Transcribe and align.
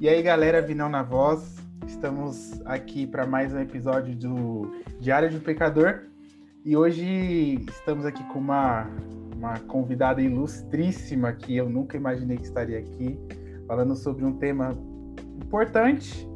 E 0.00 0.08
aí, 0.08 0.22
galera, 0.22 0.62
Vinão 0.62 0.88
na 0.88 1.02
voz. 1.02 1.56
Estamos 1.84 2.60
aqui 2.64 3.04
para 3.04 3.26
mais 3.26 3.52
um 3.52 3.58
episódio 3.58 4.14
do 4.14 4.70
Diário 5.00 5.28
de 5.28 5.38
um 5.38 5.40
Pecador. 5.40 6.04
E 6.64 6.76
hoje 6.76 7.64
estamos 7.68 8.06
aqui 8.06 8.22
com 8.28 8.38
uma, 8.38 8.86
uma 9.34 9.58
convidada 9.58 10.22
ilustríssima 10.22 11.32
que 11.32 11.56
eu 11.56 11.68
nunca 11.68 11.96
imaginei 11.96 12.36
que 12.36 12.44
estaria 12.44 12.78
aqui, 12.78 13.18
falando 13.66 13.96
sobre 13.96 14.24
um 14.24 14.34
tema 14.34 14.70
importante. 15.42 16.28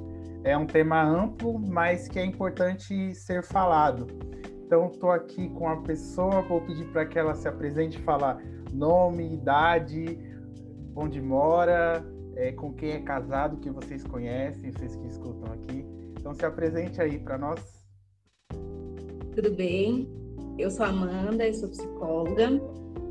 É 0.42 0.56
um 0.56 0.66
tema 0.66 1.00
amplo, 1.00 1.56
mas 1.56 2.08
que 2.08 2.18
é 2.18 2.24
importante 2.24 3.14
ser 3.14 3.44
falado. 3.44 4.08
Então, 4.66 4.88
estou 4.88 5.12
aqui 5.12 5.48
com 5.50 5.68
a 5.68 5.76
pessoa, 5.82 6.42
vou 6.42 6.60
pedir 6.62 6.86
para 6.86 7.06
que 7.06 7.16
ela 7.16 7.36
se 7.36 7.46
apresente, 7.46 7.96
falar 8.00 8.42
nome, 8.72 9.34
idade, 9.34 10.18
onde 10.96 11.22
mora, 11.22 12.04
é, 12.36 12.52
com 12.52 12.72
quem 12.72 12.92
é 12.92 13.00
casado, 13.00 13.58
que 13.58 13.70
vocês 13.70 14.04
conhecem, 14.04 14.72
vocês 14.72 14.96
que 14.96 15.06
escutam 15.06 15.52
aqui. 15.52 15.84
Então, 16.18 16.34
se 16.34 16.44
apresente 16.44 17.00
aí 17.00 17.18
para 17.18 17.38
nós. 17.38 17.60
Tudo 19.34 19.54
bem? 19.54 20.08
Eu 20.58 20.70
sou 20.70 20.84
Amanda, 20.84 21.46
eu 21.46 21.54
sou 21.54 21.68
psicóloga. 21.68 22.60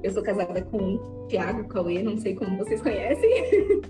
Eu 0.04 0.12
sou 0.12 0.24
casada 0.24 0.62
com 0.64 0.96
o 0.96 1.28
Thiago 1.28 1.68
Cauê, 1.68 2.02
não 2.02 2.18
sei 2.18 2.36
como 2.36 2.58
vocês 2.58 2.82
conhecem. 2.82 3.30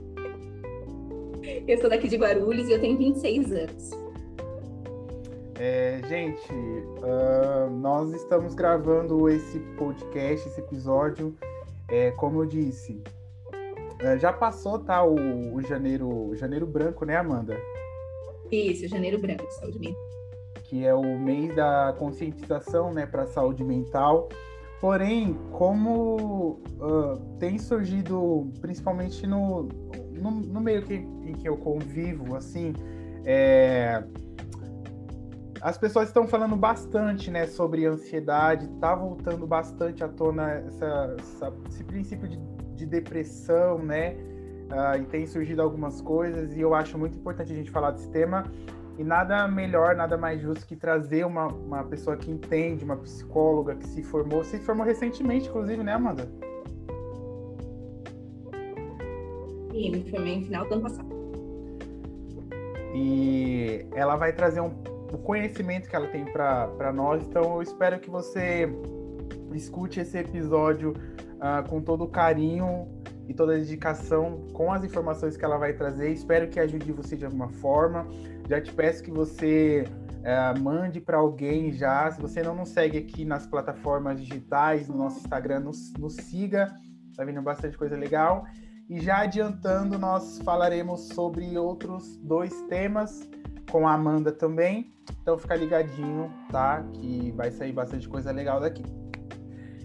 eu 1.67 1.77
sou 1.79 1.89
daqui 1.89 2.07
de 2.07 2.17
Guarulhos 2.17 2.67
e 2.67 2.73
eu 2.73 2.81
tenho 2.81 2.97
26 2.97 3.51
anos. 3.51 3.91
É, 5.59 6.01
gente, 6.09 6.51
uh, 6.51 7.69
nós 7.69 8.11
estamos 8.13 8.55
gravando 8.55 9.29
esse 9.29 9.59
podcast, 9.77 10.49
esse 10.49 10.59
episódio, 10.59 11.35
é, 11.87 12.09
como 12.11 12.41
eu 12.41 12.45
disse, 12.47 12.99
uh, 14.03 14.17
já 14.19 14.31
passou 14.33 14.79
tá 14.79 15.03
o, 15.03 15.55
o, 15.55 15.61
janeiro, 15.61 16.31
janeiro 16.35 16.65
branco, 16.65 17.05
né, 17.05 17.17
Amanda? 17.17 17.57
Isso, 18.51 18.87
janeiro 18.87 19.19
branco, 19.19 19.49
saúde 19.51 19.79
mental. 19.79 20.01
Que 20.63 20.85
é 20.85 20.93
o 20.93 21.19
mês 21.19 21.55
da 21.55 21.95
conscientização, 21.97 22.93
né, 22.93 23.05
para 23.05 23.25
saúde 23.27 23.63
mental. 23.63 24.29
Porém, 24.79 25.37
como 25.51 26.59
uh, 26.79 27.37
tem 27.39 27.57
surgido, 27.57 28.49
principalmente 28.61 29.27
no, 29.27 29.63
no, 30.11 30.31
no 30.31 30.59
meio 30.59 30.81
que, 30.81 30.95
em 30.95 31.33
que 31.33 31.47
eu 31.47 31.55
convivo, 31.55 32.35
assim, 32.35 32.73
é, 33.23 34.03
as 35.61 35.77
pessoas 35.77 36.07
estão 36.07 36.27
falando 36.27 36.55
bastante, 36.55 37.29
né, 37.29 37.45
sobre 37.45 37.85
ansiedade, 37.85 38.67
tá 38.79 38.95
voltando 38.95 39.45
bastante 39.45 40.03
à 40.03 40.07
tona 40.07 40.51
essa, 40.53 41.15
essa, 41.19 41.53
esse 41.69 41.83
princípio 41.83 42.27
de, 42.27 42.37
de 42.81 42.85
depressão, 42.85 43.79
né, 43.79 44.15
uh, 44.69 45.01
e 45.01 45.05
tem 45.05 45.25
surgido 45.25 45.61
algumas 45.61 46.01
coisas, 46.01 46.55
e 46.55 46.61
eu 46.61 46.73
acho 46.73 46.97
muito 46.97 47.17
importante 47.17 47.51
a 47.51 47.55
gente 47.55 47.71
falar 47.71 47.91
desse 47.91 48.09
tema, 48.09 48.43
e 48.97 49.03
nada 49.03 49.47
melhor, 49.47 49.95
nada 49.95 50.17
mais 50.17 50.41
justo 50.41 50.65
que 50.67 50.75
trazer 50.75 51.25
uma, 51.25 51.47
uma 51.47 51.83
pessoa 51.83 52.17
que 52.17 52.29
entende, 52.29 52.83
uma 52.83 52.97
psicóloga 52.97 53.75
que 53.75 53.87
se 53.87 54.03
formou, 54.03 54.43
se 54.43 54.59
formou 54.59 54.85
recentemente, 54.85 55.47
inclusive, 55.47 55.81
né, 55.83 55.93
Amanda? 55.93 56.29
Sim, 59.71 59.91
me 59.91 60.11
formei 60.11 60.39
no 60.39 60.45
final 60.45 60.67
do 60.67 60.73
ano 60.73 60.83
passado. 60.83 61.09
E 62.93 63.85
ela 63.95 64.17
vai 64.17 64.33
trazer 64.33 64.59
um 64.59 64.69
o 65.13 65.17
conhecimento 65.17 65.89
que 65.89 65.95
ela 65.95 66.07
tem 66.07 66.25
para 66.25 66.91
nós. 66.93 67.23
Então, 67.27 67.55
eu 67.55 67.61
espero 67.61 67.99
que 67.99 68.09
você 68.09 68.69
escute 69.53 69.99
esse 69.99 70.17
episódio 70.17 70.93
uh, 71.41 71.67
com 71.67 71.81
todo 71.81 72.03
o 72.03 72.07
carinho 72.07 72.87
e 73.27 73.33
toda 73.33 73.57
dedicação 73.57 74.47
com 74.53 74.71
as 74.71 74.83
informações 74.83 75.35
que 75.35 75.43
ela 75.43 75.57
vai 75.57 75.73
trazer. 75.73 76.11
Espero 76.11 76.47
que 76.47 76.59
ajude 76.59 76.91
você 76.91 77.17
de 77.17 77.25
alguma 77.25 77.49
forma. 77.49 78.07
Já 78.47 78.61
te 78.61 78.71
peço 78.71 79.03
que 79.03 79.11
você 79.11 79.85
uh, 80.19 80.59
mande 80.61 81.01
para 81.01 81.17
alguém 81.17 81.71
já. 81.71 82.11
Se 82.11 82.21
você 82.21 82.43
não 82.43 82.55
nos 82.55 82.69
segue 82.69 82.97
aqui 82.97 83.25
nas 83.25 83.47
plataformas 83.47 84.19
digitais, 84.19 84.87
no 84.87 84.97
nosso 84.97 85.19
Instagram, 85.19 85.61
nos, 85.61 85.93
nos 85.93 86.15
siga. 86.15 86.67
Tá 87.15 87.25
vindo 87.25 87.41
bastante 87.41 87.77
coisa 87.77 87.95
legal. 87.95 88.45
E 88.89 88.99
já 88.99 89.21
adiantando, 89.21 89.97
nós 89.97 90.39
falaremos 90.39 91.07
sobre 91.09 91.57
outros 91.57 92.17
dois 92.17 92.53
temas 92.63 93.27
com 93.71 93.87
a 93.87 93.93
Amanda 93.93 94.31
também. 94.31 94.93
Então 95.21 95.37
fica 95.37 95.55
ligadinho, 95.55 96.29
tá? 96.51 96.83
Que 96.93 97.31
vai 97.31 97.51
sair 97.51 97.71
bastante 97.71 98.07
coisa 98.07 98.31
legal 98.31 98.59
daqui. 98.59 98.83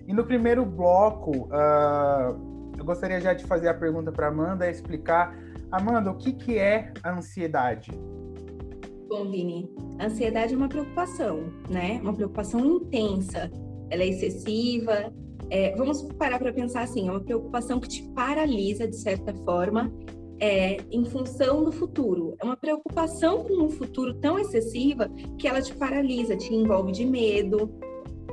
E 0.06 0.12
no 0.12 0.24
primeiro 0.24 0.64
bloco, 0.64 1.48
uh, 1.48 2.74
eu 2.78 2.84
gostaria 2.84 3.20
já 3.20 3.34
de 3.34 3.44
fazer 3.44 3.68
a 3.68 3.74
pergunta 3.74 4.12
para 4.12 4.28
Amanda 4.28 4.68
explicar, 4.70 5.36
Amanda, 5.70 6.10
o 6.10 6.16
que, 6.16 6.32
que 6.32 6.58
é 6.58 6.92
a 7.02 7.16
ansiedade? 7.16 7.90
Bom, 9.08 9.30
Vini, 9.30 9.68
a 9.98 10.06
ansiedade 10.06 10.54
é 10.54 10.56
uma 10.56 10.68
preocupação, 10.68 11.52
né? 11.68 12.00
Uma 12.02 12.14
preocupação 12.14 12.64
intensa. 12.64 13.50
Ela 13.90 14.02
é 14.02 14.08
excessiva. 14.08 15.12
É, 15.50 15.74
vamos 15.76 16.02
parar 16.14 16.38
para 16.38 16.52
pensar 16.52 16.82
assim: 16.82 17.08
é 17.08 17.10
uma 17.10 17.20
preocupação 17.20 17.80
que 17.80 17.88
te 17.88 18.02
paralisa 18.14 18.86
de 18.86 18.96
certa 18.96 19.32
forma 19.44 19.92
é, 20.40 20.78
em 20.90 21.04
função 21.04 21.64
do 21.64 21.72
futuro. 21.72 22.36
É 22.40 22.44
uma 22.44 22.56
preocupação 22.56 23.44
com 23.44 23.64
um 23.64 23.70
futuro 23.70 24.14
tão 24.14 24.38
excessiva 24.38 25.08
que 25.38 25.48
ela 25.48 25.62
te 25.62 25.74
paralisa, 25.74 26.36
te 26.36 26.54
envolve 26.54 26.92
de 26.92 27.04
medo 27.04 27.72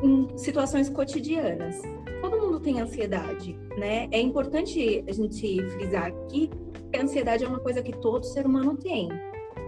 em 0.04 0.38
situações 0.38 0.90
cotidianas. 0.90 1.82
Todo 2.22 2.38
mundo 2.38 2.60
tem 2.60 2.80
ansiedade, 2.80 3.58
né? 3.78 4.08
É 4.12 4.20
importante 4.20 5.04
a 5.08 5.12
gente 5.12 5.64
frisar 5.72 6.08
aqui 6.08 6.50
que 6.92 6.98
a 6.98 7.04
ansiedade 7.04 7.44
é 7.44 7.48
uma 7.48 7.60
coisa 7.60 7.82
que 7.82 7.92
todo 7.98 8.26
ser 8.26 8.46
humano 8.46 8.78
tem, 8.78 9.10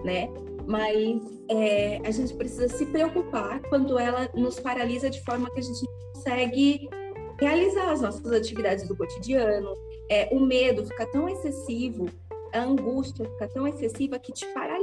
né? 0.04 0.30
Mas 0.68 1.22
é, 1.50 2.02
a 2.06 2.12
gente 2.12 2.34
precisa 2.34 2.68
se 2.68 2.86
preocupar 2.88 3.62
quando 3.70 3.98
ela 3.98 4.30
nos 4.36 4.60
paralisa 4.60 5.10
de 5.10 5.24
forma 5.24 5.50
que 5.52 5.60
a 5.60 5.64
gente 5.64 5.86
não 5.86 6.14
consegue 6.14 6.90
realizar 7.40 7.92
as 7.92 8.02
nossas 8.02 8.32
atividades 8.32 8.88
do 8.88 8.96
cotidiano. 8.96 9.74
É, 10.10 10.30
o 10.32 10.40
medo 10.40 10.86
fica 10.86 11.06
tão 11.08 11.28
excessivo 11.28 12.08
a 12.56 12.64
angústia 12.64 13.26
fica 13.26 13.48
tão 13.50 13.68
excessiva 13.68 14.18
que 14.18 14.32
te 14.32 14.46
paralisa. 14.54 14.75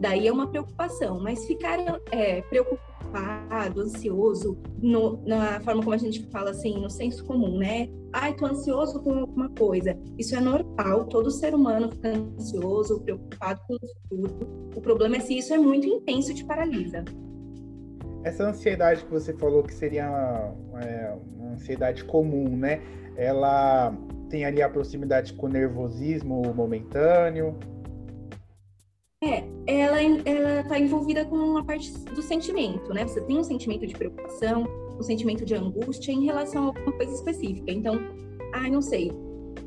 Daí 0.00 0.26
é 0.26 0.32
uma 0.32 0.48
preocupação, 0.48 1.20
mas 1.20 1.44
ficar 1.46 1.78
é, 2.10 2.42
preocupado, 2.42 3.80
ansioso, 3.80 4.58
no, 4.80 5.22
na 5.26 5.60
forma 5.60 5.82
como 5.82 5.94
a 5.94 5.98
gente 5.98 6.26
fala 6.30 6.50
assim, 6.50 6.80
no 6.80 6.90
senso 6.90 7.24
comum, 7.24 7.58
né? 7.58 7.88
Ai, 8.12 8.34
tô 8.34 8.46
ansioso 8.46 9.00
com 9.00 9.12
alguma 9.12 9.48
coisa. 9.50 9.96
Isso 10.18 10.34
é 10.34 10.40
normal, 10.40 11.04
todo 11.06 11.30
ser 11.30 11.54
humano 11.54 11.90
fica 11.90 12.08
ansioso, 12.08 13.00
preocupado 13.00 13.60
com 13.68 13.74
o 13.74 13.78
futuro. 13.78 14.70
O 14.74 14.80
problema 14.80 15.16
é 15.16 15.20
se 15.20 15.38
isso 15.38 15.54
é 15.54 15.58
muito 15.58 15.86
intenso 15.86 16.32
e 16.32 16.34
te 16.34 16.44
paralisa. 16.44 17.04
Essa 18.24 18.44
ansiedade 18.44 19.04
que 19.04 19.10
você 19.10 19.32
falou 19.32 19.62
que 19.62 19.74
seria 19.74 20.08
uma, 20.08 20.80
é, 20.80 21.16
uma 21.36 21.52
ansiedade 21.52 22.04
comum, 22.04 22.56
né? 22.56 22.80
Ela 23.16 23.94
tem 24.28 24.44
ali 24.44 24.62
a 24.62 24.68
proximidade 24.68 25.34
com 25.34 25.46
o 25.46 25.48
nervosismo 25.48 26.42
momentâneo. 26.54 27.58
É, 29.22 29.44
ela 29.66 30.02
está 30.02 30.78
envolvida 30.78 31.24
com 31.24 31.36
uma 31.36 31.64
parte 31.64 31.92
do 31.92 32.20
sentimento, 32.20 32.92
né? 32.92 33.06
Você 33.06 33.20
tem 33.20 33.38
um 33.38 33.44
sentimento 33.44 33.86
de 33.86 33.94
preocupação, 33.94 34.66
um 34.98 35.02
sentimento 35.02 35.44
de 35.44 35.54
angústia 35.54 36.10
em 36.10 36.24
relação 36.24 36.64
a 36.64 36.66
alguma 36.66 36.92
coisa 36.92 37.14
específica. 37.14 37.70
Então, 37.70 38.00
ai, 38.52 38.68
não 38.68 38.82
sei. 38.82 39.12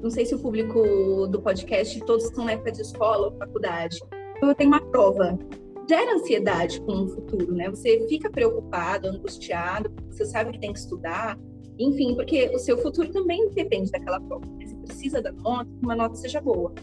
Não 0.01 0.09
sei 0.09 0.25
se 0.25 0.35
o 0.35 0.39
público 0.39 1.27
do 1.27 1.41
podcast 1.41 1.97
todos 2.01 2.25
estão 2.25 2.43
na 2.43 2.51
época 2.51 2.73
de 2.73 2.81
escola 2.81 3.27
ou 3.27 3.37
faculdade. 3.37 3.97
Eu 4.41 4.53
tenho 4.53 4.69
uma 4.69 4.81
prova. 4.81 5.39
Gera 5.87 6.15
ansiedade 6.15 6.81
com 6.81 7.03
o 7.03 7.07
futuro, 7.07 7.53
né? 7.53 7.69
Você 7.69 8.05
fica 8.09 8.29
preocupado, 8.29 9.07
angustiado, 9.07 9.89
você 10.11 10.25
sabe 10.25 10.51
que 10.51 10.59
tem 10.59 10.73
que 10.73 10.79
estudar, 10.79 11.39
enfim, 11.79 12.15
porque 12.15 12.49
o 12.53 12.59
seu 12.59 12.77
futuro 12.77 13.09
também 13.11 13.49
depende 13.51 13.89
daquela 13.89 14.19
prova. 14.19 14.45
Né? 14.45 14.65
Você 14.65 14.75
precisa 14.75 15.21
da 15.21 15.31
nota, 15.31 15.65
que 15.65 15.85
uma 15.85 15.95
nota 15.95 16.15
seja 16.15 16.41
boa. 16.41 16.73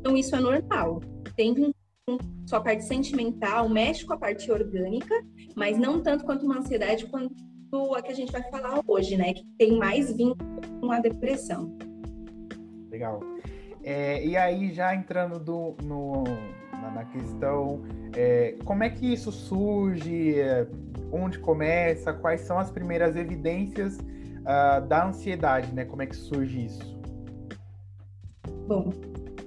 Então, 0.00 0.16
isso 0.16 0.34
é 0.34 0.40
normal. 0.40 1.00
Tem 1.36 1.52
um, 1.52 1.72
sua 2.46 2.60
parte 2.60 2.84
sentimental, 2.84 3.68
mexe 3.68 4.06
com 4.06 4.12
a 4.12 4.16
parte 4.16 4.50
orgânica, 4.52 5.14
mas 5.56 5.76
não 5.76 6.00
tanto 6.00 6.24
quanto 6.24 6.46
uma 6.46 6.58
ansiedade 6.58 7.06
quanto 7.06 7.34
a 7.96 8.00
que 8.00 8.12
a 8.12 8.14
gente 8.14 8.30
vai 8.30 8.42
falar 8.44 8.80
hoje, 8.86 9.16
né? 9.16 9.34
Que 9.34 9.44
tem 9.58 9.76
mais 9.76 10.16
vínculo 10.16 10.60
com 10.80 10.92
a 10.92 11.00
depressão. 11.00 11.76
Legal. 12.90 13.20
É, 13.82 14.24
e 14.24 14.36
aí, 14.36 14.72
já 14.72 14.94
entrando 14.94 15.40
do, 15.40 15.76
no, 15.82 16.22
na, 16.72 16.92
na 16.92 17.04
questão, 17.06 17.82
é, 18.16 18.56
como 18.64 18.84
é 18.84 18.90
que 18.90 19.12
isso 19.12 19.32
surge? 19.32 20.36
Onde 21.10 21.40
começa? 21.40 22.12
Quais 22.12 22.42
são 22.42 22.58
as 22.58 22.70
primeiras 22.70 23.16
evidências 23.16 23.98
uh, 23.98 24.86
da 24.86 25.08
ansiedade, 25.08 25.74
né? 25.74 25.84
Como 25.84 26.02
é 26.02 26.06
que 26.06 26.16
surge 26.16 26.66
isso? 26.66 26.96
Bom, 28.66 28.90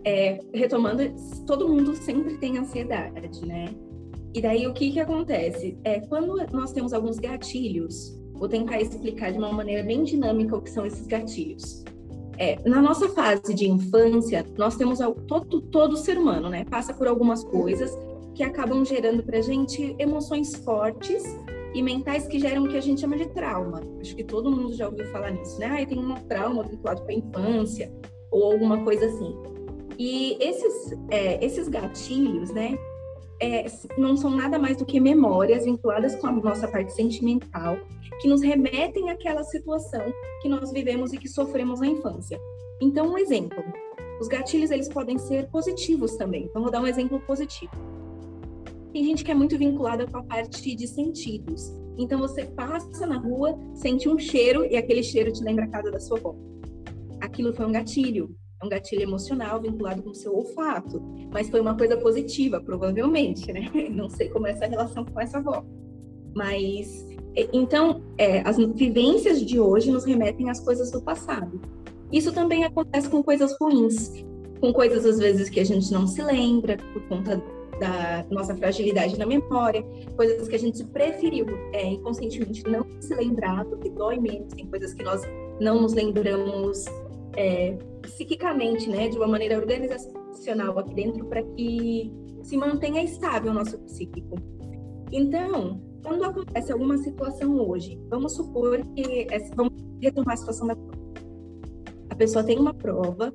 é, 0.09 0.39
retomando, 0.55 1.03
todo 1.45 1.69
mundo 1.69 1.95
sempre 1.95 2.35
tem 2.37 2.57
ansiedade, 2.57 3.45
né? 3.45 3.65
E 4.33 4.41
daí 4.41 4.65
o 4.65 4.73
que 4.73 4.91
que 4.91 4.99
acontece? 4.99 5.77
É, 5.83 5.99
quando 5.99 6.35
nós 6.51 6.71
temos 6.71 6.93
alguns 6.93 7.19
gatilhos, 7.19 8.19
vou 8.33 8.49
tentar 8.49 8.81
explicar 8.81 9.31
de 9.31 9.37
uma 9.37 9.51
maneira 9.51 9.83
bem 9.83 10.03
dinâmica 10.03 10.55
o 10.55 10.61
que 10.61 10.69
são 10.71 10.83
esses 10.85 11.05
gatilhos. 11.05 11.83
é, 12.39 12.57
na 12.67 12.81
nossa 12.81 13.09
fase 13.09 13.53
de 13.53 13.69
infância, 13.69 14.45
nós 14.57 14.77
temos 14.77 14.99
todo, 15.27 15.61
todo 15.61 15.97
ser 15.97 16.17
humano, 16.17 16.49
né? 16.49 16.63
Passa 16.63 16.93
por 16.93 17.05
algumas 17.05 17.43
coisas 17.43 17.95
que 18.33 18.41
acabam 18.41 18.83
gerando 18.85 19.21
para 19.21 19.39
a 19.39 19.41
gente 19.41 19.93
emoções 19.99 20.55
fortes 20.55 21.21
e 21.73 21.83
mentais 21.83 22.25
que 22.27 22.39
geram 22.39 22.63
o 22.63 22.69
que 22.69 22.77
a 22.77 22.81
gente 22.81 23.01
chama 23.01 23.17
de 23.17 23.27
trauma. 23.27 23.81
Acho 23.99 24.15
que 24.15 24.23
todo 24.23 24.49
mundo 24.49 24.73
já 24.73 24.87
ouviu 24.87 25.05
falar 25.07 25.31
nisso, 25.31 25.59
né? 25.59 25.67
Ah, 25.81 25.85
tem 25.85 25.99
um 25.99 26.15
trauma 26.15 26.63
vinculado 26.63 27.01
com 27.01 27.11
a 27.11 27.13
infância 27.13 27.91
ou 28.31 28.53
alguma 28.53 28.83
coisa 28.85 29.05
assim. 29.05 29.35
E 29.99 30.37
esses, 30.39 30.93
é, 31.11 31.45
esses 31.45 31.67
gatilhos, 31.67 32.51
né? 32.51 32.77
É, 33.41 33.65
não 33.97 34.17
são 34.17 34.31
nada 34.31 34.57
mais 34.57 34.77
do 34.77 34.85
que 34.85 34.99
memórias 34.99 35.65
vinculadas 35.65 36.15
com 36.15 36.27
a 36.27 36.31
nossa 36.31 36.67
parte 36.67 36.93
sentimental, 36.93 37.77
que 38.21 38.27
nos 38.27 38.41
remetem 38.41 39.09
àquela 39.09 39.43
situação 39.43 40.01
que 40.41 40.47
nós 40.49 40.71
vivemos 40.71 41.11
e 41.11 41.17
que 41.17 41.27
sofremos 41.27 41.81
na 41.81 41.87
infância. 41.87 42.39
Então, 42.81 43.11
um 43.11 43.17
exemplo. 43.17 43.61
Os 44.21 44.27
gatilhos, 44.27 44.71
eles 44.71 44.89
podem 44.89 45.17
ser 45.17 45.49
positivos 45.49 46.15
também. 46.15 46.45
Então, 46.45 46.61
vou 46.61 46.71
dar 46.71 46.81
um 46.81 46.87
exemplo 46.87 47.19
positivo. 47.21 47.71
Tem 48.93 49.03
gente 49.03 49.23
que 49.23 49.31
é 49.31 49.35
muito 49.35 49.57
vinculada 49.57 50.07
com 50.07 50.17
a 50.17 50.23
parte 50.23 50.75
de 50.75 50.87
sentidos. 50.87 51.71
Então 51.99 52.17
você 52.17 52.45
passa 52.45 53.05
na 53.05 53.17
rua, 53.17 53.59
sente 53.73 54.07
um 54.07 54.17
cheiro 54.17 54.65
e 54.65 54.77
aquele 54.77 55.03
cheiro 55.03 55.31
te 55.31 55.43
lembra 55.43 55.65
a 55.65 55.67
casa 55.67 55.91
da 55.91 55.99
sua 55.99 56.17
avó. 56.17 56.33
Aquilo 57.19 57.53
foi 57.53 57.65
um 57.65 57.71
gatilho, 57.73 58.33
é 58.61 58.65
um 58.65 58.69
gatilho 58.69 59.03
emocional 59.03 59.61
vinculado 59.61 60.03
com 60.03 60.09
o 60.09 60.15
seu 60.15 60.35
olfato, 60.35 61.01
mas 61.31 61.49
foi 61.49 61.61
uma 61.61 61.77
coisa 61.77 61.97
positiva, 61.97 62.59
provavelmente, 62.59 63.51
né? 63.51 63.69
Não 63.91 64.09
sei 64.09 64.29
como 64.29 64.47
é 64.47 64.51
essa 64.51 64.65
relação 64.65 65.05
com 65.05 65.19
essa 65.19 65.37
avó. 65.37 65.63
Mas 66.35 67.07
então, 67.53 68.01
é, 68.17 68.41
as 68.41 68.57
vivências 68.57 69.41
de 69.41 69.59
hoje 69.59 69.91
nos 69.91 70.03
remetem 70.03 70.49
às 70.49 70.59
coisas 70.59 70.91
do 70.91 71.01
passado. 71.01 71.61
Isso 72.11 72.33
também 72.33 72.63
acontece 72.63 73.07
com 73.09 73.23
coisas 73.23 73.55
ruins, 73.59 74.11
com 74.59 74.73
coisas 74.73 75.05
às 75.05 75.19
vezes 75.19 75.49
que 75.49 75.59
a 75.59 75.63
gente 75.63 75.91
não 75.91 76.07
se 76.07 76.21
lembra 76.21 76.77
por 76.93 77.01
conta 77.07 77.41
da 77.79 78.25
nossa 78.29 78.53
fragilidade 78.55 79.17
na 79.17 79.25
memória, 79.25 79.85
coisas 80.17 80.47
que 80.49 80.55
a 80.55 80.59
gente 80.59 80.83
preferiu 80.83 81.45
é, 81.71 81.85
inconscientemente 81.85 82.63
não 82.67 82.85
se 82.99 83.15
lembrar, 83.15 83.63
porque 83.65 83.89
dói 83.89 84.19
menos, 84.19 84.53
tem 84.53 84.65
coisas 84.65 84.93
que 84.93 85.03
nós 85.03 85.21
não 85.61 85.81
nos 85.81 85.93
lembramos 85.93 86.85
é, 87.39 87.77
psiquicamente, 88.01 88.89
né, 88.89 89.07
de 89.07 89.17
uma 89.17 89.27
maneira 89.27 89.57
organizacional 89.57 90.77
aqui 90.77 90.93
dentro, 90.93 91.25
para 91.25 91.41
que 91.41 92.11
se 92.43 92.57
mantenha 92.57 93.01
estável 93.01 93.51
o 93.51 93.53
nosso 93.53 93.79
psíquico. 93.79 94.35
Então, 95.09 95.81
quando 96.03 96.25
acontece 96.25 96.73
alguma 96.73 96.97
situação 96.97 97.55
hoje, 97.55 97.97
vamos 98.09 98.35
supor 98.35 98.81
que, 98.93 99.27
vamos 99.55 99.73
retomar 100.01 100.33
a 100.33 100.37
situação 100.37 100.67
da. 100.67 100.75
A 102.09 102.15
pessoa 102.15 102.43
tem 102.43 102.59
uma 102.59 102.73
prova 102.73 103.33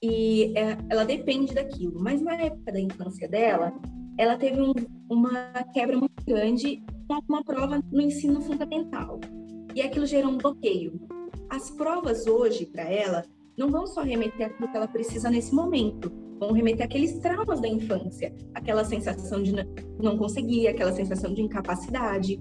e 0.00 0.56
é, 0.56 0.78
ela 0.88 1.04
depende 1.04 1.52
daquilo. 1.52 2.00
Mas 2.00 2.22
na 2.22 2.34
época 2.34 2.70
da 2.70 2.80
infância 2.80 3.28
dela, 3.28 3.72
ela 4.16 4.36
teve 4.36 4.60
um, 4.60 4.72
uma 5.10 5.52
quebra 5.74 5.96
muito 5.96 6.24
grande 6.24 6.84
com 7.08 7.18
uma 7.28 7.42
prova 7.42 7.82
no 7.90 8.00
ensino 8.00 8.40
fundamental. 8.40 9.18
E 9.74 9.82
aquilo 9.82 10.06
gerou 10.06 10.30
um 10.30 10.38
bloqueio. 10.38 11.00
As 11.48 11.68
provas 11.70 12.26
hoje, 12.26 12.64
para 12.64 12.84
ela, 12.84 13.24
não 13.60 13.70
vão 13.70 13.86
só 13.86 14.00
remeter 14.02 14.46
aquilo 14.46 14.70
que 14.70 14.76
ela 14.76 14.88
precisa 14.88 15.28
nesse 15.30 15.54
momento, 15.54 16.10
vão 16.38 16.52
remeter 16.52 16.86
aqueles 16.86 17.18
traumas 17.18 17.60
da 17.60 17.68
infância, 17.68 18.34
aquela 18.54 18.84
sensação 18.84 19.42
de 19.42 19.52
não 20.02 20.16
conseguir, 20.16 20.66
aquela 20.66 20.92
sensação 20.92 21.34
de 21.34 21.42
incapacidade. 21.42 22.40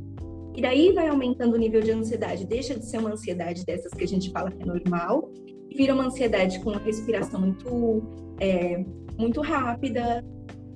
E 0.55 0.61
daí 0.61 0.93
vai 0.93 1.09
aumentando 1.09 1.55
o 1.55 1.57
nível 1.57 1.81
de 1.81 1.91
ansiedade, 1.91 2.45
deixa 2.45 2.73
de 2.79 2.85
ser 2.85 2.99
uma 2.99 3.11
ansiedade 3.11 3.65
dessas 3.65 3.91
que 3.93 4.03
a 4.03 4.07
gente 4.07 4.31
fala 4.31 4.49
que 4.49 4.63
é 4.63 4.65
normal 4.65 5.29
vira 5.75 5.93
uma 5.93 6.05
ansiedade 6.05 6.59
com 6.59 6.71
uma 6.71 6.79
respiração 6.79 7.39
muito, 7.39 8.01
é, 8.39 8.83
muito 9.17 9.41
rápida, 9.41 10.25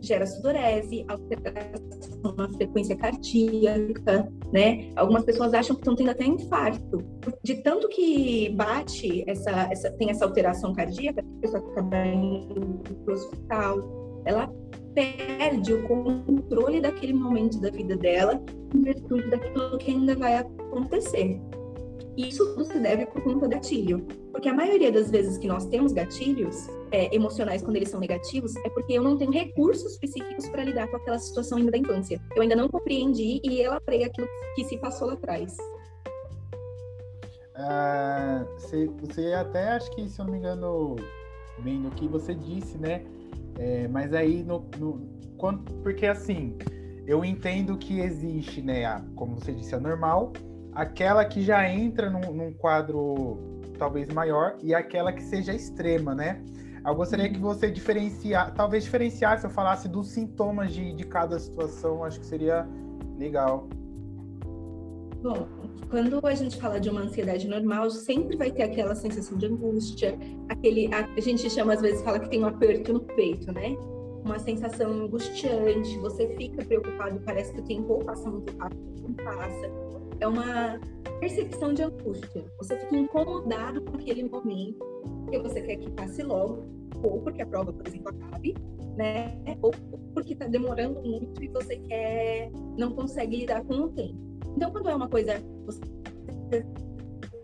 gera 0.04 0.26
sudorese, 0.26 1.06
alteração 1.08 2.36
na 2.38 2.50
frequência 2.54 2.96
cardíaca, 2.96 4.30
né? 4.52 4.92
Algumas 4.96 5.24
pessoas 5.24 5.54
acham 5.54 5.76
que 5.76 5.82
estão 5.82 5.96
tendo 5.96 6.12
até 6.12 6.26
infarto. 6.26 6.98
De 7.42 7.56
tanto 7.64 7.88
que 7.88 8.50
bate, 8.50 9.24
essa, 9.28 9.52
essa, 9.72 9.92
tem 9.92 10.10
essa 10.10 10.26
alteração 10.26 10.74
cardíaca, 10.74 11.22
a 11.22 11.42
pessoa 11.42 11.72
acaba 11.72 12.06
indo 12.06 12.82
para 13.06 13.14
o 13.14 13.18
hospital, 13.18 14.22
ela 14.26 14.54
perde 14.94 15.74
o 15.74 15.88
controle 15.88 16.80
daquele 16.82 17.14
momento 17.14 17.60
da 17.60 17.72
vida 17.72 17.96
dela 17.96 18.40
em 18.76 18.82
virtude 18.84 19.30
daquilo 19.30 19.78
que 19.78 19.92
ainda 19.92 20.16
vai 20.16 20.36
acontecer. 20.36 21.42
Isso 22.16 22.46
tudo 22.54 22.66
se 22.66 22.80
deve 22.80 23.08
por 23.08 23.24
conta 23.24 23.48
do 23.48 23.50
gatilho. 23.50 24.06
Porque 24.32 24.48
a 24.48 24.54
maioria 24.54 24.92
das 24.92 25.10
vezes 25.10 25.38
que 25.38 25.48
nós 25.48 25.66
temos 25.66 25.94
gatilhos 25.94 26.68
é, 26.94 27.14
emocionais 27.14 27.64
quando 27.64 27.76
eles 27.76 27.90
são 27.90 28.00
negativos 28.00 28.56
é 28.58 28.70
porque 28.70 28.94
eu 28.94 29.02
não 29.02 29.18
tenho 29.18 29.32
recursos 29.32 29.98
psíquicos 29.98 30.48
para 30.48 30.64
lidar 30.64 30.88
com 30.88 30.98
aquela 30.98 31.18
situação 31.18 31.58
ainda 31.58 31.72
da 31.72 31.78
infância. 31.78 32.22
Eu 32.36 32.44
ainda 32.44 32.56
não 32.56 32.70
compreendi 32.70 33.42
e 33.44 33.62
elaborei 33.62 34.04
aquilo 34.04 34.28
que 34.56 34.64
se 34.64 34.78
passou 34.78 35.08
lá 35.08 35.16
atrás. 35.16 35.58
Ah, 37.56 38.46
você, 38.58 39.34
até 39.34 39.70
acho 39.72 39.90
que, 39.92 40.08
se 40.08 40.20
eu 40.20 40.26
não 40.26 40.32
me 40.32 40.38
engano, 40.38 40.96
bem 41.60 41.80
no 41.80 41.90
que 41.92 42.08
você 42.08 42.36
disse, 42.36 42.78
né? 42.78 43.04
É, 43.58 43.88
mas 43.88 44.14
aí, 44.14 44.44
no, 44.44 44.66
no, 44.78 45.02
quando, 45.38 45.64
porque 45.82 46.06
assim, 46.06 46.58
eu 47.08 47.26
entendo 47.26 47.78
que 47.78 48.00
existe, 48.00 48.62
né? 48.62 48.86
A, 48.86 49.04
como 49.16 49.36
você 49.36 49.52
disse, 49.52 49.74
a 49.74 49.80
normal 49.80 50.32
aquela 50.76 51.24
que 51.24 51.44
já 51.44 51.70
entra 51.70 52.10
num, 52.10 52.34
num, 52.34 52.52
quadro 52.52 53.38
talvez 53.78 54.08
maior 54.12 54.58
e 54.62 54.74
aquela 54.74 55.14
que 55.14 55.22
seja 55.22 55.54
extrema, 55.54 56.16
né? 56.16 56.44
Eu 56.86 56.96
gostaria 56.96 57.30
que 57.30 57.40
você 57.40 57.72
diferenciar, 57.72 58.54
talvez 58.54 58.84
diferenciasse, 58.84 59.46
eu 59.46 59.50
falasse 59.50 59.88
dos 59.88 60.10
sintomas 60.10 60.74
de, 60.74 60.94
de 60.94 61.06
cada 61.06 61.40
situação, 61.40 62.04
acho 62.04 62.20
que 62.20 62.26
seria 62.26 62.68
legal. 63.18 63.68
Bom, 65.22 65.48
quando 65.90 66.20
a 66.26 66.36
gente 66.36 66.60
fala 66.60 66.80
de 66.80 66.90
uma 66.90 67.02
ansiedade 67.02 67.48
normal, 67.48 67.90
sempre 67.90 68.36
vai 68.36 68.52
ter 68.52 68.64
aquela 68.64 68.94
sensação 68.96 69.38
de 69.38 69.46
angústia, 69.46 70.18
aquele, 70.50 70.94
a, 70.94 71.08
a 71.16 71.22
gente 71.22 71.50
chama 71.50 71.74
às 71.74 71.82
vezes 71.82 72.02
fala 72.02 72.20
que 72.20 72.30
tem 72.30 72.44
um 72.44 72.48
aperto 72.48 72.92
no 72.92 73.00
peito, 73.00 73.50
né? 73.54 73.78
Uma 74.26 74.40
sensação 74.40 74.92
angustiante, 74.92 75.98
você 76.00 76.28
fica 76.36 76.66
preocupado, 76.66 77.22
parece 77.26 77.54
que 77.54 77.62
o 77.62 77.64
tempo 77.64 78.04
passa 78.04 78.30
muito 78.30 78.58
rápido, 78.58 78.82
não 79.02 79.14
passa 79.14 79.94
é 80.24 80.28
uma 80.28 80.80
percepção 81.20 81.74
de 81.74 81.84
angústia. 81.84 82.46
Você 82.58 82.78
fica 82.80 82.96
incomodado 82.96 83.82
com 83.82 83.98
aquele 83.98 84.24
momento, 84.24 84.84
porque 85.34 85.50
você 85.50 85.62
quer 85.62 85.78
que 85.78 85.90
passe 85.92 86.22
logo, 86.22 86.64
ou 87.04 87.20
porque 87.22 87.42
a 87.42 87.46
prova, 87.46 87.74
por 87.74 87.88
exemplo, 87.88 88.10
acabe, 88.10 88.54
né? 88.96 89.36
Ou 89.62 89.72
porque 90.14 90.34
está 90.34 90.48
demorando 90.48 91.02
muito 91.02 91.44
e 91.44 91.48
você 91.48 91.78
quer, 91.78 92.52
não 92.78 92.92
consegue 92.92 93.38
lidar 93.38 93.64
com 93.64 93.74
o 93.74 93.90
tempo. 93.90 94.16
Então, 94.56 94.72
quando 94.72 94.90
é 94.90 94.96
uma 94.96 95.10
coisa, 95.10 95.42
você 95.66 95.82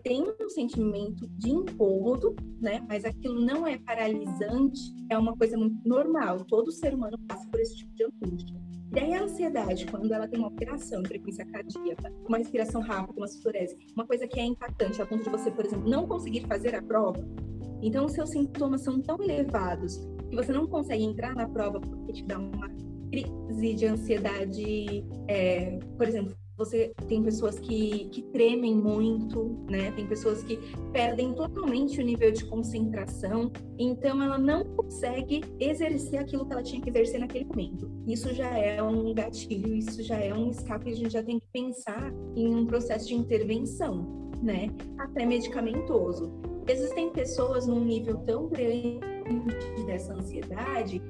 tem 0.04 0.22
um 0.22 0.48
sentimento 0.48 1.26
de 1.36 1.50
incômodo, 1.50 2.36
né? 2.60 2.80
Mas 2.88 3.04
aquilo 3.04 3.40
não 3.44 3.66
é 3.66 3.76
paralisante, 3.78 4.94
é 5.10 5.18
uma 5.18 5.36
coisa 5.36 5.58
muito 5.58 5.76
normal. 5.86 6.44
Todo 6.44 6.70
ser 6.70 6.94
humano 6.94 7.18
passa 7.26 7.48
por 7.48 7.58
esse 7.58 7.76
tipo 7.76 7.92
de 7.94 8.04
angústia. 8.04 8.56
E 8.94 8.98
aí 9.00 9.14
a 9.14 9.22
ansiedade, 9.22 9.86
quando 9.86 10.12
ela 10.12 10.28
tem 10.28 10.38
uma 10.38 10.48
alteração 10.48 11.02
em 11.02 11.06
frequência 11.06 11.44
cardíaca, 11.44 12.12
uma 12.26 12.38
respiração 12.38 12.80
rápida, 12.80 13.18
uma 13.18 13.28
sudorese, 13.28 13.76
uma 13.94 14.06
coisa 14.06 14.26
que 14.26 14.38
é 14.38 14.44
impactante 14.44 15.00
a 15.00 15.06
ponto 15.06 15.24
de 15.24 15.30
você, 15.30 15.50
por 15.50 15.64
exemplo, 15.64 15.88
não 15.88 16.06
conseguir 16.08 16.40
fazer 16.46 16.74
a 16.74 16.82
prova, 16.82 17.24
então 17.82 18.06
os 18.06 18.12
seus 18.12 18.30
sintomas 18.30 18.82
são 18.82 19.00
tão 19.00 19.22
elevados 19.22 19.96
que 20.28 20.36
você 20.36 20.52
não 20.52 20.66
consegue 20.66 21.02
entrar 21.02 21.34
na 21.34 21.48
prova 21.48 21.80
porque 21.80 22.12
te 22.12 22.24
dá 22.24 22.38
uma 22.38 22.68
crise 23.10 23.74
de 23.74 23.86
ansiedade, 23.86 25.04
é, 25.26 25.78
por 25.96 26.06
exemplo, 26.06 26.34
você 26.60 26.92
tem 27.08 27.22
pessoas 27.22 27.58
que, 27.58 28.10
que 28.10 28.20
tremem 28.20 28.74
muito, 28.74 29.64
né? 29.70 29.90
Tem 29.92 30.06
pessoas 30.06 30.42
que 30.42 30.58
perdem 30.92 31.32
totalmente 31.32 31.98
o 31.98 32.04
nível 32.04 32.30
de 32.30 32.44
concentração, 32.44 33.50
então 33.78 34.22
ela 34.22 34.36
não 34.36 34.62
consegue 34.64 35.42
exercer 35.58 36.20
aquilo 36.20 36.44
que 36.44 36.52
ela 36.52 36.62
tinha 36.62 36.82
que 36.82 36.90
exercer 36.90 37.18
naquele 37.18 37.46
momento. 37.46 37.90
Isso 38.06 38.34
já 38.34 38.58
é 38.58 38.82
um 38.82 39.14
gatilho, 39.14 39.74
isso 39.74 40.02
já 40.02 40.18
é 40.18 40.34
um 40.34 40.50
escape, 40.50 40.90
a 40.90 40.94
gente 40.94 41.10
já 41.14 41.22
tem 41.22 41.40
que 41.40 41.46
pensar 41.50 42.12
em 42.36 42.54
um 42.54 42.66
processo 42.66 43.08
de 43.08 43.14
intervenção, 43.14 44.30
né? 44.42 44.68
Até 44.98 45.24
medicamentoso. 45.24 46.30
Existem 46.66 47.10
pessoas 47.10 47.66
num 47.66 47.84
nível 47.84 48.16
tão 48.18 48.48
grande 48.48 49.00
dessa 49.86 50.14
ansiedade 50.14 51.02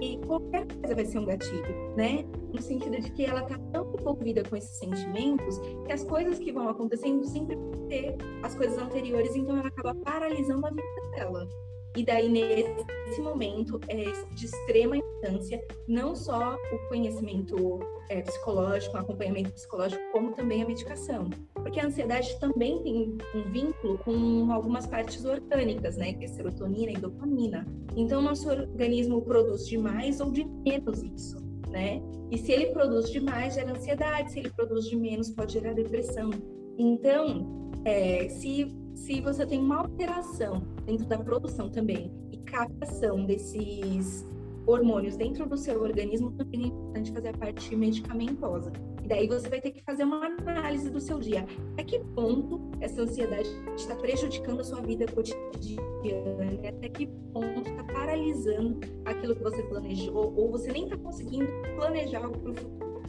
e 0.00 0.16
qualquer 0.26 0.66
coisa 0.66 0.94
vai 0.94 1.04
ser 1.04 1.18
um 1.18 1.26
gatilho, 1.26 1.94
né? 1.96 2.24
No 2.52 2.60
sentido 2.62 3.00
de 3.00 3.10
que 3.12 3.24
ela 3.26 3.42
está 3.42 3.58
tão 3.72 3.92
envolvida 3.98 4.42
com 4.44 4.56
esses 4.56 4.78
sentimentos 4.78 5.58
que 5.86 5.92
as 5.92 6.02
coisas 6.04 6.38
que 6.38 6.52
vão 6.52 6.68
acontecendo 6.68 7.24
sempre 7.24 7.56
vão 7.56 7.86
ter 7.88 8.16
as 8.42 8.54
coisas 8.54 8.78
anteriores, 8.78 9.36
então 9.36 9.58
ela 9.58 9.68
acaba 9.68 9.94
paralisando 9.94 10.66
a 10.66 10.70
vida 10.70 11.10
dela. 11.14 11.48
E 11.96 12.04
daí, 12.04 12.28
nesse 12.28 13.20
momento, 13.20 13.80
é 13.88 13.96
de 14.34 14.46
extrema 14.46 14.96
importância, 14.96 15.60
não 15.88 16.14
só 16.14 16.54
o 16.54 16.88
conhecimento 16.88 17.80
é, 18.08 18.22
psicológico, 18.22 18.96
o 18.96 19.00
acompanhamento 19.00 19.52
psicológico, 19.52 20.00
como 20.12 20.32
também 20.32 20.62
a 20.62 20.66
medicação. 20.66 21.28
Porque 21.54 21.80
a 21.80 21.86
ansiedade 21.86 22.38
também 22.38 22.80
tem 22.82 23.18
um 23.34 23.50
vínculo 23.50 23.98
com 23.98 24.52
algumas 24.52 24.86
partes 24.86 25.24
orgânicas, 25.24 25.96
né? 25.96 26.12
Que 26.12 26.26
é 26.26 26.28
serotonina 26.28 26.92
e 26.92 26.96
dopamina. 26.96 27.66
Então, 27.96 28.22
nosso 28.22 28.48
organismo 28.48 29.22
produz 29.22 29.66
de 29.66 29.76
mais 29.76 30.20
ou 30.20 30.30
de 30.30 30.44
menos 30.44 31.02
isso, 31.02 31.38
né? 31.68 32.00
E 32.30 32.38
se 32.38 32.52
ele 32.52 32.66
produz 32.66 33.10
demais, 33.10 33.54
gera 33.54 33.72
ansiedade. 33.72 34.32
Se 34.32 34.38
ele 34.38 34.50
produz 34.50 34.86
de 34.86 34.96
menos, 34.96 35.30
pode 35.30 35.54
gerar 35.54 35.72
depressão. 35.72 36.30
Então, 36.78 37.72
é, 37.84 38.28
se 38.28 38.68
se 39.00 39.20
você 39.20 39.46
tem 39.46 39.58
uma 39.58 39.78
alteração 39.78 40.62
dentro 40.84 41.06
da 41.06 41.18
produção 41.18 41.70
também 41.70 42.12
e 42.30 42.36
captação 42.36 43.24
desses 43.24 44.26
hormônios 44.66 45.16
dentro 45.16 45.48
do 45.48 45.56
seu 45.56 45.82
organismo, 45.82 46.30
também 46.32 46.64
é 46.64 46.66
importante 46.66 47.12
fazer 47.12 47.28
a 47.28 47.32
parte 47.32 47.74
medicamentosa. 47.74 48.70
E 49.02 49.08
daí 49.08 49.26
você 49.26 49.48
vai 49.48 49.60
ter 49.60 49.70
que 49.70 49.82
fazer 49.82 50.04
uma 50.04 50.26
análise 50.26 50.90
do 50.90 51.00
seu 51.00 51.18
dia. 51.18 51.46
Até 51.72 51.84
que 51.84 51.98
ponto 52.14 52.60
essa 52.80 53.00
ansiedade 53.00 53.48
está 53.74 53.96
prejudicando 53.96 54.60
a 54.60 54.64
sua 54.64 54.82
vida 54.82 55.06
cotidiana? 55.06 56.68
Até 56.68 56.88
que 56.90 57.06
ponto 57.32 57.68
está 57.68 57.82
paralisando 57.84 58.78
aquilo 59.06 59.34
que 59.34 59.42
você 59.42 59.62
planejou? 59.62 60.34
Ou 60.36 60.50
você 60.50 60.70
nem 60.70 60.84
está 60.84 60.98
conseguindo 60.98 61.50
planejar 61.74 62.22
algo 62.22 62.38
para 62.38 62.50
o 62.50 62.54
futuro? 62.54 63.02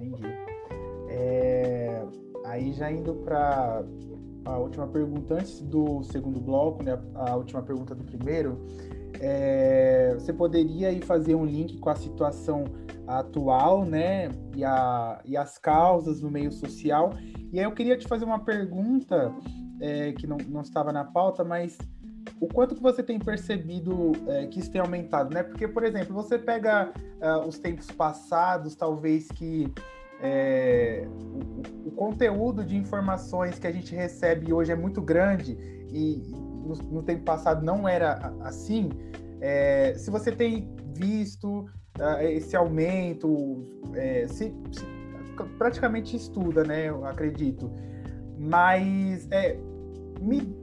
Entendi. 0.00 0.26
É... 1.10 2.02
Aí 2.46 2.72
já 2.72 2.90
indo 2.90 3.14
para 3.14 3.84
a 4.44 4.58
última 4.58 4.86
pergunta 4.86 5.34
antes 5.34 5.60
do 5.60 6.02
segundo 6.02 6.40
bloco, 6.40 6.82
né, 6.82 6.98
a 7.14 7.36
última 7.36 7.62
pergunta 7.62 7.94
do 7.94 8.04
primeiro, 8.04 8.66
é, 9.20 10.14
você 10.14 10.32
poderia 10.32 10.88
aí 10.88 11.00
fazer 11.00 11.34
um 11.34 11.44
link 11.44 11.78
com 11.78 11.90
a 11.90 11.94
situação 11.94 12.64
atual, 13.06 13.84
né, 13.84 14.28
e, 14.56 14.64
a, 14.64 15.20
e 15.24 15.36
as 15.36 15.58
causas 15.58 16.20
no 16.20 16.30
meio 16.30 16.50
social. 16.50 17.12
E 17.52 17.58
aí 17.58 17.64
eu 17.64 17.72
queria 17.72 17.96
te 17.96 18.06
fazer 18.08 18.24
uma 18.24 18.40
pergunta 18.40 19.32
é, 19.80 20.12
que 20.12 20.26
não, 20.26 20.38
não 20.48 20.62
estava 20.62 20.92
na 20.92 21.04
pauta, 21.04 21.44
mas 21.44 21.76
o 22.40 22.46
quanto 22.46 22.74
que 22.74 22.82
você 22.82 23.02
tem 23.02 23.18
percebido 23.18 24.12
é, 24.26 24.46
que 24.46 24.60
isso 24.60 24.70
tem 24.70 24.80
aumentado, 24.80 25.32
né? 25.34 25.42
Porque, 25.42 25.66
por 25.68 25.84
exemplo, 25.84 26.14
você 26.14 26.38
pega 26.38 26.92
uh, 27.20 27.46
os 27.46 27.58
tempos 27.58 27.90
passados, 27.90 28.74
talvez 28.74 29.28
que 29.28 29.72
é, 30.22 31.04
o, 31.84 31.88
o, 31.88 31.90
conteúdo 31.90 32.64
de 32.64 32.76
informações 32.76 33.58
que 33.58 33.66
a 33.66 33.72
gente 33.72 33.92
recebe 33.92 34.52
hoje 34.52 34.70
é 34.70 34.76
muito 34.76 35.02
grande 35.02 35.58
e 35.90 36.22
no, 36.64 36.76
no 36.76 37.02
tempo 37.02 37.24
passado 37.24 37.64
não 37.64 37.88
era 37.88 38.32
assim. 38.42 38.90
É, 39.40 39.94
se 39.96 40.10
você 40.10 40.30
tem 40.30 40.72
visto 40.94 41.66
uh, 41.98 42.22
esse 42.22 42.54
aumento, 42.54 43.64
é, 43.94 44.28
se, 44.28 44.54
se, 44.70 44.86
praticamente 45.58 46.14
estuda, 46.16 46.62
né? 46.62 46.88
Eu 46.88 47.04
acredito. 47.04 47.68
Mas 48.38 49.26
é, 49.32 49.58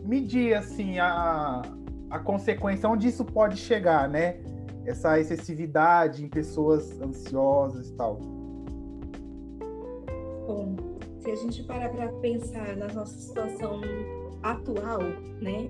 medir 0.06 0.54
assim 0.54 1.00
a, 1.00 1.62
a 2.10 2.20
consequência, 2.20 2.88
onde 2.88 3.10
isso 3.10 3.26
pode 3.26 3.58
chegar, 3.58 4.08
né? 4.08 4.38
Essa 4.86 5.20
excessividade 5.20 6.24
em 6.24 6.30
pessoas 6.30 7.00
ansiosas 7.02 7.90
e 7.90 7.94
tal 7.94 8.39
bom, 10.50 10.76
se 11.20 11.30
a 11.30 11.36
gente 11.36 11.64
parar 11.64 11.90
para 11.90 12.08
pensar 12.14 12.76
na 12.76 12.88
nossa 12.88 13.16
situação 13.20 13.82
atual, 14.42 15.00
né? 15.40 15.70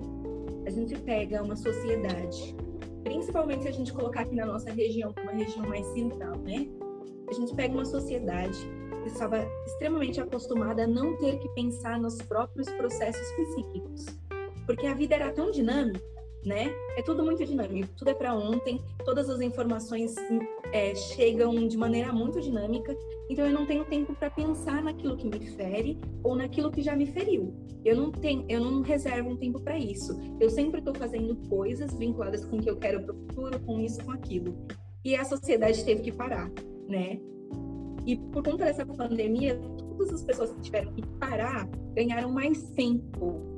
A 0.66 0.70
gente 0.70 0.98
pega 1.00 1.42
uma 1.42 1.54
sociedade, 1.54 2.56
principalmente 3.04 3.64
se 3.64 3.68
a 3.68 3.72
gente 3.72 3.92
colocar 3.92 4.22
aqui 4.22 4.34
na 4.34 4.46
nossa 4.46 4.70
região, 4.72 5.14
uma 5.22 5.32
região 5.32 5.68
mais 5.68 5.86
central, 5.88 6.34
né? 6.38 6.66
A 7.28 7.32
gente 7.34 7.54
pega 7.54 7.74
uma 7.74 7.84
sociedade 7.84 8.58
que 9.02 9.08
estava 9.10 9.46
extremamente 9.66 10.18
acostumada 10.18 10.84
a 10.84 10.86
não 10.86 11.14
ter 11.18 11.38
que 11.38 11.48
pensar 11.50 12.00
nos 12.00 12.16
próprios 12.22 12.70
processos 12.70 13.30
psíquicos, 13.32 14.06
porque 14.64 14.86
a 14.86 14.94
vida 14.94 15.14
era 15.14 15.30
tão 15.30 15.50
dinâmica 15.50 16.00
né? 16.44 16.74
É 16.96 17.02
tudo 17.02 17.22
muito 17.22 17.44
dinâmico, 17.44 17.88
tudo 17.96 18.08
é 18.08 18.14
para 18.14 18.34
ontem, 18.34 18.80
todas 19.04 19.28
as 19.28 19.40
informações 19.40 20.14
é, 20.72 20.94
chegam 20.94 21.68
de 21.68 21.76
maneira 21.76 22.12
muito 22.12 22.40
dinâmica, 22.40 22.96
então 23.30 23.46
eu 23.46 23.52
não 23.52 23.64
tenho 23.64 23.84
tempo 23.84 24.12
para 24.12 24.28
pensar 24.28 24.82
naquilo 24.82 25.16
que 25.16 25.28
me 25.28 25.46
fere 25.52 25.96
ou 26.24 26.34
naquilo 26.34 26.68
que 26.68 26.82
já 26.82 26.96
me 26.96 27.06
feriu. 27.06 27.54
Eu 27.84 27.94
não 27.94 28.10
tenho, 28.10 28.44
eu 28.48 28.60
não 28.60 28.82
reservo 28.82 29.30
um 29.30 29.36
tempo 29.36 29.60
para 29.60 29.78
isso. 29.78 30.18
Eu 30.40 30.50
sempre 30.50 30.80
estou 30.80 30.92
fazendo 30.92 31.36
coisas 31.48 31.94
vinculadas 31.94 32.44
com 32.44 32.56
o 32.56 32.60
que 32.60 32.68
eu 32.68 32.76
quero 32.76 33.04
para 33.04 33.14
o 33.14 33.18
futuro, 33.18 33.60
com 33.60 33.78
isso, 33.78 34.04
com 34.04 34.10
aquilo. 34.10 34.66
E 35.04 35.14
a 35.14 35.24
sociedade 35.24 35.84
teve 35.84 36.02
que 36.02 36.10
parar, 36.10 36.50
né? 36.88 37.20
E 38.04 38.16
por 38.16 38.42
conta 38.42 38.64
dessa 38.64 38.84
pandemia, 38.84 39.54
todas 39.78 40.12
as 40.12 40.24
pessoas 40.24 40.50
que 40.50 40.62
tiveram 40.62 40.92
que 40.92 41.06
parar 41.20 41.68
ganharam 41.94 42.32
mais 42.32 42.60
tempo 42.72 43.50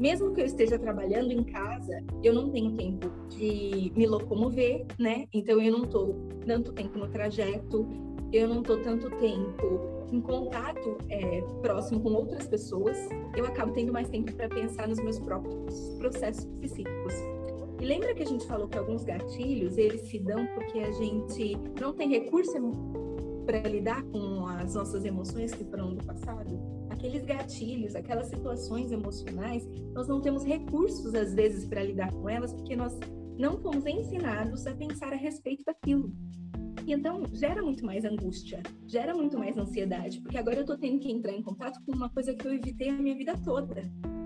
mesmo 0.00 0.32
que 0.32 0.40
eu 0.40 0.46
esteja 0.46 0.78
trabalhando 0.78 1.30
em 1.30 1.44
casa, 1.44 2.02
eu 2.24 2.32
não 2.32 2.48
tenho 2.48 2.74
tempo 2.74 3.10
de 3.28 3.92
me 3.94 4.06
locomover, 4.06 4.86
né? 4.98 5.26
Então 5.30 5.60
eu 5.60 5.70
não 5.70 5.84
estou 5.84 6.16
tanto 6.46 6.72
tempo 6.72 6.98
no 6.98 7.06
trajeto, 7.06 7.86
eu 8.32 8.48
não 8.48 8.60
estou 8.60 8.80
tanto 8.82 9.10
tempo 9.18 10.06
em 10.12 10.20
contato 10.20 10.98
é, 11.08 11.40
próximo 11.62 12.00
com 12.00 12.12
outras 12.12 12.46
pessoas, 12.46 12.96
eu 13.36 13.44
acabo 13.44 13.72
tendo 13.72 13.92
mais 13.92 14.08
tempo 14.08 14.32
para 14.34 14.48
pensar 14.48 14.88
nos 14.88 15.00
meus 15.00 15.18
próprios 15.18 15.94
processos 15.98 16.46
psíquicos. 16.60 17.14
E 17.80 17.84
lembra 17.84 18.14
que 18.14 18.22
a 18.22 18.26
gente 18.26 18.46
falou 18.46 18.68
que 18.68 18.76
alguns 18.76 19.04
gatilhos 19.04 19.78
eles 19.78 20.02
se 20.02 20.18
dão 20.18 20.46
porque 20.54 20.80
a 20.80 20.92
gente 20.92 21.56
não 21.80 21.92
tem 21.92 22.08
recurso 22.10 22.52
para 23.46 23.60
lidar 23.60 24.02
com 24.04 24.46
as 24.46 24.74
nossas 24.74 25.04
emoções 25.04 25.54
que 25.54 25.64
foram 25.64 25.94
do 25.94 26.04
passado? 26.04 26.80
aqueles 27.00 27.24
gatilhos, 27.24 27.96
aquelas 27.96 28.26
situações 28.26 28.92
emocionais, 28.92 29.66
nós 29.94 30.06
não 30.06 30.20
temos 30.20 30.44
recursos, 30.44 31.14
às 31.14 31.32
vezes, 31.32 31.66
para 31.66 31.82
lidar 31.82 32.12
com 32.12 32.28
elas, 32.28 32.52
porque 32.52 32.76
nós 32.76 32.94
não 33.38 33.58
fomos 33.58 33.86
ensinados 33.86 34.66
a 34.66 34.74
pensar 34.74 35.12
a 35.14 35.16
respeito 35.16 35.64
daquilo. 35.64 36.12
E 36.86 36.92
então 36.92 37.22
gera 37.32 37.62
muito 37.62 37.84
mais 37.84 38.04
angústia, 38.04 38.62
gera 38.86 39.14
muito 39.14 39.38
mais 39.38 39.56
ansiedade, 39.56 40.20
porque 40.20 40.38
agora 40.38 40.56
eu 40.56 40.62
estou 40.62 40.76
tendo 40.76 40.98
que 40.98 41.10
entrar 41.10 41.32
em 41.32 41.42
contato 41.42 41.80
com 41.84 41.92
uma 41.92 42.08
coisa 42.08 42.34
que 42.34 42.46
eu 42.46 42.54
evitei 42.54 42.88
a 42.88 42.92
minha 42.92 43.14
vida 43.14 43.34
toda, 43.44 43.82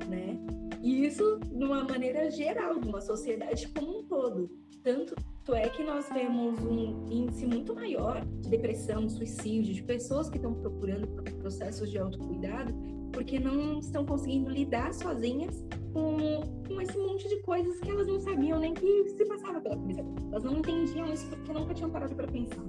né? 0.09 0.39
E 0.83 1.07
isso 1.07 1.39
de 1.41 1.65
uma 1.65 1.85
maneira 1.85 2.31
geral, 2.31 2.79
de 2.79 2.89
uma 2.89 3.01
sociedade 3.01 3.69
como 3.69 4.01
um 4.01 4.03
todo. 4.05 4.51
Tanto 4.83 5.15
é 5.55 5.69
que 5.69 5.83
nós 5.83 6.09
vemos 6.13 6.63
um 6.63 7.07
índice 7.11 7.47
muito 7.47 7.75
maior 7.75 8.25
de 8.25 8.51
depressão, 8.51 9.09
suicídio, 9.09 9.75
de 9.75 9.83
pessoas 9.83 10.29
que 10.29 10.37
estão 10.37 10.53
procurando 10.53 11.07
processos 11.39 11.91
de 11.91 11.99
autocuidado 11.99 12.75
porque 13.15 13.39
não 13.39 13.79
estão 13.79 14.05
conseguindo 14.05 14.51
lidar 14.51 14.93
sozinhas 14.93 15.65
com, 15.93 16.43
com 16.67 16.81
esse 16.81 16.99
monte 16.99 17.29
de 17.29 17.41
coisas 17.43 17.79
que 17.81 17.91
elas 17.91 18.07
não 18.07 18.21
sabiam 18.21 18.59
nem 18.59 18.75
que 18.75 19.09
se 19.11 19.25
passava 19.25 19.61
pela 19.61 19.77
cabeça. 19.77 20.05
Elas 20.31 20.45
não 20.45 20.59
entendiam 20.59 21.13
isso 21.13 21.27
porque 21.29 21.53
nunca 21.53 21.73
tinham 21.73 21.91
parado 21.91 22.15
para 22.15 22.27
pensar. 22.27 22.65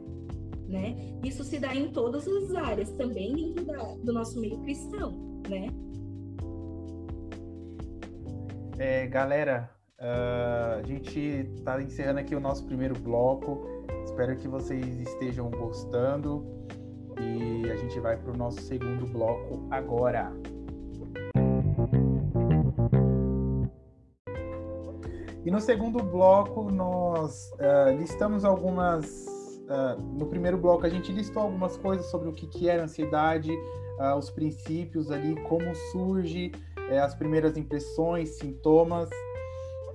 Né? 0.69 0.95
Isso 1.23 1.43
se 1.43 1.59
dá 1.59 1.75
em 1.75 1.91
todas 1.91 2.27
as 2.27 2.55
áreas, 2.55 2.91
também 2.93 3.35
dentro 3.35 3.65
da, 3.65 3.95
do 3.95 4.13
nosso 4.13 4.39
meio 4.39 4.57
cristão, 4.59 5.41
né? 5.49 5.67
É, 8.77 9.07
galera, 9.07 9.75
Uh, 9.97 10.79
a 10.79 10.83
gente 10.83 11.19
está 11.55 11.81
encerrando 11.81 12.19
aqui 12.19 12.35
o 12.35 12.39
nosso 12.39 12.65
primeiro 12.65 12.93
bloco. 12.99 13.65
Espero 14.03 14.35
que 14.35 14.47
vocês 14.47 14.99
estejam 14.99 15.49
gostando. 15.49 16.45
E 17.19 17.71
a 17.71 17.75
gente 17.75 17.99
vai 17.99 18.17
para 18.17 18.31
o 18.31 18.37
nosso 18.37 18.61
segundo 18.61 19.05
bloco 19.07 19.67
agora. 19.71 20.31
E 25.45 25.51
no 25.51 25.61
segundo 25.61 26.03
bloco, 26.03 26.71
nós 26.71 27.51
uh, 27.53 27.95
listamos 27.97 28.43
algumas. 28.43 29.27
Uh, 29.65 30.01
no 30.17 30.25
primeiro 30.27 30.57
bloco, 30.57 30.85
a 30.85 30.89
gente 30.89 31.11
listou 31.11 31.43
algumas 31.43 31.77
coisas 31.77 32.05
sobre 32.07 32.29
o 32.29 32.33
que, 32.33 32.47
que 32.47 32.69
era 32.69 32.83
ansiedade, 32.83 33.51
os 34.17 34.29
princípios 34.29 35.09
ali, 35.09 35.35
como 35.43 35.73
surge, 35.91 36.51
eh, 36.89 36.99
as 36.99 37.15
primeiras 37.15 37.55
impressões, 37.57 38.37
sintomas. 38.37 39.09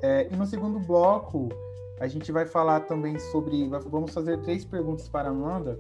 É, 0.03 0.27
e 0.33 0.37
no 0.37 0.47
segundo 0.47 0.79
bloco, 0.79 1.49
a 1.99 2.09
gente 2.09 2.33
vai 2.33 2.47
falar 2.47 2.81
também 2.81 3.19
sobre. 3.19 3.69
Vamos 3.69 4.13
fazer 4.13 4.41
três 4.41 4.65
perguntas 4.65 5.09
para 5.09 5.29
a 5.29 5.33
Amanda. 5.33 5.79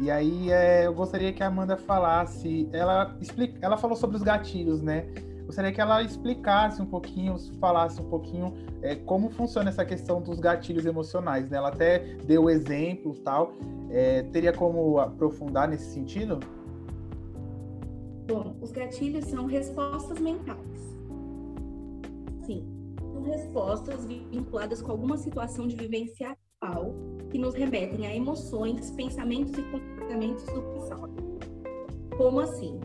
E 0.00 0.10
aí 0.10 0.50
é, 0.50 0.86
eu 0.86 0.94
gostaria 0.94 1.32
que 1.32 1.42
a 1.42 1.46
Amanda 1.48 1.76
falasse. 1.76 2.68
Ela, 2.72 3.16
explica, 3.20 3.58
ela 3.60 3.76
falou 3.76 3.96
sobre 3.96 4.16
os 4.16 4.22
gatilhos, 4.22 4.80
né? 4.80 5.06
Gostaria 5.44 5.72
que 5.72 5.80
ela 5.80 6.02
explicasse 6.02 6.80
um 6.80 6.86
pouquinho, 6.86 7.36
falasse 7.58 8.00
um 8.00 8.08
pouquinho 8.08 8.52
é, 8.82 8.94
como 8.94 9.30
funciona 9.30 9.70
essa 9.70 9.84
questão 9.84 10.20
dos 10.20 10.38
gatilhos 10.38 10.84
emocionais. 10.84 11.48
Né? 11.48 11.56
Ela 11.56 11.68
até 11.68 11.98
deu 12.24 12.50
exemplo 12.50 13.14
tal. 13.24 13.52
É, 13.90 14.22
teria 14.24 14.52
como 14.52 14.98
aprofundar 14.98 15.66
nesse 15.66 15.90
sentido? 15.92 16.38
Bom, 18.26 18.56
os 18.60 18.70
gatilhos 18.70 19.24
são 19.24 19.46
respostas 19.46 20.20
mentais 20.20 20.88
assim, 22.48 22.64
são 22.98 23.22
respostas 23.22 24.06
vinculadas 24.06 24.80
com 24.80 24.90
alguma 24.90 25.18
situação 25.18 25.66
de 25.66 25.76
vivência 25.76 26.36
atual 26.60 26.94
que 27.30 27.38
nos 27.38 27.54
remetem 27.54 28.06
a 28.06 28.14
emoções, 28.14 28.90
pensamentos 28.92 29.52
e 29.56 29.62
comportamentos 29.62 30.44
do 30.46 30.62
passado. 30.62 31.14
Como 32.16 32.40
assim? 32.40 32.80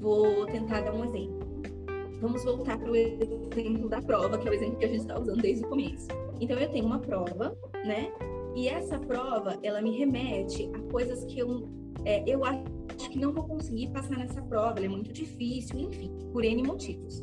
Vou 0.00 0.46
tentar 0.46 0.80
dar 0.80 0.94
um 0.94 1.04
exemplo. 1.04 1.46
Vamos 2.20 2.42
voltar 2.44 2.78
para 2.78 2.90
o 2.90 2.96
exemplo 2.96 3.88
da 3.88 4.00
prova, 4.00 4.38
que 4.38 4.48
é 4.48 4.50
o 4.50 4.54
exemplo 4.54 4.78
que 4.78 4.86
a 4.86 4.88
gente 4.88 5.00
está 5.00 5.20
usando 5.20 5.42
desde 5.42 5.64
o 5.64 5.68
começo. 5.68 6.08
Então, 6.40 6.58
eu 6.58 6.70
tenho 6.70 6.86
uma 6.86 6.98
prova, 6.98 7.56
né? 7.84 8.10
E 8.54 8.68
essa 8.68 8.98
prova, 8.98 9.58
ela 9.62 9.82
me 9.82 9.96
remete 9.98 10.70
a 10.74 10.80
coisas 10.90 11.24
que 11.26 11.38
eu, 11.38 11.68
é, 12.04 12.24
eu 12.26 12.42
acho 12.44 13.10
que 13.10 13.18
não 13.18 13.32
vou 13.32 13.44
conseguir 13.44 13.88
passar 13.88 14.16
nessa 14.16 14.40
prova, 14.42 14.78
ela 14.78 14.86
é 14.86 14.88
muito 14.88 15.12
difícil, 15.12 15.78
enfim, 15.78 16.10
por 16.32 16.42
N 16.42 16.62
motivos. 16.62 17.22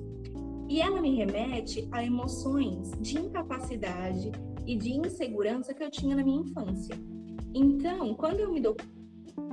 E 0.70 0.80
ela 0.80 1.02
me 1.02 1.16
remete 1.16 1.88
a 1.92 2.04
emoções 2.04 2.92
de 3.02 3.18
incapacidade 3.18 4.32
e 4.66 4.76
de 4.76 4.94
insegurança 4.94 5.74
que 5.74 5.84
eu 5.84 5.92
tinha 5.92 6.16
na 6.16 6.24
minha 6.24 6.42
infância. 6.42 6.96
Então, 7.54 8.14
quando 8.16 8.40
eu 8.40 8.52
me 8.52 8.60
dou 8.60 8.76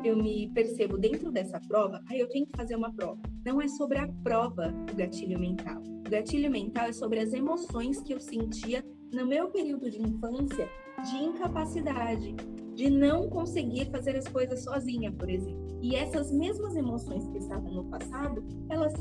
eu 0.04 0.16
me 0.16 0.50
percebo 0.52 0.98
dentro 0.98 1.30
dessa 1.30 1.60
prova, 1.60 2.02
aí 2.08 2.20
eu 2.20 2.28
tenho 2.28 2.46
que 2.46 2.56
fazer 2.56 2.76
uma 2.76 2.92
prova. 2.92 3.20
Não 3.44 3.60
é 3.60 3.68
sobre 3.68 3.98
a 3.98 4.08
prova 4.22 4.74
o 4.90 4.96
gatilho 4.96 5.38
mental. 5.38 5.82
O 6.06 6.10
gatilho 6.10 6.50
mental 6.50 6.86
é 6.86 6.92
sobre 6.92 7.18
as 7.18 7.32
emoções 7.32 8.00
que 8.00 8.14
eu 8.14 8.20
sentia 8.20 8.84
no 9.12 9.26
meu 9.26 9.50
período 9.50 9.90
de 9.90 10.00
infância 10.00 10.68
de 11.04 11.16
incapacidade, 11.16 12.34
de 12.74 12.90
não 12.90 13.28
conseguir 13.28 13.90
fazer 13.90 14.16
as 14.16 14.28
coisas 14.28 14.62
sozinha, 14.62 15.10
por 15.12 15.30
exemplo. 15.30 15.78
E 15.82 15.94
essas 15.94 16.30
mesmas 16.30 16.76
emoções 16.76 17.26
que 17.28 17.38
estavam 17.38 17.72
no 17.72 17.84
passado, 17.86 18.44
elas 18.68 18.92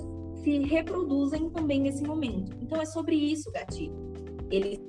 se 0.44 0.60
reproduzem 0.60 1.50
também 1.50 1.82
nesse 1.82 2.04
momento. 2.04 2.56
Então 2.62 2.82
é 2.82 2.86
sobre 2.86 3.16
isso, 3.16 3.52
gatilho. 3.52 3.94
Ele 4.50 4.80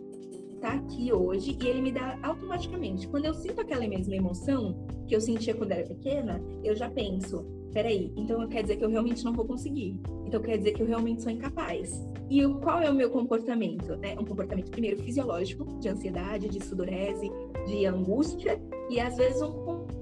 está 0.61 0.75
aqui 0.75 1.11
hoje 1.11 1.57
e 1.61 1.67
ele 1.67 1.81
me 1.81 1.91
dá 1.91 2.19
automaticamente. 2.23 3.09
Quando 3.09 3.25
eu 3.25 3.35
sinto 3.35 3.63
aquela 3.63 3.87
mesma 3.89 4.15
emoção 4.15 4.87
que 5.09 5.17
eu 5.17 5.21
sentia 5.21 5.55
quando 5.55 5.73
era 5.73 5.87
pequena, 5.87 6.41
eu 6.63 6.77
já 6.77 6.89
penso, 6.91 7.45
peraí, 7.73 8.13
então 8.15 8.47
quer 8.47 8.63
dizer 8.63 8.77
que 8.77 8.85
eu 8.85 8.91
realmente 8.91 9.25
não 9.25 9.33
vou 9.33 9.47
conseguir. 9.47 9.99
Então 10.27 10.41
quer 10.41 10.59
dizer 10.59 10.73
que 10.73 10.83
eu 10.83 10.87
realmente 10.87 11.23
sou 11.23 11.33
incapaz. 11.33 12.07
E 12.29 12.47
qual 12.63 12.81
é 12.81 12.91
o 12.91 12.95
meu 12.95 13.11
comportamento? 13.11 13.99
É 14.03 14.13
um 14.13 14.25
comportamento, 14.25 14.71
primeiro, 14.71 15.03
fisiológico, 15.03 15.65
de 15.81 15.89
ansiedade, 15.89 16.49
de 16.49 16.63
sudorese, 16.63 17.31
de 17.67 17.87
angústia, 17.87 18.61
e 18.91 19.01
às 19.01 19.17
vezes 19.17 19.41
um 19.41 19.51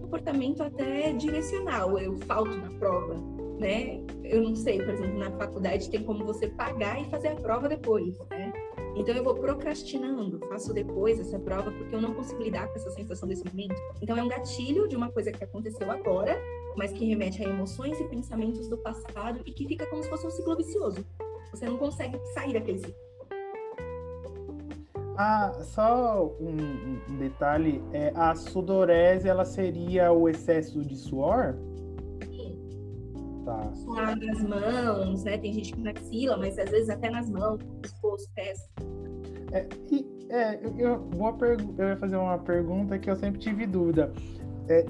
comportamento 0.00 0.62
até 0.62 1.12
direcional. 1.12 1.98
Eu 1.98 2.18
falto 2.18 2.54
na 2.56 2.68
prova, 2.78 3.14
né? 3.58 4.02
Eu 4.24 4.42
não 4.42 4.54
sei, 4.54 4.78
por 4.78 4.92
exemplo, 4.92 5.18
na 5.18 5.30
faculdade 5.30 5.88
tem 5.88 6.02
como 6.02 6.24
você 6.24 6.48
pagar 6.48 7.00
e 7.00 7.04
fazer 7.06 7.28
a 7.28 7.36
prova 7.36 7.68
depois, 7.68 8.18
né? 8.28 8.52
Então 8.96 9.14
eu 9.14 9.22
vou 9.22 9.34
procrastinando, 9.34 10.40
faço 10.48 10.72
depois 10.72 11.20
essa 11.20 11.38
prova 11.38 11.70
porque 11.70 11.94
eu 11.94 12.00
não 12.00 12.14
consigo 12.14 12.42
lidar 12.42 12.68
com 12.68 12.74
essa 12.74 12.90
sensação 12.90 13.28
desse 13.28 13.44
momento. 13.44 13.74
Então 14.02 14.16
é 14.16 14.22
um 14.22 14.28
gatilho 14.28 14.88
de 14.88 14.96
uma 14.96 15.10
coisa 15.10 15.30
que 15.30 15.42
aconteceu 15.42 15.90
agora, 15.90 16.40
mas 16.76 16.92
que 16.92 17.04
remete 17.04 17.44
a 17.44 17.48
emoções 17.48 17.98
e 18.00 18.04
pensamentos 18.04 18.68
do 18.68 18.78
passado 18.78 19.40
e 19.46 19.52
que 19.52 19.66
fica 19.66 19.86
como 19.86 20.02
se 20.02 20.08
fosse 20.08 20.26
um 20.26 20.30
ciclo 20.30 20.56
vicioso. 20.56 21.04
Você 21.50 21.66
não 21.66 21.78
consegue 21.78 22.18
sair 22.34 22.52
daquele 22.52 22.78
ciclo. 22.78 23.08
Ah, 25.16 25.52
só 25.62 26.32
um, 26.38 27.00
um 27.08 27.16
detalhe, 27.16 27.82
é, 27.92 28.12
a 28.14 28.36
sudorese 28.36 29.28
ela 29.28 29.44
seria 29.44 30.12
o 30.12 30.28
excesso 30.28 30.84
de 30.84 30.94
suor? 30.94 31.56
Tá. 33.48 33.72
Suar 33.76 34.14
nas 34.18 34.42
mãos, 34.42 35.24
né? 35.24 35.38
Tem 35.38 35.50
gente 35.54 35.72
que 35.72 35.80
na 35.80 35.90
axila, 35.92 36.36
mas 36.36 36.58
às 36.58 36.68
vezes 36.68 36.90
até 36.90 37.08
nas 37.08 37.30
mãos, 37.30 37.58
pescoço, 37.80 38.28
pés. 38.34 38.68
É, 39.52 39.66
e, 39.90 40.06
é, 40.28 40.60
eu, 40.76 41.00
vou 41.12 41.34
eu 41.78 41.88
ia 41.88 41.96
fazer 41.96 42.16
uma 42.16 42.38
pergunta 42.38 42.98
que 42.98 43.10
eu 43.10 43.16
sempre 43.16 43.40
tive 43.40 43.66
dúvida. 43.66 44.12
É, 44.68 44.84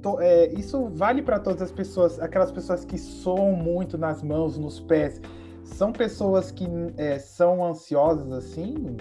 to, 0.00 0.18
é, 0.20 0.46
isso 0.54 0.88
vale 0.88 1.20
para 1.20 1.38
todas 1.38 1.60
as 1.60 1.70
pessoas, 1.70 2.18
aquelas 2.18 2.50
pessoas 2.50 2.82
que 2.82 2.96
soam 2.96 3.52
muito 3.52 3.98
nas 3.98 4.22
mãos, 4.22 4.56
nos 4.56 4.80
pés, 4.80 5.20
são 5.62 5.92
pessoas 5.92 6.50
que 6.50 6.64
é, 6.96 7.18
são 7.18 7.62
ansiosas 7.62 8.32
assim? 8.32 8.96